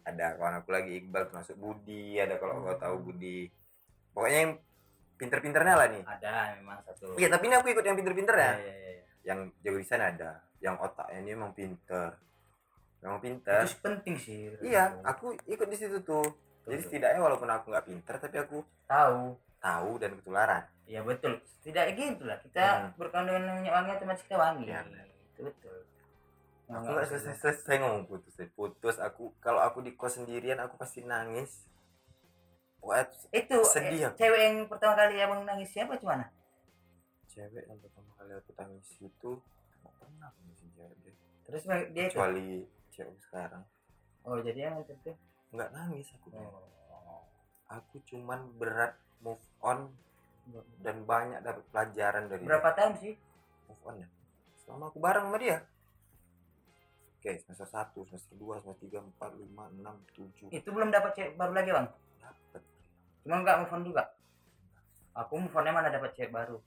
Ada 0.04 0.36
kawan 0.36 0.60
aku 0.60 0.76
lagi 0.76 1.00
Iqbal 1.00 1.32
termasuk 1.32 1.56
Budi 1.56 2.20
ada 2.20 2.36
kalau 2.36 2.60
kau 2.60 2.76
tahu 2.76 3.00
Budi. 3.00 3.48
Pokoknya 4.12 4.40
yang 4.44 4.54
pinter-pinternya 5.16 5.76
lah 5.80 5.88
nih. 5.88 6.04
Ada 6.04 6.60
memang 6.60 6.84
satu. 6.84 7.16
Iya 7.16 7.32
tapi 7.32 7.48
ini 7.48 7.56
aku 7.56 7.72
ikut 7.72 7.86
yang 7.88 7.96
pinter-pinternya 7.96 8.52
Iya, 8.60 8.74
iya, 8.76 8.90
iya. 8.92 9.04
yang 9.24 9.40
jago 9.64 9.78
di 9.80 9.88
sana 9.88 10.12
ada 10.12 10.44
yang 10.60 10.76
otaknya 10.84 11.20
ini 11.24 11.32
emang 11.32 11.56
pinter. 11.56 12.20
Emang 13.00 13.24
pinter. 13.24 13.64
Itu 13.64 13.80
penting 13.80 14.16
sih. 14.20 14.52
Iya 14.60 15.00
aku 15.08 15.32
ikut 15.48 15.68
di 15.72 15.78
situ 15.80 16.04
tuh. 16.04 16.28
Jadi 16.68 16.92
setidaknya 16.92 17.24
walaupun 17.24 17.48
aku 17.48 17.72
nggak 17.72 17.88
pinter 17.88 18.20
tapi 18.20 18.36
aku 18.36 18.68
tahu 18.84 19.32
tahu 19.62 19.96
dan 19.96 20.12
ketularan 20.14 20.66
Iya 20.84 21.02
betul. 21.02 21.40
Tidak 21.62 21.86
gitu 21.94 22.26
lah. 22.26 22.36
Kita 22.38 22.66
Hmm. 22.84 23.00
berkawan 23.00 23.24
dengan 23.26 23.56
minyak 23.56 23.72
wangi 23.72 23.92
otomatis 23.94 24.24
kita 24.24 24.36
wangi. 24.36 24.68
Iya. 24.68 24.82
Itu 25.30 25.42
betul. 25.46 25.78
aku 26.68 26.88
nggak 26.90 27.04
selesai 27.06 27.36
selesai 27.38 27.76
ngomong 27.78 28.04
putus 28.06 28.34
deh. 28.34 28.48
putus 28.50 28.96
aku 28.98 29.32
kalau 29.38 29.60
aku 29.60 29.80
di 29.80 29.94
kos 29.94 30.16
sendirian 30.16 30.56
aku 30.58 30.76
pasti 30.76 31.02
nangis 31.02 31.68
Pokoknya 32.78 33.08
Itu 33.30 33.62
Sedih 33.62 34.02
eh, 34.02 34.08
aku. 34.10 34.16
cewek 34.18 34.42
yang 34.42 34.56
pertama 34.66 34.94
kali 34.98 35.16
abang 35.18 35.44
nangis 35.44 35.70
siapa 35.70 35.94
cuman? 35.96 36.26
cewek 37.26 37.64
yang 37.64 37.78
pertama 37.78 38.10
kali 38.14 38.32
aku 38.34 38.52
tangis 38.52 38.88
itu 38.98 39.32
nggak 39.78 39.94
pernah 39.94 40.28
aku 40.28 40.40
nangisin 40.42 40.70
cewek 40.74 40.96
deh 40.98 41.16
Terus 41.44 41.62
dia 41.64 42.02
itu. 42.02 42.10
kecuali 42.10 42.48
cewek 42.90 43.18
sekarang 43.22 43.64
Oh 44.22 44.38
jadi 44.38 44.60
yang 44.66 44.76
itu 44.78 45.12
nggak 45.52 45.70
nangis 45.72 46.08
aku 46.14 46.28
Oh. 46.34 47.24
aku 47.68 47.96
cuman 48.02 48.48
berat 48.56 48.96
move 49.22 49.42
on 49.62 49.90
dan 50.80 51.02
banyak 51.04 51.40
dapat 51.40 51.64
pelajaran 51.70 52.26
dari 52.26 52.44
Berapa 52.44 52.74
tahun 52.74 52.94
sih? 52.98 53.14
move 53.66 53.84
on 53.84 53.96
ya 53.98 54.08
selama 54.58 54.84
aku 54.88 55.00
bareng 55.00 55.26
sama 55.26 55.38
dia 55.38 55.58
oke 57.14 57.32
semester 57.38 57.68
satu 57.68 58.00
semester 58.04 58.34
dua 58.36 58.58
semester 58.58 58.82
tiga 58.82 59.00
empat 59.00 59.32
lima 59.36 59.70
enam 59.70 59.96
tujuh 60.12 60.50
Itu 60.50 60.70
belum 60.70 60.90
dapat 60.90 61.14
cewek 61.14 61.34
baru 61.36 61.54
lagi 61.54 61.70
bang. 61.70 61.88
dapat 62.18 62.62
Cuma 63.22 63.36
nggak 63.40 63.58
move 63.60 63.72
on 63.72 63.84
juga. 63.84 64.04
Aku 65.14 65.34
move 65.38 65.54
onnya 65.54 65.72
mana 65.72 65.90
dapat 65.90 66.12
cewek 66.12 66.30
baru. 66.30 66.58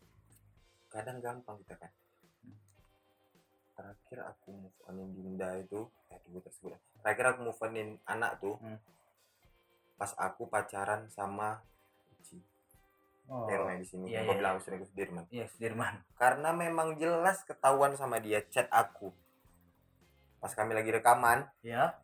kadang 0.86 1.18
gampang 1.18 1.58
kita 1.58 1.74
kan 1.74 1.90
terakhir 3.74 4.18
aku 4.24 4.54
move 4.54 4.78
onin 4.84 5.10
Dinda 5.10 5.58
itu 5.58 5.82
eh 6.06 6.18
tunggu 6.22 6.38
tersebut 6.38 6.70
ya. 6.70 6.78
terakhir 7.02 7.26
aku 7.28 7.40
move 7.42 7.58
onin 7.60 7.88
anak 8.06 8.38
tuh 8.38 8.54
Hmm. 8.56 8.78
pas 9.94 10.14
aku 10.16 10.46
pacaran 10.46 11.10
sama 11.10 11.58
Uci 12.24 12.40
Oh. 13.24 13.48
yang 13.48 13.64
main 13.64 13.80
di 13.80 13.88
sini 13.88 14.04
Iya, 14.06 14.20
iya, 14.20 14.36
bilang 14.36 14.40
iya. 14.44 14.52
aku 14.52 14.60
sering 14.62 14.80
ke 14.80 14.86
Sudirman 14.86 15.24
Iya 15.28 15.48
Sudirman. 15.48 15.94
karena 16.14 16.52
memang 16.52 16.92
jelas 16.94 17.40
ketahuan 17.42 17.92
sama 17.94 18.16
dia 18.18 18.44
chat 18.44 18.68
aku 18.70 19.16
pas 20.38 20.52
kami 20.52 20.72
lagi 20.72 20.88
rekaman 20.90 21.48
Ya. 21.60 21.96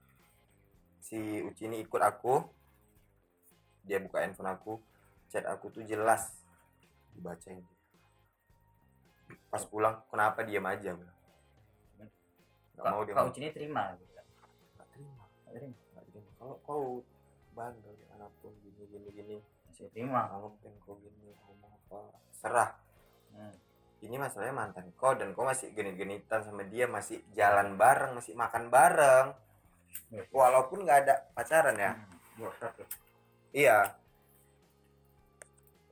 si 0.99 1.17
Uci 1.43 1.69
ini 1.69 1.77
ikut 1.79 2.01
aku 2.01 2.41
dia 3.83 3.97
buka 3.99 4.17
handphone 4.19 4.49
aku 4.49 4.81
chat 5.29 5.45
aku 5.45 5.69
tuh 5.69 5.85
jelas 5.85 6.41
dibacain 7.13 7.69
pas 9.47 9.61
pulang 9.63 10.01
kenapa 10.09 10.41
diam 10.41 10.65
aja 10.65 10.97
nggak 10.97 11.13
mau 12.83 12.97
Kau, 12.97 13.05
dia 13.05 13.13
kau 13.13 13.21
ngomong. 13.21 13.35
sini 13.35 13.49
terima. 13.51 13.93
nggak 13.93 14.09
terima 14.89 15.21
Nggak 15.45 15.53
terima. 15.53 15.77
nggak 15.93 16.05
terima 16.07 16.31
kalau 16.35 16.57
kau 16.65 16.85
bandel 17.53 17.93
di 17.93 18.09
mana 18.09 18.25
pun 18.41 18.57
gini 18.57 18.89
gini 18.89 19.09
gini 19.13 19.37
Masih 19.81 19.89
terima. 19.97 20.29
ngomongin 20.29 20.77
kau 20.85 20.93
gini 21.01 21.33
ngomong 21.41 21.73
apa 21.89 21.99
serah 22.37 22.71
Hmm. 23.31 23.55
ini 24.03 24.19
masalahnya 24.19 24.53
mantan 24.53 24.93
kau 24.93 25.17
dan 25.17 25.33
kau 25.33 25.47
masih 25.47 25.71
genit-genitan 25.73 26.43
sama 26.43 26.67
dia 26.67 26.85
masih 26.85 27.23
jalan 27.33 27.79
bareng 27.79 28.13
masih 28.13 28.37
makan 28.37 28.69
bareng 28.69 29.33
Iya. 30.11 30.27
walaupun 30.29 30.85
nggak 30.85 30.99
ada 31.07 31.15
pacaran 31.33 31.79
ya 31.79 31.97
Hmm. 32.37 32.53
Iya 33.51 33.97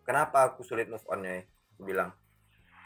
kenapa 0.03 0.53
aku 0.53 0.61
sulit 0.61 0.89
move 0.89 1.05
on 1.09 1.25
ya 1.25 1.41
aku 1.73 1.83
bilang 1.87 2.13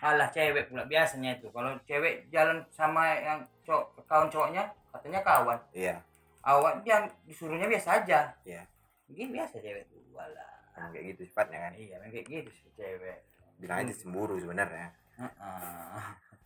Alah 0.03 0.27
cewek 0.35 0.67
pula 0.67 0.83
biasanya 0.83 1.39
itu. 1.39 1.47
Kalau 1.49 1.79
cewek 1.87 2.27
jalan 2.27 2.59
sama 2.75 3.15
yang 3.23 3.39
cowok 3.63 4.03
kawan 4.03 4.27
cowoknya 4.27 4.67
katanya 4.91 5.23
kawan. 5.23 5.59
iya 5.71 6.03
Awak 6.43 6.83
yang 6.83 7.07
disuruhnya 7.23 7.71
biasa 7.71 8.03
aja. 8.03 8.35
Iya. 8.43 8.67
Mungkin 9.07 9.31
biasa 9.31 9.63
cewek 9.63 9.87
tuh. 9.87 10.03
Walah. 10.11 10.52
Kan 10.73 10.89
kayak 10.91 11.05
gitu 11.13 11.21
sifatnya 11.25 11.59
kan 11.61 11.73
Iya, 11.75 11.97
kayak 12.03 12.27
gitu 12.27 12.51
sih 12.51 12.69
cewek. 12.73 13.19
bilang 13.57 13.85
aja 13.85 13.95
cemburu 13.95 14.35
sebenarnya 14.37 14.91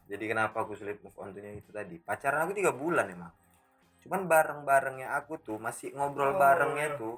jadi 0.06 0.24
kenapa 0.26 0.62
aku 0.62 0.74
sulit 0.74 1.00
move 1.00 1.16
on 1.16 1.30
tuh 1.30 1.40
itu 1.40 1.70
tadi 1.70 1.96
pacaran 1.98 2.42
aku 2.42 2.52
tiga 2.52 2.70
bulan 2.70 3.08
emang 3.08 3.32
cuman 4.02 4.22
bareng-barengnya 4.24 5.14
aku 5.14 5.40
tuh 5.40 5.56
masih 5.56 5.90
ngobrol 5.90 6.30
Oh. 6.30 6.38
barengnya 6.38 6.94
tuh 6.94 7.16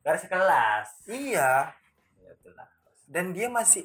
Garis 0.00 0.22
sekelas. 0.22 0.88
iya 1.06 1.74
Iya 2.16 2.32
dan 3.04 3.32
dia 3.32 3.48
masih 3.48 3.84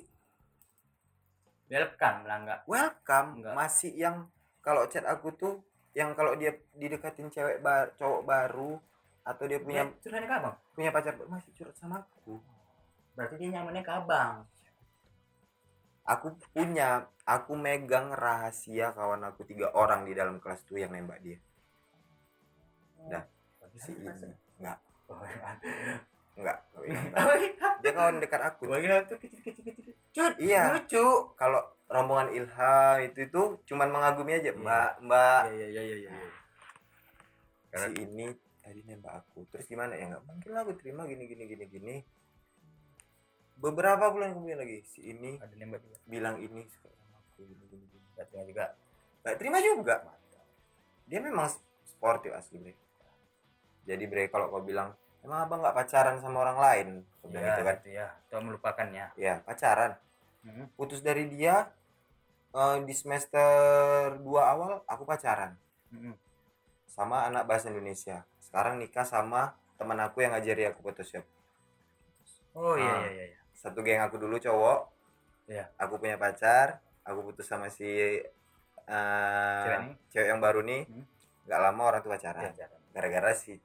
Welcome 1.66 2.20
lah 2.24 2.38
enggak. 2.38 2.60
welcome 2.64 3.30
Enggak. 3.42 3.54
masih 3.56 3.92
yang 3.92 4.30
kalau 4.62 4.86
chat 4.86 5.04
aku 5.04 5.34
tuh 5.34 5.54
yang 5.92 6.14
kalau 6.14 6.34
dia 6.34 6.54
didekatin 6.72 7.28
cewek 7.28 7.60
ba 7.60 7.90
cowok 7.94 8.22
baru 8.24 8.78
atau 9.24 9.44
dia 9.48 9.60
punya 9.60 9.88
curhatnya 10.00 10.28
ke 10.28 10.36
abang. 10.36 10.56
punya 10.76 10.90
pacar 10.92 11.14
masih 11.26 11.52
curhat 11.54 11.76
sama 11.76 12.04
aku 12.04 12.38
Berarti 13.14 13.36
dia 13.38 13.50
nyamannya 13.54 13.82
ke 13.82 13.94
abang. 13.94 14.36
aku 16.04 16.28
punya 16.52 17.08
aku 17.24 17.56
megang 17.56 18.12
rahasia 18.12 18.92
kawan 18.92 19.24
aku 19.24 19.48
tiga 19.48 19.72
orang 19.72 20.04
di 20.04 20.12
dalam 20.12 20.36
kelas 20.38 20.60
tuh 20.64 20.76
yang 20.76 20.92
nembak 20.92 21.24
dia 21.24 21.40
Dah. 23.04 23.24
si 23.76 23.96
ini 23.96 24.12
enggak 24.60 24.78
enggak 26.36 26.58
dia 27.82 27.92
kawan 27.92 28.20
dekat 28.20 28.42
aku 28.44 28.68
kecil. 28.68 29.08
Cut, 30.14 30.38
Iya. 30.38 30.78
lucu. 30.78 31.34
kalau 31.34 31.58
rombongan 31.90 32.30
Ilham 32.30 33.02
itu 33.02 33.26
itu 33.26 33.42
cuman 33.66 33.90
mengagumi 33.90 34.38
aja 34.38 34.52
Iya. 34.52 34.60
mbak 34.60 34.92
mbak 35.02 35.42
Iya 35.50 35.68
iya 35.70 35.82
iya 35.82 35.96
iya. 35.98 36.12
iya. 36.12 36.30
si 37.74 37.92
ini 37.98 38.28
tadi 38.64 38.80
nembak 38.82 39.14
aku 39.22 39.44
terus 39.48 39.68
gimana 39.68 39.94
ya 39.94 40.08
nggak 40.08 40.24
mungkin 40.24 40.50
lah 40.50 40.64
aku 40.64 40.74
terima 40.76 41.04
gini 41.04 41.28
gini 41.28 41.44
gini 41.46 41.66
gini 41.68 41.96
beberapa 43.56 44.10
bulan 44.10 44.34
kemudian 44.34 44.58
lagi 44.58 44.82
si 44.86 45.04
ini 45.06 45.38
Ada 45.38 45.56
nembak 45.56 45.80
juga. 45.80 45.98
bilang 46.06 46.36
ini 46.38 46.64
suka 46.66 46.90
sama 46.90 47.20
aku 47.22 47.44
gini 47.44 47.64
gini 47.68 47.86
gini 47.86 48.08
Berarti 48.14 48.36
juga. 48.46 48.66
nggak 49.22 49.36
terima 49.38 49.58
juga 49.60 49.96
dia 51.04 51.20
memang 51.20 51.48
sportif 51.86 52.32
asli 52.32 52.58
bre 52.58 52.74
jadi 53.84 54.04
bre 54.04 54.28
kalau 54.28 54.48
kau 54.48 54.64
bilang 54.64 54.96
emang 55.20 55.44
abang 55.44 55.60
nggak 55.60 55.76
pacaran 55.78 56.20
sama 56.20 56.40
orang 56.42 56.58
lain 56.58 56.88
Kau 57.20 57.28
bilang 57.28 57.44
gitu 57.46 57.62
kan 57.62 57.78
ya. 57.86 58.08
Itu 58.22 58.36
melupakannya. 58.40 59.06
ya 59.16 59.34
pacaran 59.42 59.96
Hmm. 60.44 60.68
putus 60.76 61.00
dari 61.00 61.24
dia 61.30 61.72
eh, 62.52 62.78
di 62.80 62.92
semester 62.92 63.48
2 64.14 64.28
awal 64.44 64.84
aku 64.84 65.04
pacaran 65.04 65.56
Hmm. 65.88 66.12
Sama 66.94 67.26
anak 67.26 67.44
bahasa 67.44 67.68
Indonesia 67.68 68.22
sekarang 68.40 68.78
nikah 68.78 69.02
sama 69.04 69.42
teman 69.76 69.98
aku 69.98 70.22
yang 70.22 70.32
ngajari 70.32 70.70
aku 70.70 70.80
Photoshop 70.84 71.26
Oh 72.54 72.78
iya 72.78 72.86
Ah. 72.94 73.10
iya 73.10 73.24
iya. 73.28 73.40
satu 73.52 73.82
geng 73.82 73.98
aku 74.00 74.16
dulu 74.16 74.38
cowok 74.38 74.80
Iya. 75.44 75.66
aku 75.76 75.98
punya 75.98 76.16
pacar 76.16 76.78
aku 77.02 77.26
putus 77.26 77.50
sama 77.50 77.68
si 77.68 78.22
eh, 78.86 79.64
Cewek 79.64 79.80
nih? 79.82 79.94
cewek 80.08 80.28
yang 80.30 80.40
baru 80.40 80.62
nih 80.62 80.86
Hmm. 80.86 81.06
nggak 81.44 81.60
lama 81.62 81.82
orang 81.84 82.00
tuh 82.00 82.12
pacaran 82.12 82.46
Iya, 82.48 82.64
iya. 82.64 82.78
gara-gara 82.92 83.32
si 83.34 83.58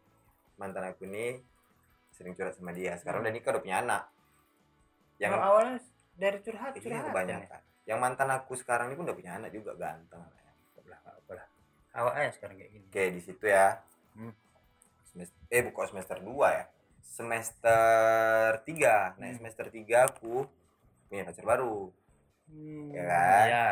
mantan 0.57 0.89
aku 0.89 1.05
nih 1.05 1.39
sering 2.11 2.33
curhat 2.33 2.57
sama 2.57 2.73
dia 2.73 2.97
sekarang 2.97 3.21
Hmm. 3.21 3.29
udah 3.29 3.35
nikah 3.35 3.51
udah 3.53 3.63
punya 3.63 3.79
anak 3.79 4.03
yang 5.19 5.31
Yang 5.31 5.43
awalnya 5.45 5.77
dari 6.15 6.39
curhat 6.41 6.73
curhat. 6.75 7.05
kebanyakan 7.05 7.61
yang 7.85 7.99
mantan 7.99 8.29
aku 8.31 8.53
sekarang 8.55 8.89
ini 8.89 8.97
pun 8.97 9.05
udah 9.05 9.15
punya 9.15 9.33
anak 9.35 9.51
juga 9.51 9.73
ganteng. 9.75 10.21
Awak 11.99 12.15
aja 12.15 12.31
sekarang 12.33 12.57
kayak 12.57 12.71
gini. 12.71 12.85
oke 12.87 13.05
di 13.11 13.21
situ 13.21 13.45
ya 13.45 13.83
Hmm. 14.13 14.31
semester 15.05 15.39
eh 15.49 15.63
bukan 15.65 15.87
semester 15.89 16.19
2 16.21 16.47
ya 16.49 16.65
semester 17.01 17.83
3 18.63 19.17
nah 19.17 19.27
Hmm. 19.27 19.37
semester 19.37 19.67
3 19.67 20.07
aku 20.07 20.47
punya 21.07 21.23
pacar 21.25 21.45
baru 21.45 21.91
Hmm. 22.47 22.89
Ya 22.91 23.03
kan? 23.05 23.45
Iya. 23.45 23.69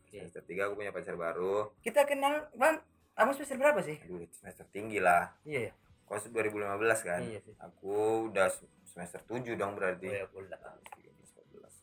Oke. 0.00 0.16
semester 0.20 0.42
3 0.44 0.62
aku 0.62 0.74
punya 0.76 0.92
pacar 0.92 1.16
baru 1.16 1.74
Kita 1.80 2.04
kenal, 2.04 2.46
Bang. 2.52 2.78
Kamu 3.12 3.32
semester 3.32 3.56
berapa 3.56 3.80
sih? 3.80 3.98
Aduh, 4.00 4.22
semester 4.30 4.64
tinggi 4.68 4.96
lah 4.96 5.34
Iya 5.42 5.60
ya. 5.66 5.72
kau 6.04 6.16
2015 6.16 6.68
kan 7.00 7.20
Iya 7.22 7.40
sih. 7.40 7.54
aku 7.56 7.94
udah 8.26 8.46
se- 8.48 8.68
semester 8.84 9.20
7 9.22 9.54
dong 9.54 9.74
berarti 9.74 10.06
Oh, 10.06 10.14
ya, 10.14 10.26
pula. 10.26 10.56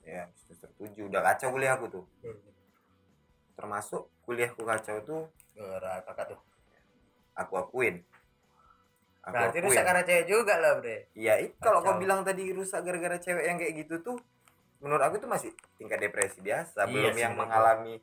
ya 0.04 0.24
semester 0.38 0.70
7 0.74 1.04
udah 1.06 1.22
kacau 1.22 1.52
kuliah 1.52 1.74
aku 1.74 1.86
tuh 1.90 2.06
termasuk 3.54 4.08
kuliahku 4.24 4.62
kacau 4.62 4.98
tuh 5.02 5.24
Gara 5.58 6.06
kakak 6.06 6.26
tuh. 6.32 6.40
aku 7.34 7.54
akuin 7.56 8.02
aku 9.22 9.34
Berarti 9.34 9.58
akuin. 9.58 9.66
rusak 9.68 9.84
karena 9.84 10.02
cewek 10.02 10.26
juga 10.26 10.54
lah, 10.58 10.72
Bre. 10.78 10.98
Iya, 11.14 11.34
kalau 11.60 11.82
kau 11.82 11.98
bilang 11.98 12.22
tadi 12.22 12.50
rusak 12.50 12.80
gara-gara 12.80 13.18
cewek 13.18 13.44
yang 13.44 13.58
kayak 13.58 13.74
gitu 13.76 13.96
tuh, 14.00 14.18
menurut 14.80 15.04
aku 15.04 15.18
tuh 15.18 15.28
masih 15.28 15.52
tingkat 15.76 16.00
depresi 16.00 16.40
biasa, 16.40 16.80
Iya 16.80 16.90
belum 16.90 17.12
sih, 17.12 17.22
yang 17.22 17.34
mengalami 17.36 17.96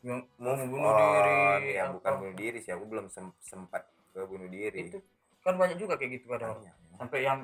yang 0.00 0.22
move 0.38 0.62
bunuh 0.64 0.86
on. 0.88 0.98
diri 1.02 1.74
ya 1.74 1.90
bukan 1.90 2.12
bunuh 2.16 2.34
diri 2.34 2.58
sih 2.58 2.70
aku 2.70 2.84
belum 2.86 3.10
sem- 3.10 3.34
sempat 3.40 3.82
ke 4.14 4.22
bunuh 4.22 4.46
diri 4.46 4.86
itu 4.86 5.02
kan 5.42 5.58
banyak 5.58 5.74
juga 5.76 5.98
kayak 5.98 6.20
gitu 6.20 6.30
kadang 6.30 6.54
Banyak, 6.56 6.70
ya. 6.70 6.94
sampai 6.94 7.18
yang 7.20 7.38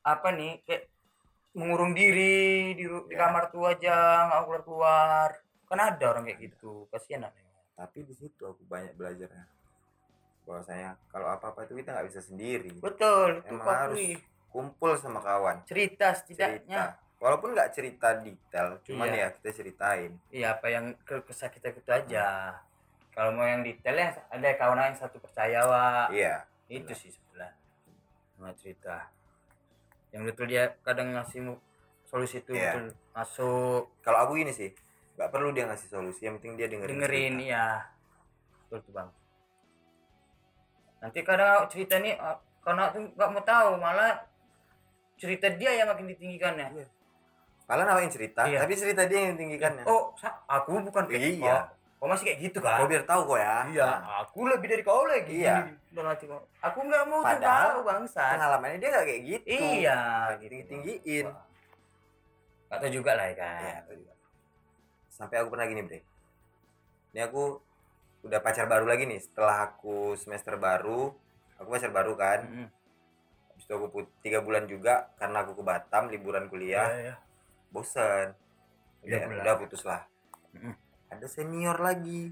apa 0.00 0.28
nih 0.32 0.64
kayak 0.64 0.88
mengurung 1.52 1.92
diri 1.92 2.72
di, 2.72 2.84
ru- 2.84 3.04
di 3.04 3.12
Ya. 3.12 3.20
kamar 3.20 3.52
tuh 3.52 3.68
aja 3.68 3.96
nggak 4.26 4.40
keluar 4.42 4.62
keluar 4.64 5.28
kan 5.66 5.78
ada 5.82 6.04
orang 6.08 6.24
kayak 6.24 6.40
gitu 6.46 6.88
kasihan 6.88 7.28
ada 7.28 7.36
tapi 7.78 8.02
di 8.02 8.10
situ 8.10 8.42
aku 8.42 8.66
banyak 8.66 8.98
belajarnya. 8.98 9.46
Bahwasanya 10.42 10.98
kalau 11.14 11.30
apa 11.30 11.54
apa 11.54 11.62
itu 11.62 11.78
kita 11.78 11.94
nggak 11.94 12.06
bisa 12.10 12.20
sendiri. 12.26 12.74
Betul 12.82 13.38
itu 13.46 13.54
Emang 13.54 13.70
harus 13.70 14.02
kumpul 14.50 14.98
sama 14.98 15.22
kawan. 15.22 15.62
Cerita 15.62 16.10
cerita. 16.18 16.50
Setidaknya 16.50 16.98
walaupun 17.22 17.54
nggak 17.54 17.70
cerita 17.70 18.18
detail 18.18 18.82
cuman 18.82 19.06
Iya. 19.14 19.22
ya 19.22 19.28
kita 19.38 19.50
ceritain. 19.54 20.10
Iya 20.34 20.46
apa 20.58 20.66
yang 20.66 20.98
ke 21.06 21.22
kesah 21.22 21.54
kita 21.54 21.70
itu 21.70 21.86
aja. 21.86 22.58
Kalau 23.14 23.30
mau 23.30 23.46
yang 23.46 23.62
detail 23.62 23.94
ya 23.94 24.10
ada 24.26 24.48
kawan 24.58 24.90
yang 24.90 24.98
satu 24.98 25.22
percaya 25.22 25.62
wa 25.62 26.10
iya 26.10 26.42
itu 26.66 26.90
sih 26.98 27.14
sebelah. 27.14 27.54
Sama 28.34 28.50
cerita. 28.58 29.06
Yang 30.10 30.34
betul 30.34 30.46
dia 30.50 30.74
kadang 30.82 31.14
ngasih 31.14 31.54
solusi 32.10 32.42
itu 32.42 32.58
Iya. 32.58 32.74
betul 32.74 32.84
masuk. 33.14 33.86
Kalau 34.02 34.18
aku 34.26 34.34
ini 34.42 34.50
sih 34.50 34.74
nggak 35.18 35.28
perlu 35.28 35.50
dia 35.50 35.66
ngasih 35.66 35.88
solusi 35.88 36.22
yang 36.22 36.38
penting 36.38 36.54
dia 36.54 36.66
dengerin 36.66 36.94
dengerin 36.94 37.34
cerita. 37.36 37.50
ya 37.50 37.66
betul 38.62 38.78
tuh 38.80 38.92
bang. 38.94 39.08
Nanti 40.98 41.18
kadang 41.22 41.66
cerita 41.66 41.94
nih 41.96 42.14
ah, 42.16 42.36
karena 42.60 42.84
tuh 42.88 43.02
nggak 43.08 43.28
mau 43.28 43.42
tahu 43.42 43.68
malah 43.76 44.14
cerita 45.14 45.50
dia 45.50 45.74
yang 45.74 45.86
makin 45.86 46.06
ditinggikan 46.06 46.54
ya. 46.54 46.68
Iya. 46.72 46.86
malah 47.64 47.84
namanya 47.84 48.08
cerita? 48.08 48.46
Iya. 48.46 48.62
tapi 48.62 48.72
cerita 48.72 49.02
dia 49.04 49.18
yang 49.24 49.36
tinggikannya 49.36 49.84
oh 49.84 50.14
sa- 50.14 50.40
aku 50.46 50.80
bukan 50.80 51.04
kayak 51.04 51.36
Iya. 51.36 51.68
oh, 52.00 52.00
oh, 52.00 52.08
masih 52.08 52.24
kayak 52.24 52.38
gitu 52.40 52.58
kan 52.58 52.78
kau 52.78 52.88
biar 52.88 53.04
tahu 53.04 53.22
kok 53.26 53.38
ya. 53.38 53.56
Iya 53.68 53.84
Nah, 53.84 54.00
aku 54.22 54.38
lebih 54.46 54.66
dari 54.68 54.82
kau 54.82 55.04
lagi. 55.04 55.36
Iya. 55.36 55.56
dalam 55.90 56.08
hati 56.08 56.24
kau. 56.24 56.40
Aku 56.62 56.78
nggak 56.80 57.04
mau 57.04 57.20
Padahal 57.20 57.68
tahu 57.68 57.80
bangsa 57.84 58.24
pengalamannya 58.32 58.78
dia 58.78 58.88
nggak 58.88 59.04
kayak 59.04 59.22
gitu. 59.26 59.48
Iya 59.50 59.98
tinggi 60.38 60.62
tinggiin 60.64 61.26
Gak 62.68 62.78
tau 62.78 62.90
juga 62.90 63.10
lah 63.12 63.26
ya 63.26 63.34
kan 63.34 63.60
Iya, 63.60 63.78
juga. 63.90 64.12
Sampai 65.18 65.42
aku 65.42 65.50
pernah 65.50 65.66
gini 65.66 65.82
bre 65.82 66.00
ini 67.10 67.20
aku 67.20 67.58
udah 68.22 68.38
pacar 68.38 68.66
baru 68.66 68.86
lagi 68.86 69.04
nih 69.04 69.18
setelah 69.18 69.66
aku 69.66 70.14
semester 70.14 70.54
baru 70.56 71.10
aku 71.58 71.68
pacar 71.68 71.90
baru 71.90 72.14
kan 72.14 72.46
Mm-mm. 72.46 72.68
habis 73.50 73.64
itu 73.66 73.72
aku 73.74 73.86
put- 73.90 74.14
tiga 74.22 74.38
bulan 74.38 74.70
juga 74.70 75.10
karena 75.18 75.42
aku 75.42 75.58
ke 75.58 75.62
Batam 75.66 76.06
liburan 76.08 76.46
kuliah 76.46 76.86
Iya, 76.88 77.02
iya. 77.02 77.14
bosen 77.68 78.26
udah, 79.02 79.18
bulan. 79.26 79.42
udah 79.42 79.54
putus 79.58 79.82
lah 79.82 80.02
Mm-mm. 80.54 80.74
ada 81.10 81.26
senior 81.26 81.76
lagi 81.78 82.30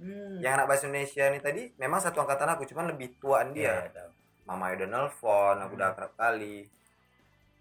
Hmm. 0.00 0.40
yang 0.40 0.56
anak 0.56 0.64
bahasa 0.64 0.88
Indonesia 0.88 1.28
ini 1.28 1.44
tadi 1.44 1.62
memang 1.76 2.00
satu 2.00 2.24
angkatan 2.24 2.48
aku 2.56 2.64
cuman 2.64 2.88
lebih 2.88 3.20
tuaan 3.20 3.52
dia 3.52 3.84
Iya, 3.84 3.92
tahu. 3.92 4.10
mama 4.48 4.72
udah 4.72 4.88
nelfon 4.88 5.56
aku 5.60 5.76
udah 5.76 5.92
Hmm. 5.92 5.96
akrab 6.00 6.12
kali 6.16 6.64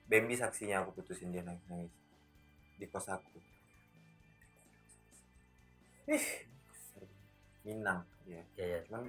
Bambi 0.07 0.39
saksinya 0.39 0.80
aku 0.80 0.95
putusin 0.95 1.36
dia 1.36 1.43
nangis 1.43 1.60
nangis 1.68 1.91
di 2.80 2.88
kos 2.88 3.12
aku 3.12 3.43
ih 6.10 6.28
Minang 7.62 8.01
ya 8.26 8.41
Iya, 8.55 8.66
iya. 8.66 8.80
cuman 8.84 9.05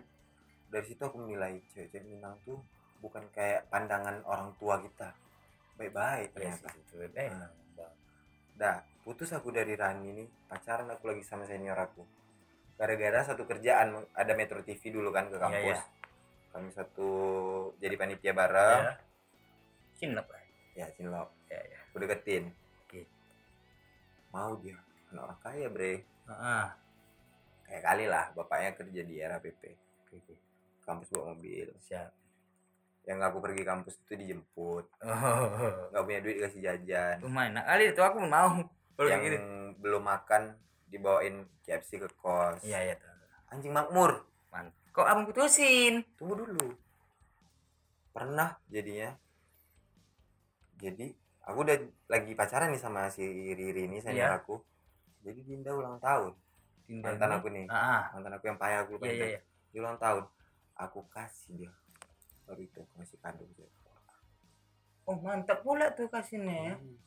dari 0.69 0.85
situ 0.85 1.01
aku 1.01 1.17
menilai 1.19 1.59
cewek-cewek 1.67 2.05
Minang 2.05 2.37
tuh 2.41 2.61
bukan 3.01 3.25
kayak 3.31 3.67
pandangan 3.67 4.21
orang 4.23 4.53
tua 4.55 4.77
kita 4.79 5.09
baik-baik 5.75 6.31
Iya 6.31 6.55
ternyata 6.55 6.67
sih, 6.69 6.83
itu. 6.83 6.95
Eh, 7.11 7.31
Nah. 7.31 7.51
Bang. 7.73 7.95
dah 8.53 8.77
putus 9.01 9.33
aku 9.33 9.49
dari 9.49 9.73
Rani 9.73 10.13
nih 10.13 10.29
pacaran 10.47 10.85
aku 10.87 11.09
lagi 11.09 11.23
sama 11.23 11.43
senior 11.43 11.75
aku 11.75 12.05
gara-gara 12.77 13.21
satu 13.23 13.45
kerjaan 13.45 13.89
ada 14.11 14.33
Metro 14.33 14.61
TV 14.61 14.81
dulu 14.91 15.09
kan 15.09 15.27
ke 15.27 15.37
Iya, 15.37 15.43
kampus 15.43 15.81
iya. 15.81 15.89
kami 16.51 16.69
satu 16.71 17.09
jadi 17.77 17.95
panitia 17.95 18.33
bareng 18.33 18.83
Iya. 18.83 18.95
Cinlok 19.95 20.29
lah. 20.29 20.45
ya 20.75 20.87
Cinlok 20.91 21.29
Iya, 21.47 21.61
iya. 21.63 21.79
aku 21.87 21.97
deketin 21.99 22.45
Oke. 22.79 23.01
mau 24.31 24.53
dia 24.59 24.77
anak 25.09 25.25
orang 25.25 25.41
kaya 25.41 25.67
bre 25.67 25.95
Heeh. 26.27 26.67
Kayak 27.71 27.85
kali 27.85 28.05
lah 28.05 28.35
bapaknya 28.35 28.75
kerja 28.75 29.01
di 29.01 29.15
RAPP 29.17 29.63
Oke, 30.03 30.19
oke. 30.19 30.35
kampus 30.83 31.07
bawa 31.09 31.31
mobil 31.31 31.71
Siap. 31.79 32.11
yang 33.07 33.23
aku 33.23 33.39
pergi 33.39 33.63
kampus 33.63 33.95
itu 33.97 34.13
dijemput 34.17 34.85
Oh. 35.01 35.89
nggak 35.89 36.03
punya 36.03 36.21
duit 36.21 36.37
dikasih 36.37 36.61
jajan 36.61 37.17
Lumayan. 37.23 37.55
Nah, 37.55 37.65
kali 37.65 37.89
itu 37.89 38.01
aku 38.01 38.19
mau. 38.21 38.61
Yang 39.01 39.21
gitu. 39.25 39.37
belum 39.81 40.03
makan 40.05 40.43
dibawain 40.85 41.35
KFC 41.63 41.97
ke 41.97 42.11
kos 42.13 42.61
Iya, 42.61 42.79
iya. 42.85 42.97
anjing 43.49 43.71
makmur 43.71 44.27
Mantap. 44.51 44.75
Kok 44.91 45.07
abang 45.07 45.25
putusin? 45.25 46.03
tunggu 46.19 46.35
dulu 46.37 46.75
pernah 48.11 48.59
jadinya 48.67 49.15
jadi 50.77 51.15
aku 51.45 51.59
udah 51.63 51.77
lagi 52.07 52.33
pacaran 52.35 52.69
nih 52.69 52.81
sama 52.81 53.07
si 53.07 53.23
Riri 53.25 53.87
ini 53.87 54.01
senior 54.01 54.29
Iya. 54.29 54.37
aku 54.37 54.59
jadi 55.21 55.41
Dinda 55.41 55.73
ulang 55.73 55.97
tahun 55.99 56.35
Tindak 56.91 57.15
mantan 57.23 57.31
aku 57.39 57.47
nih 57.55 57.65
Ah, 57.71 57.79
ah. 57.79 58.03
mantan 58.19 58.35
aku 58.35 58.45
yang 58.51 58.59
payah 58.59 58.79
aku 58.83 58.99
lupa 58.99 59.07
iya, 59.07 59.15
namanya. 59.15 59.31
iya. 59.31 59.41
dia 59.71 59.79
ulang 59.79 59.99
tahun 60.03 60.25
aku 60.75 60.99
kasih 61.07 61.55
dia 61.55 61.73
baru 62.51 62.61
itu 62.67 62.79
aku 62.83 62.93
kasih 62.99 63.19
kado. 63.23 63.47
Oh, 65.07 65.15
mantap 65.23 65.63
pula 65.63 65.95
tuh 65.95 66.11
kasihnya 66.11 66.57
ya. 66.67 66.75
Hmm. 66.75 66.99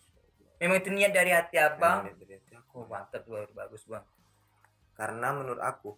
Memang 0.63 0.77
itu 0.79 0.89
niat 0.95 1.11
dari 1.11 1.35
hati 1.35 1.59
abang. 1.59 2.07
Emang 2.07 2.15
dari 2.15 2.39
hati 2.39 2.53
aku 2.55 2.73
Oh, 2.79 2.87
mantap 2.87 3.21
tuh 3.27 3.43
bagus, 3.51 3.83
Bang. 3.83 4.07
karena 4.95 5.35
menurut 5.35 5.59
aku 5.59 5.97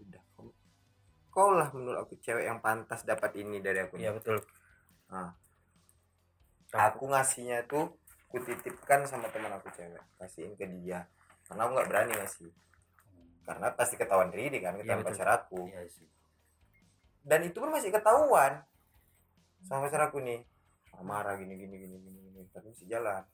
udah 0.00 0.22
kau, 0.34 0.50
kau 1.30 1.52
lah 1.54 1.68
menurut 1.70 2.00
aku 2.00 2.16
cewek 2.18 2.48
yang 2.48 2.58
pantas 2.58 3.04
dapat 3.06 3.36
ini 3.38 3.60
dari 3.62 3.78
aku 3.84 4.00
Iya, 4.00 4.16
betul. 4.16 4.40
Nah, 5.12 5.30
aku 6.72 7.06
ngasihnya 7.06 7.68
tuh 7.70 7.94
kutitipkan 8.30 9.04
sama 9.06 9.26
teman 9.30 9.50
aku 9.52 9.68
cewek 9.74 10.00
kasihin 10.16 10.54
ke 10.54 10.64
dia 10.80 11.06
karena 11.50 11.66
aku 11.66 11.72
nggak 11.74 11.88
berani 11.90 12.12
ngasih 12.14 12.50
karena 13.50 13.66
pasti 13.74 13.98
ketahuan 13.98 14.30
Riri 14.30 14.62
kan 14.62 14.78
ketahuan 14.78 15.02
betul. 15.02 15.10
pacar 15.12 15.28
aku 15.36 15.60
sih. 15.88 16.06
dan 17.20 17.42
itu 17.42 17.58
pun 17.58 17.68
masih 17.68 17.90
ketahuan 17.90 18.62
sama 19.60 19.84
pacar 19.84 20.06
aku 20.06 20.22
nih 20.22 20.46
marah 21.00 21.34
gini 21.34 21.56
gini 21.56 21.76
gini 21.76 21.96
gini 21.98 22.18
gini 22.22 22.40
tapi 22.48 22.70
masih 22.70 22.86
jalan 22.86 23.26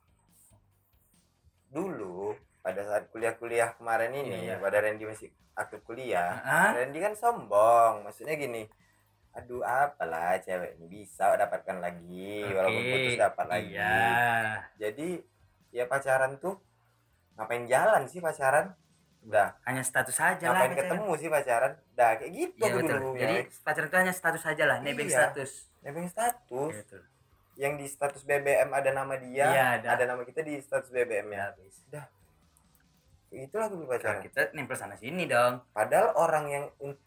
dulu 1.68 2.32
pada 2.62 2.82
saat 2.82 3.10
kuliah-kuliah 3.10 3.74
kemarin 3.74 4.10
ini 4.16 4.30
Iya, 4.40 4.40
iya. 4.48 4.56
pada 4.56 4.78
Randy 4.80 5.04
masih 5.04 5.28
aktif 5.52 5.82
kuliah 5.82 6.40
Ah, 6.40 6.70
Randy 6.72 6.98
kan 6.98 7.12
sombong 7.12 8.02
maksudnya 8.02 8.34
gini 8.34 8.66
aduh 9.30 9.60
apalah 9.60 10.40
cewek 10.40 10.80
ini 10.80 11.04
bisa 11.04 11.36
dapatkan 11.36 11.76
lagi 11.76 12.40
walaupun 12.48 12.80
oke. 12.80 12.90
putus 12.90 13.14
dapat 13.20 13.46
lagi 13.46 13.68
Iya. 13.70 14.00
jadi 14.80 15.08
ya 15.70 15.84
pacaran 15.84 16.40
tuh 16.40 16.56
ngapain 17.36 17.68
jalan 17.68 18.08
sih 18.08 18.18
pacaran 18.18 18.72
udah 19.26 19.48
Hanya 19.62 19.82
status 19.82 20.14
saja 20.14 20.44
lah. 20.44 20.54
ngapain 20.56 20.70
pacaran. 20.70 20.80
ketemu 20.86 21.10
sih 21.12 21.28
pacaran 21.28 21.72
dah 21.92 22.10
kayak 22.14 22.30
gitu 22.32 22.62
aku 22.62 22.78
betul. 22.78 22.96
dulu 22.96 23.10
Jadi 23.16 23.34
ya. 23.36 23.42
pacaran 23.60 23.86
itu 23.86 23.98
hanya 23.98 24.14
status 24.14 24.42
saja 24.42 24.64
lah, 24.64 24.78
nebeng 24.78 25.06
Iya. 25.06 25.16
status. 25.20 25.50
nebeng 25.80 26.06
status 26.06 26.74
betul. 26.78 27.02
yang 27.54 27.74
di 27.74 27.86
status 27.86 28.22
BBM 28.22 28.70
ada 28.70 28.90
nama 28.90 29.14
dia 29.16 29.44
Iya, 29.44 29.64
ada. 29.76 29.88
ada 29.92 30.04
nama 30.06 30.22
kita 30.22 30.40
di 30.40 30.54
status 30.58 30.88
BBM 30.88 31.26
Ya, 31.26 31.34
ya 31.34 31.42
habis. 31.48 31.76
itulah 33.28 33.66
aku 33.66 33.76
Sekarang 33.76 33.90
pacaran 33.92 34.20
kita 34.22 34.40
nempel 34.52 34.76
sana 34.76 34.94
sini 34.94 35.26
dong. 35.26 35.60
padahal 35.70 36.14
orang 36.14 36.44
yang 36.46 36.64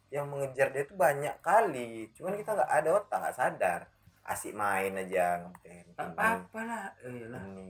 yang 0.09 0.25
mengejar 0.27 0.69
dia 0.69 0.83
tuh 0.83 0.93
banyak 0.95 1.39
kali 1.39 2.11
cuman 2.11 2.35
kita 2.35 2.53
nggak 2.53 2.69
ada 2.69 2.89
otak 2.93 3.17
nggak 3.17 3.35
sadar 3.35 3.81
asik 4.23 4.53
main 4.53 4.93
aja 4.93 5.41
ngepen 5.41 5.89
Gak 5.89 6.05
ini, 6.05 6.13
apa-apa 6.13 6.59
lah. 6.61 6.85
Iyalah. 7.01 7.41
ini 7.47 7.67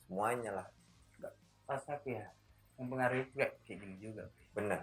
semuanya 0.00 0.50
lah 0.54 0.66
Pas 1.66 1.84
aku 1.84 2.08
ya. 2.08 2.24
Mempengaruhi 2.78 3.26
juga 3.28 3.46
kayak 3.62 3.78
gini 3.78 3.94
juga. 3.98 4.24
bener 4.54 4.80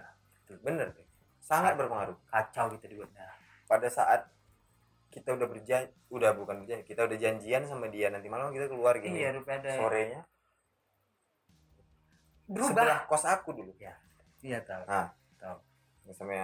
bener 0.62 0.88
Bre. 0.90 1.04
sangat 1.40 1.74
berpengaruh 1.74 2.16
Kacau 2.26 2.70
kita 2.72 2.86
dibuatnya. 2.86 3.26
pada 3.64 3.88
saat 3.88 4.30
kita 5.08 5.32
udah 5.32 5.46
berjanji 5.46 5.90
udah 6.08 6.30
bukan 6.32 6.62
berjanji 6.62 6.84
kita 6.84 7.02
udah 7.02 7.16
janjian 7.16 7.64
sama 7.64 7.88
dia 7.88 8.08
nanti 8.08 8.26
malam 8.26 8.50
kita 8.50 8.68
keluar 8.68 8.96
gini 8.96 9.16
Iya, 9.18 9.32
daripada 9.32 9.70
sorenya 9.74 10.20
berubah. 12.46 12.68
sebelah 12.70 13.00
kos 13.06 13.24
aku 13.24 13.50
dulu 13.52 13.72
Iya, 14.38 14.60
tahu. 14.62 14.82
Nah. 14.86 15.10
Tahu. 15.36 15.56
sama 16.14 16.38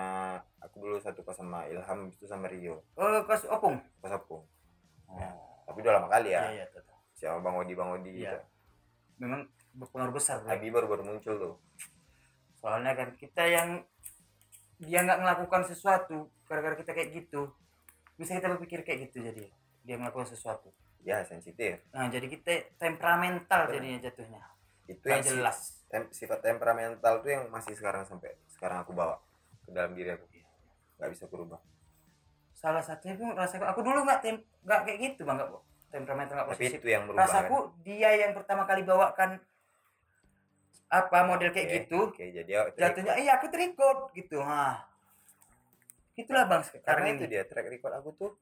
aku 0.58 0.76
dulu 0.80 0.96
satu 0.98 1.22
kos 1.22 1.38
sama 1.38 1.62
Ilham 1.64 2.10
itu 2.10 2.26
sama 2.26 2.50
Rio 2.50 2.82
Oh, 2.94 3.22
kos 3.22 3.46
opung. 3.46 3.78
kos 4.00 4.10
aku 4.10 4.42
Oh. 5.06 5.62
tapi 5.62 5.78
udah 5.78 5.94
lama 5.94 6.08
kali 6.08 6.32
Iya, 6.32 6.40
ya 6.42 6.50
iya, 6.54 6.64
tahu. 6.68 6.82
tahu. 6.82 6.98
siapa 7.14 7.38
Bang 7.38 7.54
Odi 7.54 7.72
Bang 7.72 7.92
Odi 7.92 8.10
Iya. 8.18 8.34
gitu 8.34 8.38
Memang 9.20 9.46
berpengaruh 9.76 10.14
besar. 10.14 10.44
Bro. 10.44 10.52
Abi 10.52 10.68
baru 10.68 10.86
baru 10.88 11.02
muncul 11.04 11.34
tuh. 11.36 11.54
Soalnya 12.60 12.92
kan 12.94 13.16
kita 13.18 13.42
yang 13.48 13.68
dia 14.82 15.00
nggak 15.02 15.20
melakukan 15.22 15.62
sesuatu 15.66 16.30
gara-gara 16.46 16.76
kita 16.78 16.92
kayak 16.92 17.10
gitu. 17.14 17.50
Bisa 18.18 18.36
kita 18.38 18.52
berpikir 18.52 18.84
kayak 18.84 19.10
gitu 19.10 19.24
jadi 19.24 19.48
dia 19.82 19.96
melakukan 19.98 20.28
sesuatu. 20.28 20.70
Ya 21.02 21.24
sensitif. 21.26 21.82
Nah 21.90 22.06
jadi 22.06 22.30
kita 22.30 22.78
temperamental 22.78 23.66
jadinya 23.72 23.98
jatuhnya. 23.98 24.42
Itu 24.86 25.06
yang 25.08 25.24
jelas. 25.24 25.82
tem- 25.92 26.08
sifat 26.08 26.40
temperamental 26.40 27.20
tuh 27.20 27.30
yang 27.30 27.44
masih 27.52 27.76
sekarang 27.76 28.08
sampai 28.08 28.32
sekarang 28.48 28.80
aku 28.80 28.96
bawa 28.96 29.20
ke 29.66 29.70
dalam 29.74 29.92
diri 29.92 30.14
aku. 30.14 30.24
Nggak 30.96 31.10
bisa 31.12 31.24
berubah. 31.26 31.60
Salah 32.54 32.80
satunya 32.80 33.18
pun 33.18 33.34
rasaku 33.34 33.66
aku 33.66 33.80
dulu 33.82 34.06
nggak 34.06 34.20
tem 34.22 34.36
nggak 34.62 34.80
kayak 34.86 34.98
gitu 35.02 35.26
bang. 35.26 35.36
Nggak 35.42 35.50
temperamental 35.92 36.34
nggak 36.40 36.48
tapi 36.48 36.56
posesif 36.56 36.80
itu 36.80 36.88
yang 36.88 37.04
berubah 37.04 37.28
rasaku 37.28 37.56
dia 37.84 38.10
yang 38.16 38.32
pertama 38.32 38.62
kali 38.64 38.82
bawakan 38.82 39.30
apa 40.92 41.18
model 41.24 41.48
kayak 41.50 41.66
Oke, 41.66 41.76
gitu 41.80 41.98
oke 42.12 42.24
jadi 42.28 42.50
ya, 42.52 42.60
jatuhnya 42.76 43.12
iya 43.16 43.32
aku 43.40 43.48
terikut 43.48 44.12
gitu 44.12 44.44
ha 44.44 44.84
itulah 46.12 46.44
bang 46.44 46.60
karena 46.60 46.76
sekarang 46.84 47.04
itu 47.08 47.24
ini 47.24 47.32
dia 47.32 47.42
track 47.48 47.66
record 47.66 47.94
aku 47.96 48.10
tuh 48.12 48.32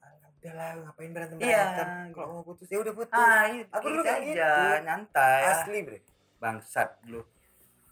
"Alah, 0.00 0.28
udah 0.32 0.52
lah 0.56 0.68
ngapain 0.80 1.10
berantem 1.12 1.36
Iya, 1.36 1.60
berantem 1.60 1.88
kalau 2.16 2.28
mau 2.32 2.42
putus 2.42 2.66
ya 2.66 2.78
udah 2.80 2.94
putus. 2.96 3.12
Ah 3.12 3.44
itu 3.46 3.68
Aku 3.68 3.76
aku 3.76 3.86
dulu 3.86 4.02
kayak 4.02 4.20
aja 4.24 4.32
gitu. 4.32 4.84
nyantai. 4.88 5.40
Asli 5.44 5.78
bre. 5.84 5.98
Bangsat 6.40 6.88
dulu 7.04 7.20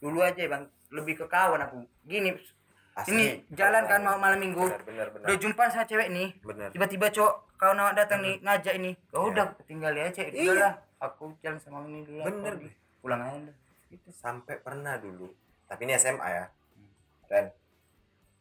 dulu 0.01 0.19
aja 0.25 0.41
bang 0.41 0.65
lebih 0.89 1.15
ke 1.21 1.27
kawan 1.29 1.61
aku. 1.61 1.85
Gini 2.09 2.33
asli. 2.97 3.13
ini 3.13 3.25
jalan 3.53 3.85
kan 3.85 4.01
mau 4.01 4.17
malam 4.17 4.41
minggu. 4.41 4.65
benar 4.65 4.81
benar 4.83 5.07
benar. 5.13 5.27
Udah 5.29 5.37
jumpa 5.37 5.63
sama 5.69 5.85
cewek 5.85 6.09
nih. 6.09 6.29
Tiba-tiba 6.73 7.07
cowok 7.13 7.35
kau 7.61 7.73
nak 7.77 7.93
datang 7.93 8.25
nih 8.25 8.41
ngajak 8.41 8.75
ini. 8.81 8.97
Oh 9.13 9.29
Iya. 9.29 9.31
udah 9.37 9.47
tinggal 9.69 9.93
aja 9.93 10.23
Iya. 10.25 10.33
udah 10.33 10.55
lah 10.57 10.73
aku 10.99 11.35
jalan 11.43 11.59
sama 11.63 11.87
ini 11.87 12.03
dulu 12.03 12.21
Bener, 12.27 12.55
aku 12.59 12.67
Bre. 12.67 12.73
pulang 13.03 13.23
aja 13.23 13.53
itu 13.89 14.11
sampai 14.13 14.61
pernah 14.61 15.01
dulu. 15.01 15.33
Tapi 15.65 15.89
ini 15.89 15.97
SMA 15.97 16.29
ya. 16.29 16.45
Ren 17.29 17.47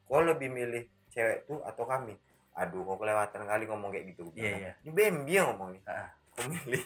kau 0.07 0.23
lebih 0.23 0.47
milih 0.47 0.83
cewek 1.11 1.47
tuh 1.47 1.59
atau 1.63 1.83
kami. 1.83 2.15
Aduh 2.55 2.83
kau 2.83 2.95
kelewatan 2.99 3.43
kali 3.43 3.63
ngomong 3.67 3.91
kayak 3.91 4.15
gitu. 4.15 4.31
Iya, 4.35 4.51
iya. 4.55 4.71
ini 4.83 4.91
Bambi 4.91 5.33
yang 5.35 5.55
ngomong 5.55 5.75
nih 5.75 5.81
Ah. 5.87 6.11
kau 6.37 6.45
milih 6.47 6.83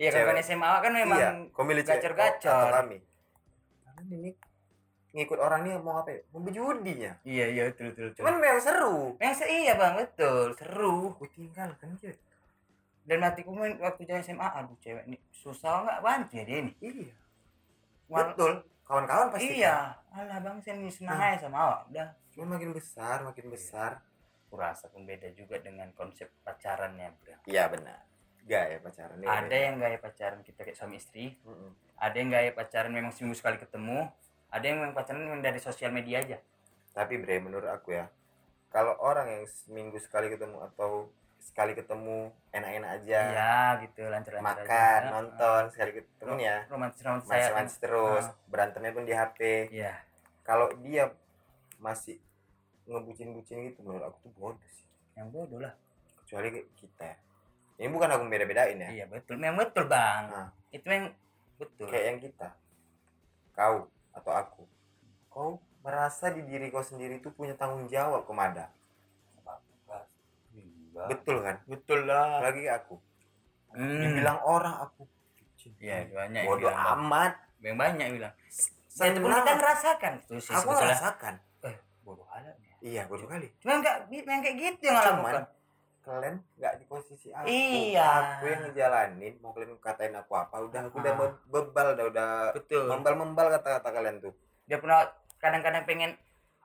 iya 0.00 0.08
kan 0.08 0.36
SMA 0.40 0.68
kan 0.80 0.92
memang 0.96 1.18
iya 1.20 1.30
kau 1.52 1.62
milih 1.66 1.82
cewek 1.84 2.00
kau 2.00 2.14
gacor-gacor. 2.16 2.50
atau 2.50 2.74
kami. 2.80 2.98
Karena 3.84 4.02
ini 4.16 4.30
ngikut 5.10 5.38
orang 5.42 5.60
nih 5.66 5.72
mau 5.82 5.98
apa 6.02 6.10
ya? 6.14 6.20
mau 6.30 6.40
berjudinya. 6.46 7.12
Iya 7.26 7.44
iya 7.50 7.62
betul 7.74 7.90
betul, 7.90 8.08
cuman 8.22 8.34
memang 8.38 8.62
seru. 8.62 8.98
Yang 9.18 9.34
se 9.42 9.44
iya 9.50 9.72
bang 9.74 9.94
betul. 9.98 10.46
Seru. 10.54 10.96
Aku 11.18 11.26
tinggal 11.34 11.70
kan 11.78 11.90
cewek 11.98 12.18
dan 13.02 13.18
hatiku 13.20 13.50
main 13.50 13.74
waktu 13.76 14.04
jalan 14.04 14.20
SMA 14.20 14.48
aduh 14.54 14.76
cewek 14.78 15.04
ini 15.04 15.16
susah 15.30 15.82
nggak 15.82 16.00
bantu 16.00 16.32
ya 16.36 16.44
dia 16.44 16.58
ini 16.60 16.72
iya. 16.80 17.14
Wal- 18.06 18.32
betul 18.32 18.52
kawan-kawan 18.82 19.28
pasti 19.30 19.48
kan? 19.48 19.56
iya 19.56 19.76
alah 20.10 20.38
bang 20.38 20.56
saya 20.58 20.74
ini 20.76 20.90
senang 20.90 21.14
Hmm. 21.14 21.26
aja 21.26 21.38
sama 21.40 21.56
awak 21.60 21.80
udah 21.88 22.08
cuma 22.30 22.44
makin 22.54 22.70
besar 22.70 23.16
makin 23.22 23.46
besar. 23.48 23.92
Aku 24.46 24.58
rasa 24.58 24.90
pun 24.90 25.06
beda 25.06 25.30
juga 25.30 25.62
dengan 25.62 25.86
konsep 25.94 26.26
pacarannya 26.42 27.14
bro. 27.16 27.38
Iya 27.46 27.70
benar. 27.70 28.02
Gaya 28.42 28.82
pacaran 28.82 29.14
Iya, 29.16 29.30
ada 29.30 29.54
yang 29.54 29.78
gaya 29.78 29.94
pacaran 29.96 30.42
kita 30.42 30.60
kayak 30.60 30.74
suami 30.74 30.98
istri. 30.98 31.38
Mm-mm. 31.40 31.70
ada 31.94 32.16
yang 32.16 32.28
gaya 32.28 32.50
pacaran 32.50 32.90
memang 32.90 33.14
seminggu 33.14 33.38
sekali 33.38 33.62
ketemu. 33.62 34.10
Ada 34.50 34.64
yang 34.64 34.82
memang 34.82 34.90
pacaran 34.90 35.22
memang 35.22 35.38
dari 35.38 35.62
sosial 35.62 35.94
media 35.94 36.18
aja. 36.18 36.42
Tapi 36.90 37.14
bre 37.16 37.38
menurut 37.38 37.70
aku 37.70 37.94
ya 37.94 38.10
kalau 38.66 38.98
orang 38.98 39.30
yang 39.30 39.44
seminggu 39.46 40.02
sekali 40.02 40.26
ketemu 40.26 40.58
atau 40.64 41.06
sekali 41.40 41.72
ketemu 41.72 42.28
enak-enak 42.52 42.90
aja. 43.00 43.20
Iya 43.32 43.58
gitu 43.88 44.00
lancar-lancar 44.06 44.44
makan 44.44 45.00
aja. 45.00 45.10
nonton 45.10 45.62
sekali 45.72 45.90
ketemu 45.96 46.34
ya. 46.36 46.56
romantis 46.68 47.00
romantis 47.00 47.28
saya 47.32 47.48
kan. 47.56 47.66
terus 47.66 48.24
Ah. 48.28 48.36
berantemnya 48.52 48.92
pun 48.92 49.04
di 49.08 49.14
HP 49.16 49.40
iya. 49.72 50.04
Kalau 50.44 50.68
dia 50.84 51.08
masih 51.80 52.20
ngebucin-bucin 52.84 53.72
gitu 53.72 53.80
menurut 53.80 54.12
aku 54.12 54.28
tuh 54.28 54.32
bodoh 54.36 54.68
sih. 54.68 54.86
Yang 55.16 55.28
bodoh 55.32 55.58
lah. 55.64 55.74
Kecuali 56.24 56.48
kita. 56.76 57.10
Ya 57.80 57.82
ini 57.88 57.92
bukan 57.96 58.12
aku 58.12 58.24
beda-bedain 58.28 58.76
ya. 58.76 58.88
Iya 58.92 59.04
betul. 59.08 59.40
Memang 59.40 59.64
betul 59.64 59.88
bang. 59.88 60.24
Nah. 60.28 60.48
itu 60.70 60.86
yang 60.86 61.10
betul. 61.56 61.88
Kayak 61.88 62.04
yang 62.12 62.18
kita. 62.20 62.48
Kau 63.56 63.88
atau 64.12 64.32
aku. 64.36 64.62
Kau 65.32 65.50
merasa 65.80 66.28
di 66.28 66.44
diri 66.44 66.68
kau 66.68 66.84
sendiri 66.84 67.18
itu 67.18 67.32
punya 67.32 67.56
tanggung 67.56 67.88
jawab 67.88 68.28
kemada 68.28 68.68
betul 70.90 71.36
kan? 71.40 71.56
Betul 71.64 72.00
lah. 72.04 72.40
Lagi 72.42 72.64
aku. 72.66 72.94
Hmm. 73.70 74.02
dibilang 74.02 74.42
orang 74.42 74.82
aku. 74.82 75.06
Iya 75.78 76.10
banyak 76.10 76.42
yang 76.42 76.50
bodoh 76.50 76.74
amat. 76.74 77.32
Yang 77.60 77.76
banyak 77.76 78.02
yang 78.02 78.14
bilang 78.16 78.34
itu 78.90 79.18
pun 79.18 79.30
kita 79.30 79.52
ngerasakan. 79.54 80.12
Aku 80.28 80.68
merasakan 80.74 81.34
eh 81.62 81.76
bodoh 82.02 82.26
alat 82.28 82.56
ya. 82.58 82.74
Iya 82.80 83.02
bodoh 83.06 83.24
kali. 83.24 83.46
Cuma 83.62 83.78
enggak 83.78 83.96
yang 84.10 84.42
kayak 84.42 84.56
gitu 84.58 84.82
yang 84.84 84.96
lakukan 84.98 85.46
kalian 86.00 86.36
nggak 86.56 86.74
di 86.80 86.84
posisi 86.88 87.28
aku. 87.30 87.44
Iya. 87.46 88.08
aku 88.40 88.44
yang 88.48 88.60
ngejalanin 88.66 89.34
mau 89.38 89.52
kalian 89.52 89.76
katain 89.78 90.16
aku 90.16 90.32
apa 90.34 90.56
udah 90.58 90.80
aku 90.88 90.96
udah 90.98 91.12
Ah. 91.12 91.18
be- 91.20 91.38
bebal 91.46 91.88
dah 91.94 92.04
udah 92.08 92.28
betul. 92.50 92.84
membal 92.88 93.14
membal 93.14 93.46
kata-kata 93.52 93.88
kalian 93.92 94.16
tuh. 94.18 94.32
Dia 94.64 94.80
pernah 94.80 95.06
kadang-kadang 95.36 95.84
pengen 95.84 96.10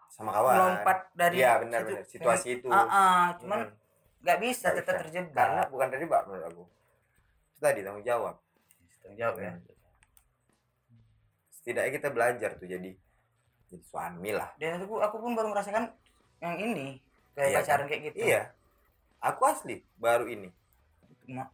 sama 0.08 0.32
kawan. 0.32 0.56
melompat 0.56 0.98
dari 1.14 1.36
iya 1.38 1.60
benar 1.60 1.84
situ, 1.84 1.92
benar. 1.92 2.04
Situasi 2.08 2.48
itu. 2.58 2.68
ah 2.72 2.88
ah, 2.88 3.26
cuman 3.38 3.60
Hmm. 3.68 3.85
Nggak 4.26 4.40
bisa 4.42 4.74
tetap 4.74 4.98
bisa. 4.98 5.02
terjebak. 5.06 5.46
Karena 5.46 5.64
bukan 5.70 5.88
terjebak 5.94 6.22
menurut 6.26 6.46
aku. 6.50 6.64
Itu 7.54 7.60
tadi 7.62 7.80
tanggung 7.86 8.02
jawab. 8.02 8.36
Tanggung 9.06 9.20
jawab 9.22 9.36
ya. 9.38 9.52
Setidaknya 11.54 11.92
kita 11.94 12.10
belajar 12.10 12.50
tuh 12.58 12.66
jadi 12.66 12.90
jadi 13.70 13.86
suami 13.86 14.34
lah. 14.34 14.50
Dan 14.58 14.82
aku 14.82 14.98
aku 14.98 15.16
pun 15.22 15.38
baru 15.38 15.54
merasakan 15.54 15.94
yang 16.42 16.58
ini 16.58 16.98
kayak 17.38 17.50
Iya, 17.54 17.58
pacaran 17.62 17.86
kayak 17.86 18.02
gitu. 18.10 18.18
Iya. 18.18 18.42
Aku 19.22 19.42
asli 19.46 19.86
baru 20.02 20.26
ini. 20.26 20.50
Cuma, 21.26 21.50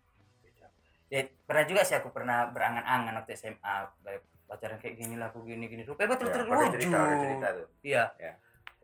ya, 1.08 1.28
pernah 1.48 1.64
juga 1.68 1.84
sih 1.84 1.96
aku 2.00 2.12
pernah 2.12 2.48
berangan-angan 2.52 3.20
waktu 3.24 3.36
SMA 3.36 3.76
kayak 4.04 4.24
pacaran 4.48 4.80
kayak 4.80 4.96
gini 5.00 5.16
lah 5.20 5.32
aku 5.32 5.44
gini 5.44 5.68
gini. 5.68 5.84
Rupanya 5.84 6.16
betul 6.16 6.28
Ya, 6.28 6.36
betul 6.40 6.48
cerita, 6.48 6.96
pada 6.96 7.04
terwujud 7.04 7.24
cerita 7.24 7.48
tuh. 7.52 7.68
Iya. 7.84 8.04
Ya. 8.16 8.34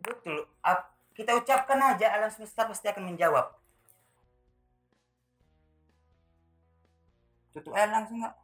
betul. 0.04 0.38
Kita 1.18 1.32
ucapkan 1.34 1.80
aja 1.82 2.08
alam 2.14 2.30
semesta 2.30 2.70
pasti 2.70 2.86
akan 2.88 3.10
menjawab 3.10 3.50
tutup 7.56 7.76
aja 7.76 7.92
langsung 7.92 8.20
nggak 8.24 8.36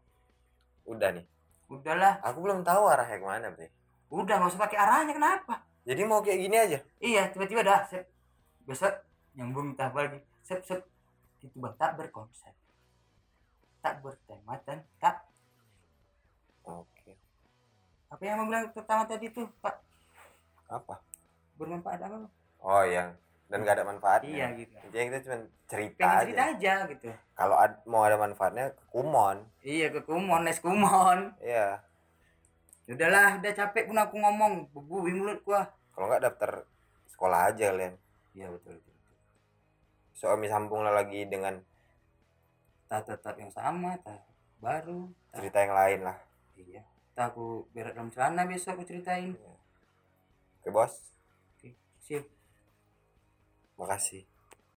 udah 0.83 1.09
nih. 1.15 1.25
Udahlah. 1.71 2.19
Aku 2.21 2.43
belum 2.43 2.61
tahu 2.61 2.85
arahnya 2.91 3.17
ke 3.17 3.25
mana 3.25 3.49
sih 3.55 3.71
udah 4.13 4.35
nggak 4.37 4.51
usah 4.53 4.61
pakai 4.61 4.77
arahnya 4.77 5.13
kenapa? 5.17 5.65
Jadi 5.83 6.01
mau 6.05 6.21
kayak 6.21 6.39
gini 6.39 6.55
aja? 6.55 6.79
Iya 7.01 7.33
tiba-tiba 7.33 7.65
dah 7.65 7.81
sep 7.89 8.05
besok 8.69 8.93
nyambung 9.33 9.73
tahap 9.73 9.97
lagi. 9.97 10.21
Sep 10.45 10.61
sep 10.61 10.85
itu 11.41 11.57
tak 11.75 11.97
berkonsep. 11.97 12.53
Tak 13.81 13.99
bertema 14.05 14.61
dan 14.63 14.85
tak 15.01 15.25
oke. 16.61 17.11
Apa 18.13 18.21
yang 18.21 18.45
mau 18.45 18.47
bilang 18.47 18.69
pertama 18.69 19.03
tadi 19.09 19.33
tuh 19.33 19.49
pak? 19.59 19.81
Apa? 20.69 21.01
Bermanfaat 21.57 22.05
apa 22.05 22.29
oh 22.63 22.83
yang 22.87 23.11
dan 23.53 23.61
gak 23.69 23.77
ada 23.77 23.85
manfaatnya. 23.85 24.33
Iya 24.33 24.47
gitu. 24.57 24.75
Intinya 24.81 25.05
kita 25.05 25.19
cuma 25.29 25.37
cerita 25.69 26.01
pengen 26.01 26.09
aja. 26.09 26.25
cerita 26.25 26.43
aja 26.49 26.73
gitu. 26.89 27.07
Kalau 27.37 27.55
ad- 27.61 27.85
mau 27.85 28.01
ada 28.01 28.17
manfaatnya 28.17 28.73
ke 28.73 28.83
kumon. 28.89 29.37
Iya 29.61 29.87
ke 29.93 30.01
kumon 30.01 30.41
nes 30.41 30.57
kumon. 30.57 31.37
Iya. 31.37 31.85
Udahlah 32.89 33.37
udah 33.37 33.53
capek 33.53 33.85
pun 33.85 34.01
aku 34.01 34.17
ngomong. 34.17 34.73
Bebuih 34.73 35.13
mulut 35.13 35.45
gua. 35.45 35.69
Kalau 35.93 36.09
nggak 36.09 36.25
daftar 36.25 36.65
sekolah 37.13 37.53
aja 37.53 37.69
kalian. 37.69 37.93
Iya 38.33 38.49
betul 38.49 38.81
betul, 38.81 38.93
betul. 38.97 39.17
suami 40.17 40.49
sambung 40.49 40.81
lah 40.81 40.97
lagi 40.97 41.29
dengan 41.29 41.61
tak 42.89 43.05
tetap 43.05 43.37
yang 43.37 43.53
sama 43.53 43.93
tak 44.01 44.25
baru 44.57 45.13
tak, 45.29 45.45
cerita 45.45 45.57
yang 45.61 45.73
lain 45.77 45.99
lah. 46.09 46.17
Iya. 46.57 46.81
Tak 47.13 47.37
aku 47.37 47.69
berak 47.69 47.93
dalam 47.93 48.09
celana 48.09 48.49
besok 48.49 48.81
aku 48.81 48.89
ceritain. 48.89 49.37
Oke 50.57 50.73
bos. 50.73 51.13
Oke 51.53 51.77
sip 52.01 52.25
makasih 53.77 54.25